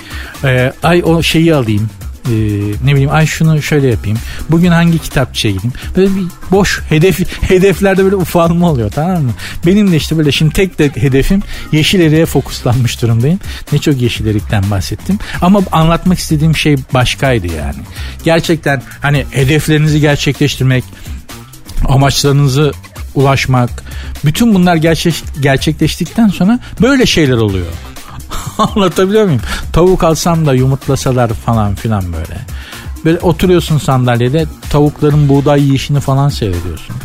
E, 0.43 0.73
ay 0.83 1.03
o 1.05 1.23
şeyi 1.23 1.55
alayım. 1.55 1.89
e, 2.25 2.31
ne 2.85 2.91
bileyim 2.91 3.09
ay 3.11 3.25
şunu 3.25 3.61
şöyle 3.61 3.87
yapayım. 3.87 4.17
Bugün 4.49 4.71
hangi 4.71 4.99
kitapçıya 4.99 5.53
gideyim. 5.53 5.73
Böyle 5.95 6.15
bir 6.15 6.23
boş 6.51 6.81
hedef 6.89 7.41
hedeflerde 7.49 8.03
böyle 8.03 8.15
ufalma 8.15 8.71
oluyor 8.71 8.91
tamam 8.91 9.23
mı? 9.23 9.31
Benim 9.65 9.91
de 9.91 9.97
işte 9.97 10.17
böyle 10.17 10.31
şimdi 10.31 10.53
tek 10.53 10.79
de 10.79 10.91
hedefim 10.95 11.41
yeşil 11.71 11.99
eriğe 11.99 12.25
fokuslanmış 12.25 13.01
durumdayım. 13.01 13.39
Ne 13.71 13.79
çok 13.79 14.01
yeşil 14.01 14.25
erikten 14.25 14.71
bahsettim. 14.71 15.19
Ama 15.41 15.61
anlatmak 15.71 16.19
istediğim 16.19 16.55
şey 16.55 16.75
başkaydı 16.93 17.47
yani. 17.47 17.79
Gerçekten 18.23 18.81
hani 19.01 19.25
hedeflerinizi 19.31 19.99
gerçekleştirmek, 19.99 20.83
amaçlarınızı 21.87 22.71
ulaşmak, 23.15 23.69
bütün 24.25 24.55
bunlar 24.55 24.75
gerçek, 24.75 25.23
gerçekleştikten 25.39 26.27
sonra 26.27 26.59
böyle 26.81 27.05
şeyler 27.05 27.37
oluyor. 27.37 27.65
Anlatabiliyor 28.57 29.25
muyum? 29.25 29.41
Tavuk 29.73 30.03
alsam 30.03 30.45
da 30.45 30.53
yumurtlasalar 30.53 31.29
falan 31.29 31.75
filan 31.75 32.13
böyle. 32.13 32.37
Böyle 33.05 33.19
oturuyorsun 33.19 33.77
sandalyede 33.77 34.45
tavukların 34.69 35.29
buğday 35.29 35.61
yiyişini 35.63 35.99
falan 35.99 36.29
seyrediyorsun. 36.29 36.95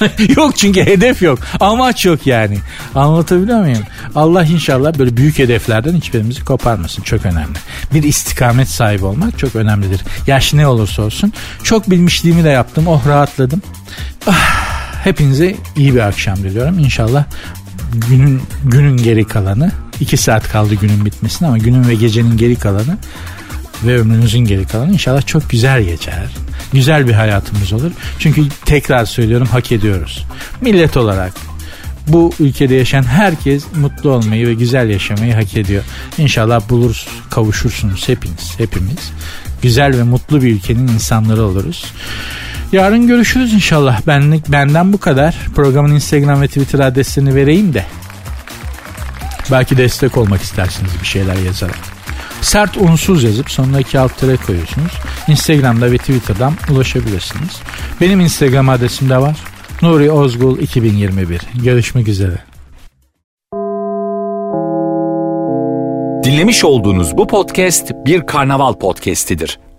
yok 0.36 0.56
çünkü 0.56 0.86
hedef 0.86 1.22
yok. 1.22 1.38
Amaç 1.60 2.04
yok 2.04 2.26
yani. 2.26 2.58
Anlatabiliyor 2.94 3.60
muyum? 3.60 3.82
Allah 4.14 4.44
inşallah 4.44 4.98
böyle 4.98 5.16
büyük 5.16 5.38
hedeflerden 5.38 5.94
hiçbirimizi 5.94 6.44
koparmasın. 6.44 7.02
Çok 7.02 7.26
önemli. 7.26 7.58
Bir 7.94 8.02
istikamet 8.02 8.68
sahibi 8.68 9.04
olmak 9.04 9.38
çok 9.38 9.56
önemlidir. 9.56 10.00
Yaş 10.26 10.54
ne 10.54 10.66
olursa 10.66 11.02
olsun. 11.02 11.32
Çok 11.62 11.90
bilmişliğimi 11.90 12.44
de 12.44 12.48
yaptım. 12.48 12.86
Oh 12.86 13.06
rahatladım. 13.06 13.62
Ah, 14.26 14.65
hepinize 15.06 15.56
iyi 15.76 15.94
bir 15.94 16.00
akşam 16.00 16.36
diliyorum. 16.36 16.78
İnşallah 16.78 17.24
günün 18.08 18.42
günün 18.64 18.96
geri 18.96 19.26
kalanı 19.26 19.72
2 20.00 20.16
saat 20.16 20.48
kaldı 20.48 20.74
günün 20.74 21.04
bitmesine 21.04 21.48
ama 21.48 21.58
günün 21.58 21.88
ve 21.88 21.94
gecenin 21.94 22.36
geri 22.36 22.56
kalanı 22.56 22.98
ve 23.84 23.98
ömrünüzün 23.98 24.38
geri 24.38 24.66
kalanı 24.66 24.92
inşallah 24.92 25.26
çok 25.26 25.50
güzel 25.50 25.82
geçer. 25.82 26.26
Güzel 26.72 27.08
bir 27.08 27.12
hayatımız 27.12 27.72
olur. 27.72 27.90
Çünkü 28.18 28.48
tekrar 28.64 29.04
söylüyorum 29.04 29.46
hak 29.46 29.72
ediyoruz. 29.72 30.24
Millet 30.60 30.96
olarak 30.96 31.32
bu 32.08 32.32
ülkede 32.40 32.74
yaşayan 32.74 33.02
herkes 33.02 33.64
mutlu 33.74 34.10
olmayı 34.10 34.48
ve 34.48 34.54
güzel 34.54 34.90
yaşamayı 34.90 35.34
hak 35.34 35.56
ediyor. 35.56 35.82
İnşallah 36.18 36.68
bulur, 36.68 37.06
kavuşursunuz 37.30 38.08
hepiniz, 38.08 38.54
hepimiz. 38.58 39.12
Güzel 39.62 39.98
ve 39.98 40.02
mutlu 40.02 40.42
bir 40.42 40.54
ülkenin 40.54 40.88
insanları 40.88 41.42
oluruz. 41.42 41.84
Yarın 42.72 43.06
görüşürüz 43.06 43.52
inşallah. 43.52 44.06
Benlik 44.06 44.48
benden 44.48 44.92
bu 44.92 44.98
kadar. 44.98 45.36
Programın 45.54 45.94
Instagram 45.94 46.42
ve 46.42 46.48
Twitter 46.48 46.78
adresini 46.78 47.34
vereyim 47.34 47.74
de. 47.74 47.84
Belki 49.50 49.76
destek 49.76 50.16
olmak 50.16 50.42
istersiniz 50.42 50.90
bir 51.00 51.06
şeyler 51.06 51.36
yazarak. 51.36 51.78
Sert 52.40 52.76
unsuz 52.76 53.24
yazıp 53.24 53.50
sonuna 53.50 53.80
iki 53.80 53.98
alt 53.98 54.18
tere 54.18 54.36
koyuyorsunuz. 54.36 54.92
Instagram'da 55.28 55.92
ve 55.92 55.98
Twitter'dan 55.98 56.52
ulaşabilirsiniz. 56.70 57.60
Benim 58.00 58.20
Instagram 58.20 58.68
adresim 58.68 59.10
de 59.10 59.18
var. 59.18 59.36
Nuri 59.82 60.10
Ozgul 60.10 60.58
2021. 60.58 61.40
Görüşmek 61.64 62.08
üzere. 62.08 62.38
Dinlemiş 66.24 66.64
olduğunuz 66.64 67.16
bu 67.16 67.26
podcast 67.26 67.92
bir 68.06 68.26
karnaval 68.26 68.72
podcastidir. 68.72 69.58